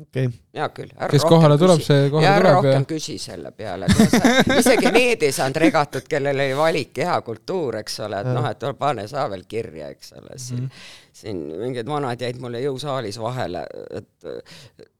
okei 0.00 0.26
okay.. 0.28 0.40
hea 0.54 0.68
küll. 0.76 0.92
kes 1.10 1.24
kohale 1.26 1.58
tuleb, 1.58 1.82
see 1.82 2.10
kohale 2.10 2.28
ja 2.28 2.36
tuleb. 2.36 2.52
rohkem 2.58 2.84
ja... 2.84 2.90
küsi 2.92 3.18
selle 3.22 3.52
peale, 3.56 3.88
isegi 4.60 4.92
need 4.94 5.26
ei 5.26 5.32
saanud 5.34 5.62
regatud, 5.66 6.06
kellel 6.08 6.44
oli 6.44 6.56
valik 6.58 6.94
keha 7.00 7.18
kultuur, 7.26 7.80
eks 7.82 8.00
ole, 8.06 8.22
et 8.22 8.30
noh, 8.30 8.46
et 8.50 8.70
pane 8.78 9.08
sa 9.10 9.26
veel 9.32 9.46
kirja, 9.48 9.90
eks 9.96 10.14
ole, 10.20 10.38
siin 10.38 10.62
mm 10.66 10.70
-hmm 10.70 11.04
siin 11.16 11.38
mingid 11.56 11.88
vanad 11.88 12.20
jäid 12.20 12.40
mulle 12.42 12.60
jõusaalis 12.60 13.18
vahele, 13.22 13.62
et 13.96 14.26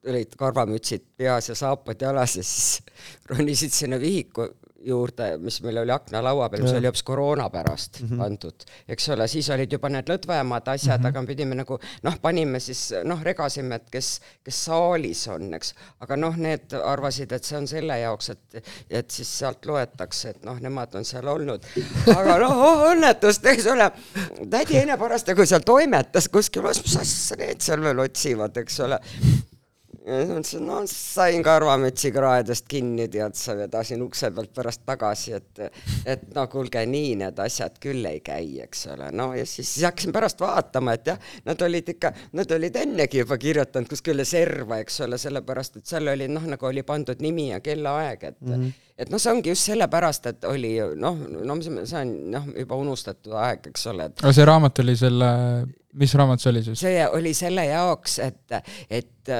olid 0.08 0.36
karvamütsid 0.38 1.04
peas 1.18 1.50
ja 1.50 1.56
saapad 1.58 2.00
jalas 2.02 2.38
ja 2.38 2.44
siis 2.46 2.80
ronisid 3.30 3.74
sinna 3.76 4.00
vihiku 4.00 4.48
juurde, 4.86 5.28
mis 5.42 5.58
meil 5.64 5.80
oli 5.82 5.92
aknalaua 5.94 6.48
peal, 6.50 6.62
mis 6.64 6.74
oli 6.76 6.88
hoopis 6.88 7.02
koroona 7.06 7.48
pärast 7.50 8.00
mm 8.00 8.08
-hmm. 8.08 8.18
pandud, 8.22 8.66
eks 8.88 9.08
ole, 9.08 9.28
siis 9.28 9.50
olid 9.50 9.72
juba 9.72 9.88
need 9.88 10.10
lõdvemad 10.10 10.68
asjad 10.72 10.98
mm, 10.98 11.02
-hmm. 11.02 11.08
aga 11.08 11.20
me 11.20 11.26
pidime 11.26 11.54
nagu 11.54 11.78
noh, 12.02 12.18
panime 12.22 12.60
siis 12.60 12.82
noh, 13.04 13.22
regasime, 13.22 13.74
et 13.74 13.90
kes, 13.90 14.20
kes 14.44 14.64
saalis 14.64 15.26
on, 15.28 15.54
eks, 15.54 15.74
aga 16.00 16.16
noh, 16.16 16.36
need 16.36 16.76
arvasid, 16.84 17.32
et 17.32 17.44
see 17.44 17.58
on 17.58 17.66
selle 17.66 17.98
jaoks, 17.98 18.30
et, 18.30 18.62
et 18.90 19.10
siis 19.10 19.38
sealt 19.38 19.66
loetakse, 19.66 20.28
et 20.28 20.44
noh, 20.44 20.60
nemad 20.60 20.94
on 20.94 21.04
seal 21.04 21.26
olnud, 21.26 21.66
aga 22.16 22.38
noh 22.38 22.62
oh,, 22.68 22.86
õnnetust, 22.92 23.46
eks 23.46 23.66
ole, 23.66 23.90
tädi 24.50 24.76
Ene 24.76 24.96
parasjagu 24.96 25.46
seal 25.46 25.64
toimetas 25.66 26.28
kuskil, 26.28 26.62
mis 26.62 26.96
asja 26.96 27.36
need 27.40 27.60
seal 27.60 27.82
veel 27.82 27.98
otsivad, 28.06 28.56
eks 28.56 28.80
ole 28.80 29.00
ja 30.06 30.18
siis 30.20 30.30
mõtlesin, 30.30 30.66
no 30.66 30.80
sain 30.90 31.42
karvamütsi 31.44 32.12
kraedest 32.14 32.66
kinni, 32.70 33.08
tead 33.10 33.34
sa, 33.38 33.56
vedasin 33.58 34.02
ukse 34.04 34.30
pealt 34.34 34.52
pärast 34.54 34.84
tagasi, 34.86 35.34
et 35.36 35.62
et 36.06 36.24
no 36.34 36.46
kuulge, 36.50 36.82
nii 36.86 37.16
need 37.22 37.38
asjad 37.42 37.78
küll 37.82 38.06
ei 38.06 38.20
käi, 38.24 38.60
eks 38.62 38.86
ole, 38.94 39.10
no 39.16 39.32
ja 39.34 39.46
siis, 39.46 39.68
siis 39.74 39.86
hakkasin 39.88 40.14
pärast 40.14 40.40
vaatama, 40.42 40.94
et 40.96 41.10
jah, 41.10 41.30
nad 41.48 41.62
olid 41.66 41.90
ikka, 41.96 42.12
nad 42.38 42.54
olid 42.58 42.78
ennegi 42.82 43.22
juba 43.24 43.38
kirjutanud 43.42 43.90
kuskile 43.90 44.26
serva, 44.28 44.78
eks 44.84 45.00
ole, 45.06 45.18
sellepärast 45.20 45.80
et 45.80 45.90
seal 45.90 46.12
oli 46.12 46.28
noh, 46.30 46.46
nagu 46.54 46.70
oli 46.70 46.86
pandud 46.86 47.24
nimi 47.24 47.50
ja 47.50 47.60
kellaaeg, 47.64 48.28
et 48.30 48.40
mm 48.40 48.54
-hmm. 48.54 48.86
et 48.98 49.10
noh, 49.10 49.22
see 49.22 49.32
ongi 49.32 49.50
just 49.50 49.66
sellepärast, 49.72 50.26
et 50.26 50.44
oli 50.44 50.76
noh, 50.94 51.18
no 51.18 51.58
see 51.62 52.00
on 52.00 52.14
noh, 52.30 52.46
juba 52.54 52.78
unustatud 52.78 53.34
aeg, 53.34 53.66
eks 53.72 53.86
ole 53.90 54.06
et.... 54.10 54.22
aga 54.22 54.32
see 54.32 54.44
raamat 54.44 54.78
oli 54.84 54.96
selle, 54.96 55.32
mis 55.92 56.14
raamat 56.14 56.40
see 56.40 56.50
oli 56.50 56.62
siis? 56.62 56.80
see 56.80 57.04
oli 57.08 57.34
selle 57.34 57.66
jaoks, 57.66 58.18
et, 58.18 58.62
et 58.90 59.36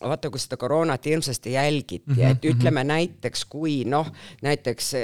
vaata, 0.00 0.30
kui 0.30 0.40
seda 0.40 0.56
koroonat 0.56 1.06
hirmsasti 1.06 1.52
jälgiti 1.52 2.04
mm, 2.06 2.14
-hmm, 2.14 2.30
et 2.30 2.42
mhm. 2.42 2.52
ütleme 2.52 2.80
mm 2.80 2.84
-hmm. 2.84 2.92
näiteks, 2.92 3.44
kui 3.44 3.84
noh, 3.84 4.12
näiteks 4.42 4.94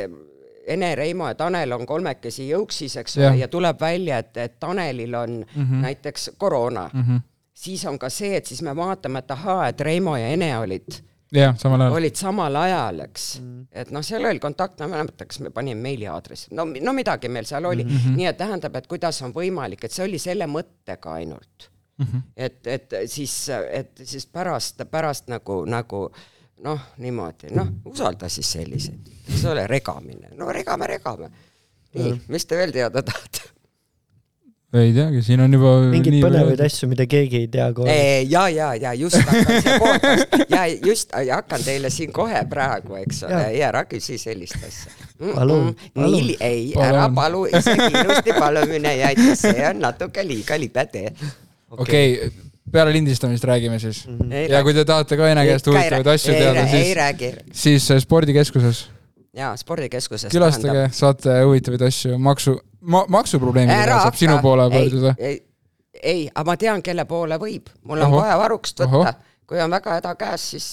Ene, 0.66 0.94
Reimo 0.94 1.28
ja 1.28 1.34
Tanel 1.34 1.72
on 1.72 1.86
kolmekesi 1.86 2.48
jõuksis, 2.50 2.96
eks 3.00 3.18
ole, 3.18 3.36
ja 3.36 3.48
tuleb 3.48 3.80
välja, 3.80 4.18
et, 4.18 4.36
et 4.36 4.60
Tanelil 4.60 5.14
on 5.14 5.30
mm 5.30 5.62
-hmm. 5.62 5.80
näiteks 5.82 6.30
koroona 6.38 6.90
mm, 6.92 7.00
-hmm. 7.00 7.20
siis 7.54 7.84
on 7.84 7.98
ka 7.98 8.08
see, 8.08 8.36
et 8.36 8.46
siis 8.46 8.62
me 8.62 8.76
vaatame, 8.76 9.18
et 9.18 9.30
ahaa, 9.30 9.68
et 9.68 9.80
Reimo 9.80 10.16
ja 10.16 10.28
Ene 10.28 10.58
olid 10.58 11.02
jah, 11.32 11.58
samal 11.58 11.80
ajal. 11.80 11.92
olid 11.92 12.14
samal 12.14 12.56
ajal, 12.56 13.00
eks 13.00 13.40
mm.. 13.40 13.66
et 13.72 13.90
noh, 13.90 14.04
seal 14.04 14.24
oli 14.24 14.38
kontakt, 14.38 14.80
ma 14.80 14.84
ei 14.84 14.90
mäleta, 14.90 15.26
kas 15.26 15.40
me 15.40 15.50
panime 15.50 15.80
meiliaadressi, 15.80 16.54
no, 16.54 16.66
no 16.80 16.92
midagi 16.92 17.28
meil 17.28 17.44
seal 17.48 17.64
oli 17.64 17.84
mm, 17.84 17.90
-hmm. 17.90 18.16
nii 18.16 18.26
et 18.26 18.36
tähendab, 18.36 18.76
et 18.76 18.86
kuidas 18.86 19.22
on 19.22 19.34
võimalik, 19.34 19.84
et 19.84 19.92
see 19.92 20.04
oli 20.04 20.18
selle 20.18 20.46
mõttega 20.46 21.12
ainult 21.12 21.71
mm. 21.98 22.06
-hmm. 22.06 22.22
et, 22.36 22.66
et 22.66 22.94
siis, 23.06 23.48
et 23.70 24.00
siis 24.04 24.26
pärast, 24.26 24.82
pärast 24.90 25.28
nagu, 25.28 25.64
nagu 25.64 26.08
noh, 26.64 26.80
niimoodi, 26.98 27.54
noh, 27.54 27.68
usalda 27.84 28.28
siis 28.28 28.52
selliseid, 28.52 29.08
eks 29.28 29.44
ole, 29.44 29.66
regamine, 29.66 30.34
no 30.36 30.52
regame, 30.52 30.86
regame. 30.86 31.30
nii, 31.94 32.20
mis 32.28 32.46
te 32.46 32.56
veel 32.56 32.72
teada 32.72 33.02
tahate? 33.02 33.52
ei 34.72 34.92
teagi, 34.92 35.20
siin 35.22 35.40
on 35.44 35.52
juba 35.52 35.70
mingeid 35.92 36.14
põnevaid 36.22 36.60
asju, 36.64 36.86
mida 36.88 37.04
keegi 37.04 37.42
ei 37.42 37.48
tea 37.52 37.66
kohe. 37.76 37.96
ja, 38.24 38.46
ja, 38.48 38.70
ja 38.80 38.94
just 38.96 39.18
hakkan 39.20 39.58
see 39.60 39.74
podcast 39.82 40.36
ja 40.54 40.62
just 40.86 41.12
ja 41.26 41.40
hakkan 41.42 41.64
teile 41.64 41.90
siin 41.92 42.12
kohe 42.12 42.40
praegu, 42.48 42.96
eks 43.02 43.20
ole 43.28 43.42
ja 43.58 43.68
ära 43.68 43.84
küsi 43.90 44.16
sellist 44.20 44.56
asja 44.56 44.94
mm. 45.18 45.34
Palun, 45.34 45.74
palun. 45.92 46.16
nii, 46.16 46.36
ei, 46.40 46.64
ära 46.72 47.04
Palun. 47.04 47.18
palu, 47.20 47.42
isegi 47.52 47.90
ilusti 48.00 48.36
palumine 48.38 48.96
ja 48.96 49.12
et 49.12 49.20
see 49.38 49.60
on 49.68 49.82
natuke 49.84 50.24
liiga 50.24 50.56
libede. 50.56 51.10
Okei 51.76 52.14
okay,, 52.14 52.48
peale 52.72 52.92
lindistamist 52.92 53.44
räägime 53.44 53.78
siis. 53.82 54.06
Mhm. 54.08 54.32
ja 54.52 54.62
kui 54.62 54.74
te 54.74 54.84
tahate 54.88 55.16
ka 55.20 55.28
Ene 55.28 55.46
käest 55.48 55.66
huvitavaid 55.68 56.10
asju 56.14 56.34
teada, 56.34 56.66
ei 56.66 56.74
siis, 56.74 56.88
ei 56.88 56.98
räägi. 56.98 57.32
siis 57.52 57.90
äh, 57.90 58.02
spordikeskuses 58.02 58.86
jaa, 59.36 59.54
spordikeskuses 59.56 60.32
külastage, 60.32 60.88
saate 60.96 61.38
huvitavaid 61.46 61.86
asju, 61.88 62.18
maksu, 62.22 62.58
maksuprobleemidega 63.08 64.02
saab 64.06 64.18
sinu 64.20 64.38
poole 64.44 64.68
pöörduda. 64.72 65.14
ei, 65.18 65.40
ei, 66.02 66.28
aga 66.34 66.46
ma 66.50 66.56
tean, 66.60 66.84
kelle 66.84 67.06
poole 67.08 67.38
võib, 67.40 67.72
mul 67.88 68.02
on 68.02 68.08
Ohoh. 68.08 68.20
kohe 68.20 68.38
varukst 68.44 68.84
Ohoh. 68.84 69.06
võtta, 69.06 69.32
kui 69.48 69.60
on 69.62 69.72
väga 69.72 69.98
häda 69.98 70.14
käes, 70.20 70.48
siis, 70.54 70.68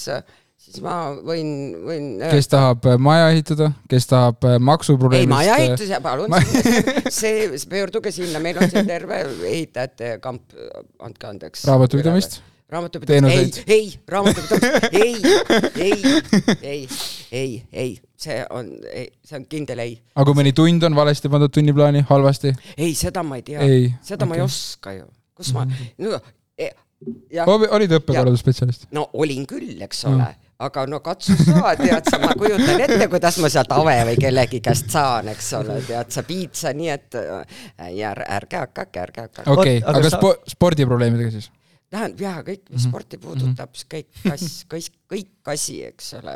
siis 0.69 0.83
ma 0.85 0.95
võin, 1.25 1.49
võin. 1.85 2.05
kes 2.29 2.49
tahab 2.51 2.85
äh, 2.89 2.99
maja 3.01 3.29
ehitada, 3.33 3.71
kes 3.89 4.07
tahab 4.09 4.45
äh, 4.47 4.57
ei, 4.57 4.63
maksuprobleemist. 4.69 5.31
majaehituse, 5.33 5.99
palun. 6.05 6.29
Ma-, 6.31 6.43
see, 7.13 7.49
pöörduge 7.71 8.13
sinna, 8.15 8.41
meil 8.43 8.59
on 8.61 8.69
siin 8.71 8.87
terve 8.89 9.23
ehitajate 9.49 10.17
kamp, 10.23 10.55
andke 11.05 11.29
andeks. 11.29 11.65
raamatupidamist, 11.69 12.39
raamatupidamist, 12.73 13.61
ei, 13.65 13.77
ei, 13.77 13.93
raamatupidamist, 14.07 14.91
ei, 14.93 15.15
ei, 15.75 16.03
ei, 16.61 16.83
ei, 17.31 17.55
ei, 17.71 17.95
see 18.19 18.41
on, 18.53 18.73
see 19.25 19.39
on 19.39 19.47
kindel 19.49 19.85
ei. 19.85 19.95
aga 20.13 20.27
kui 20.29 20.41
mõni 20.41 20.53
tund 20.57 20.85
on 20.85 20.97
valesti 20.97 21.31
pandud 21.33 21.53
tunniplaani, 21.55 22.05
halvasti, 22.11 22.53
ei, 22.77 22.93
seda 22.97 23.25
ma 23.25 23.41
ei 23.41 23.47
tea, 23.47 23.71
seda 24.05 24.29
ma 24.29 24.37
ei 24.37 24.45
oska 24.45 24.93
ju, 24.99 25.09
kus 25.39 25.53
ma, 25.55 25.65
no 26.03 26.19
e, 26.59 26.69
jah, 27.33 27.49
olid 27.49 27.97
õppekorraldusspetsialist? 27.99 28.89
no 28.95 29.09
olin 29.17 29.49
küll, 29.49 29.73
eks 29.87 30.05
ole. 30.09 30.29
Mm., 30.29 30.45
aga 30.59 30.83
no 30.91 30.99
katsu 31.03 31.35
sa, 31.39 31.71
tead 31.79 32.09
sa, 32.11 32.17
ma 32.19 32.33
kujutan 32.35 32.81
ette, 32.83 33.05
kuidas 33.11 33.37
ma 33.39 33.47
sealt 33.51 33.71
Ave 33.71 33.93
või 34.09 34.17
kellegi 34.19 34.59
käest 34.65 34.89
saan, 34.91 35.29
eks 35.31 35.53
ole, 35.59 35.77
tead 35.87 36.11
sa 36.11 36.23
piitsa, 36.27 36.73
nii 36.75 36.89
et 36.95 37.15
äh, 37.19 37.61
ja 37.95 38.11
ärge 38.11 38.27
ärge 38.39 38.59
hakake, 38.65 39.03
ärge 39.07 39.25
hakake. 39.27 39.47
okei, 39.55 39.77
Oot, 39.79 39.87
aga 39.93 40.01
aga 40.03 40.11
sa- 40.11 40.19
spo-, 40.19 40.37
spordiprobleemidega 40.55 41.31
siis? 41.37 41.47
tähendab 41.89 42.19
jah, 42.21 42.39
kõik, 42.45 42.63
Mhm. 42.67 42.75
mis 42.75 42.83
sporti 42.89 43.17
puudutab, 43.23 43.71
siis 43.73 43.87
kõik 43.89 44.09
kass, 44.27 44.57
kõik, 44.69 44.89
kõik 45.09 45.53
asi, 45.55 45.79
eks 45.87 46.11
ole. 46.19 46.35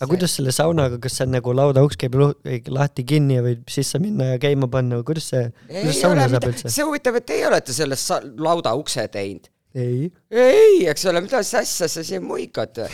aga 0.00 0.08
kuidas 0.10 0.32
selle 0.40 0.50
saunaga, 0.56 0.96
kas 0.98 1.12
see 1.20 1.26
on 1.28 1.36
nagu 1.36 1.52
laudauks 1.54 1.96
käib 2.00 2.16
lahti 2.74 3.04
kinni 3.06 3.36
ja 3.36 3.42
võib 3.44 3.68
sisse 3.70 4.00
minna 4.02 4.32
ja 4.32 4.38
käima 4.42 4.66
panna 4.72 4.96
või 4.98 5.04
kuidas 5.12 5.28
see, 5.30 5.44
ei 5.68 5.84
kuidas 5.84 6.00
sauna 6.00 6.24
saab 6.32 6.48
üldse? 6.48 6.72
see 6.74 6.82
huvitav, 6.88 7.20
et 7.20 7.26
teie 7.28 7.46
olete 7.46 7.76
sellest 7.76 8.08
sa- 8.10 8.22
lauda 8.24 8.72
ukse 8.74 9.04
teinud. 9.12 9.46
ei, 9.74 10.12
ei, 10.30 10.86
eks 10.90 11.06
ole, 11.10 11.24
mida 11.24 11.40
asja 11.42 11.88
sa 11.88 12.04
siin 12.04 12.24
muigad? 12.26 12.84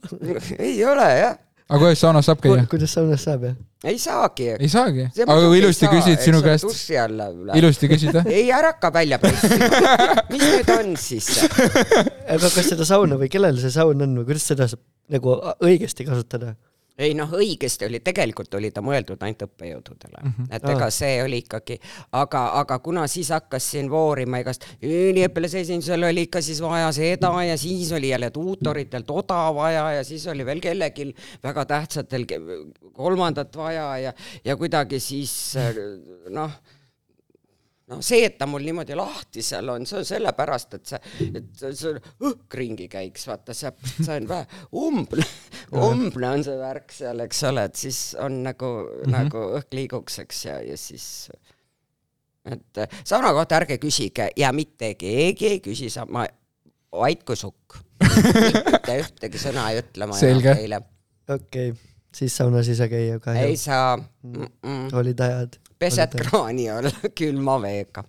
ei 0.58 0.76
ole 0.84 1.08
jah, 1.20 1.38
aga 1.66 1.80
kuidas 1.80 2.02
saunas 2.04 2.28
saab 2.28 2.42
käia? 2.44 2.66
kuidas 2.70 2.92
saunas 2.96 3.24
saab 3.26 3.48
jah? 3.48 3.56
ei 3.86 3.98
saagi. 4.02 4.50
ei 4.54 4.68
saagi, 4.70 5.08
aga 5.24 5.38
kui 5.46 5.60
ilusti 5.62 5.88
küsid 5.90 6.22
sinu 6.24 6.42
käest, 6.44 6.66
dussi 6.68 6.98
alla 7.00 7.30
ilusti 7.58 7.90
küsida. 7.90 8.24
ei, 8.28 8.46
ära 8.54 8.74
hakka 8.74 8.92
välja 8.94 9.18
pressima. 9.22 9.96
mis 10.32 10.44
nüüd 10.44 10.72
on 10.76 10.94
siis? 11.00 11.32
aga 11.46 12.44
kas 12.44 12.70
seda 12.72 12.86
sauna 12.88 13.18
või 13.20 13.30
kellel 13.32 13.58
see 13.62 13.72
saun 13.74 14.04
on 14.06 14.20
või 14.20 14.30
kuidas 14.30 14.48
seda 14.52 14.68
saab 14.70 14.84
nagu 15.12 15.38
õigesti 15.64 16.06
kasutada? 16.06 16.54
Ei 16.98 17.14
noh, 17.16 17.32
õigesti 17.36 17.86
oli, 17.86 18.00
tegelikult 18.04 18.54
oli 18.56 18.70
ta 18.72 18.82
mõeldud 18.84 19.20
ainult 19.22 19.42
õppejõududele 19.46 20.20
mm, 20.22 20.32
-hmm. 20.36 20.52
et 20.56 20.68
ega 20.72 20.88
see 20.94 21.18
oli 21.22 21.40
ikkagi, 21.44 21.78
aga, 22.16 22.44
aga 22.62 22.78
kuna 22.84 23.06
siis 23.10 23.30
hakkas 23.34 23.70
siin 23.74 23.90
voorima 23.92 24.40
igast 24.40 24.64
üliõpilase 24.82 25.60
esindusel 25.66 26.08
oli 26.08 26.26
ikka 26.28 26.42
siis 26.42 26.62
vaja 26.64 26.88
seda 26.96 27.32
ja 27.44 27.58
siis 27.60 27.92
oli 27.92 28.12
jälle 28.14 28.30
tuutoritel 28.30 29.04
toda 29.08 29.42
vaja 29.54 29.90
ja 29.98 30.04
siis 30.04 30.26
oli 30.32 30.46
veel 30.46 30.60
kellelgi 30.60 31.10
väga 31.44 31.64
tähtsatel 31.64 32.24
kolmandat 32.92 33.56
vaja 33.56 33.98
ja, 33.98 34.12
ja 34.44 34.56
kuidagi 34.56 35.00
siis 35.00 35.54
noh 36.30 36.50
noh, 37.92 38.02
see, 38.02 38.24
et 38.26 38.38
ta 38.38 38.48
mul 38.50 38.64
niimoodi 38.66 38.96
lahti 38.98 39.44
seal 39.46 39.68
on, 39.72 39.86
see 39.86 40.00
on 40.00 40.08
sellepärast, 40.08 40.78
et 40.78 40.92
see, 40.92 41.00
et 41.38 41.50
see 41.62 41.92
õhk 42.26 42.58
ringi 42.58 42.88
käiks, 42.92 43.26
vaata 43.30 43.54
see, 43.56 43.72
see 43.98 44.16
on 44.16 44.30
vähe 44.30 44.62
umbne, 44.82 45.26
umbne 45.72 46.32
on 46.32 46.46
see 46.46 46.56
värk 46.60 46.94
seal, 46.94 47.22
eks 47.26 47.44
ole, 47.50 47.66
et 47.70 47.84
siis 47.86 48.00
on 48.22 48.42
nagu 48.46 48.72
mm, 48.82 49.02
-hmm. 49.02 49.18
nagu 49.18 49.44
õhk 49.60 49.76
liiguks, 49.78 50.18
eks 50.24 50.44
ja, 50.48 50.58
ja 50.66 50.78
siis 50.80 51.28
et 52.46 52.78
äh, 52.78 52.98
sauna 53.04 53.32
kohta 53.34 53.60
ärge 53.60 53.78
küsige 53.82 54.28
ja 54.36 54.52
mitte 54.54 54.94
keegi 54.94 55.48
ei 55.54 55.60
küsi 55.60 55.90
sama, 55.90 56.26
hoidku 56.92 57.36
sukk. 57.36 57.82
mitte 58.02 58.98
ühtegi 59.00 59.40
sõna 59.40 59.70
ei 59.72 59.80
ütle 59.80 60.06
ma 60.06 60.18
enam 60.18 60.42
teile. 60.44 60.80
okei 61.28 61.70
okay., 61.70 61.78
siis 62.14 62.36
saunas 62.36 62.68
ei 62.68 62.78
saa 62.78 62.88
käia 62.92 63.16
ei 63.16 63.22
kahju. 63.22 63.56
saa 63.60 63.96
mm, 63.96 64.44
-mm. 64.44 64.90
olid 64.92 65.20
ajad. 65.20 65.58
Pesed 65.78 66.16
kraani 66.20 66.68
all 66.72 66.90
külma 67.18 67.58
veega. 67.62 68.04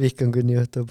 vihkan, 0.00 0.32
kui 0.34 0.42
nii 0.42 0.56
juhtub. 0.58 0.90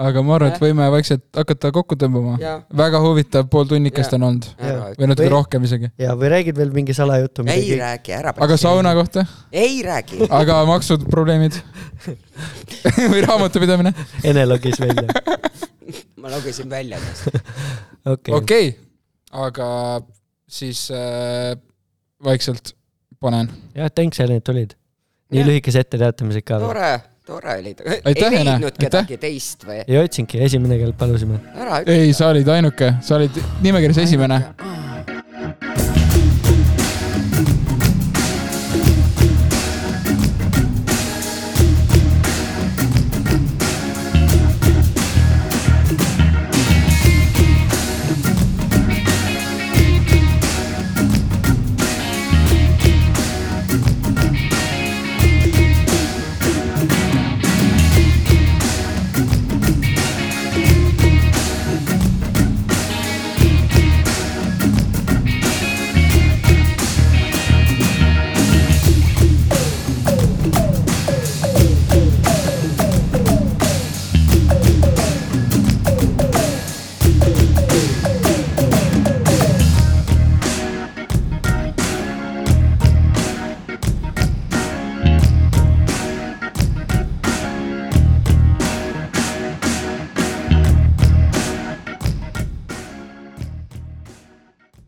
aga 0.00 0.22
ma 0.24 0.36
arvan, 0.36 0.52
et 0.54 0.62
võime 0.62 0.86
vaikselt 0.94 1.24
hakata 1.36 1.72
kokku 1.74 1.96
tõmbama. 1.98 2.36
väga 2.78 3.00
huvitav 3.02 3.48
pool 3.52 3.66
tunnikest 3.68 4.14
on 4.16 4.22
olnud 4.28 4.46
või 4.60 5.08
natuke 5.10 5.26
Või- 5.26 5.32
rohkem 5.34 5.66
isegi. 5.66 5.90
ja, 5.98 6.14
või 6.16 6.30
räägid 6.32 6.56
veel 6.56 6.70
mingi 6.76 6.94
salajutu, 6.96 7.44
ei 7.50 7.74
räägi, 7.80 8.14
ära 8.16 8.32
aga 8.46 8.56
sauna 8.60 8.94
kohta, 8.96 9.26
ei 9.52 9.82
räägi. 9.86 10.22
aga 10.30 10.60
maksud, 10.70 11.04
probleemid 11.10 11.58
või 13.12 13.24
raamatupidamine? 13.26 13.92
Ene 14.24 14.46
logis 14.46 14.78
välja. 14.80 15.08
ma 16.22 16.30
lugesin 16.36 16.70
välja 16.70 17.00
tast. 17.02 17.26
okei 18.06 18.34
okay., 18.34 18.38
okei, 18.38 18.70
aga 19.32 19.68
siis 20.50 20.86
äh, 20.94 21.56
vaikselt 22.24 22.74
panen. 23.20 23.50
jah, 23.76 23.90
et 23.90 23.94
tulid. 24.44 24.76
nii 25.30 25.46
lühikese 25.46 25.82
etteteatamisega 25.84 26.46
ka 26.48 26.58
tore, 26.62 26.90
tore 27.28 27.56
oli. 27.60 27.74
Ei 28.00 28.16
leidnud 28.48 28.78
kedagi 28.80 29.18
teist 29.20 29.66
või? 29.68 29.82
ei 29.84 29.98
otsinudki, 30.00 30.40
esimene, 30.46 30.78
kellelt 30.80 30.98
palusime. 30.98 31.40
ei, 31.84 32.14
sa 32.16 32.30
olid 32.32 32.48
ainuke, 32.48 32.94
sa 33.04 33.18
olid 33.18 33.36
nimekirjas 33.62 34.00
esimene. 34.06 34.40
aa, 34.56 34.69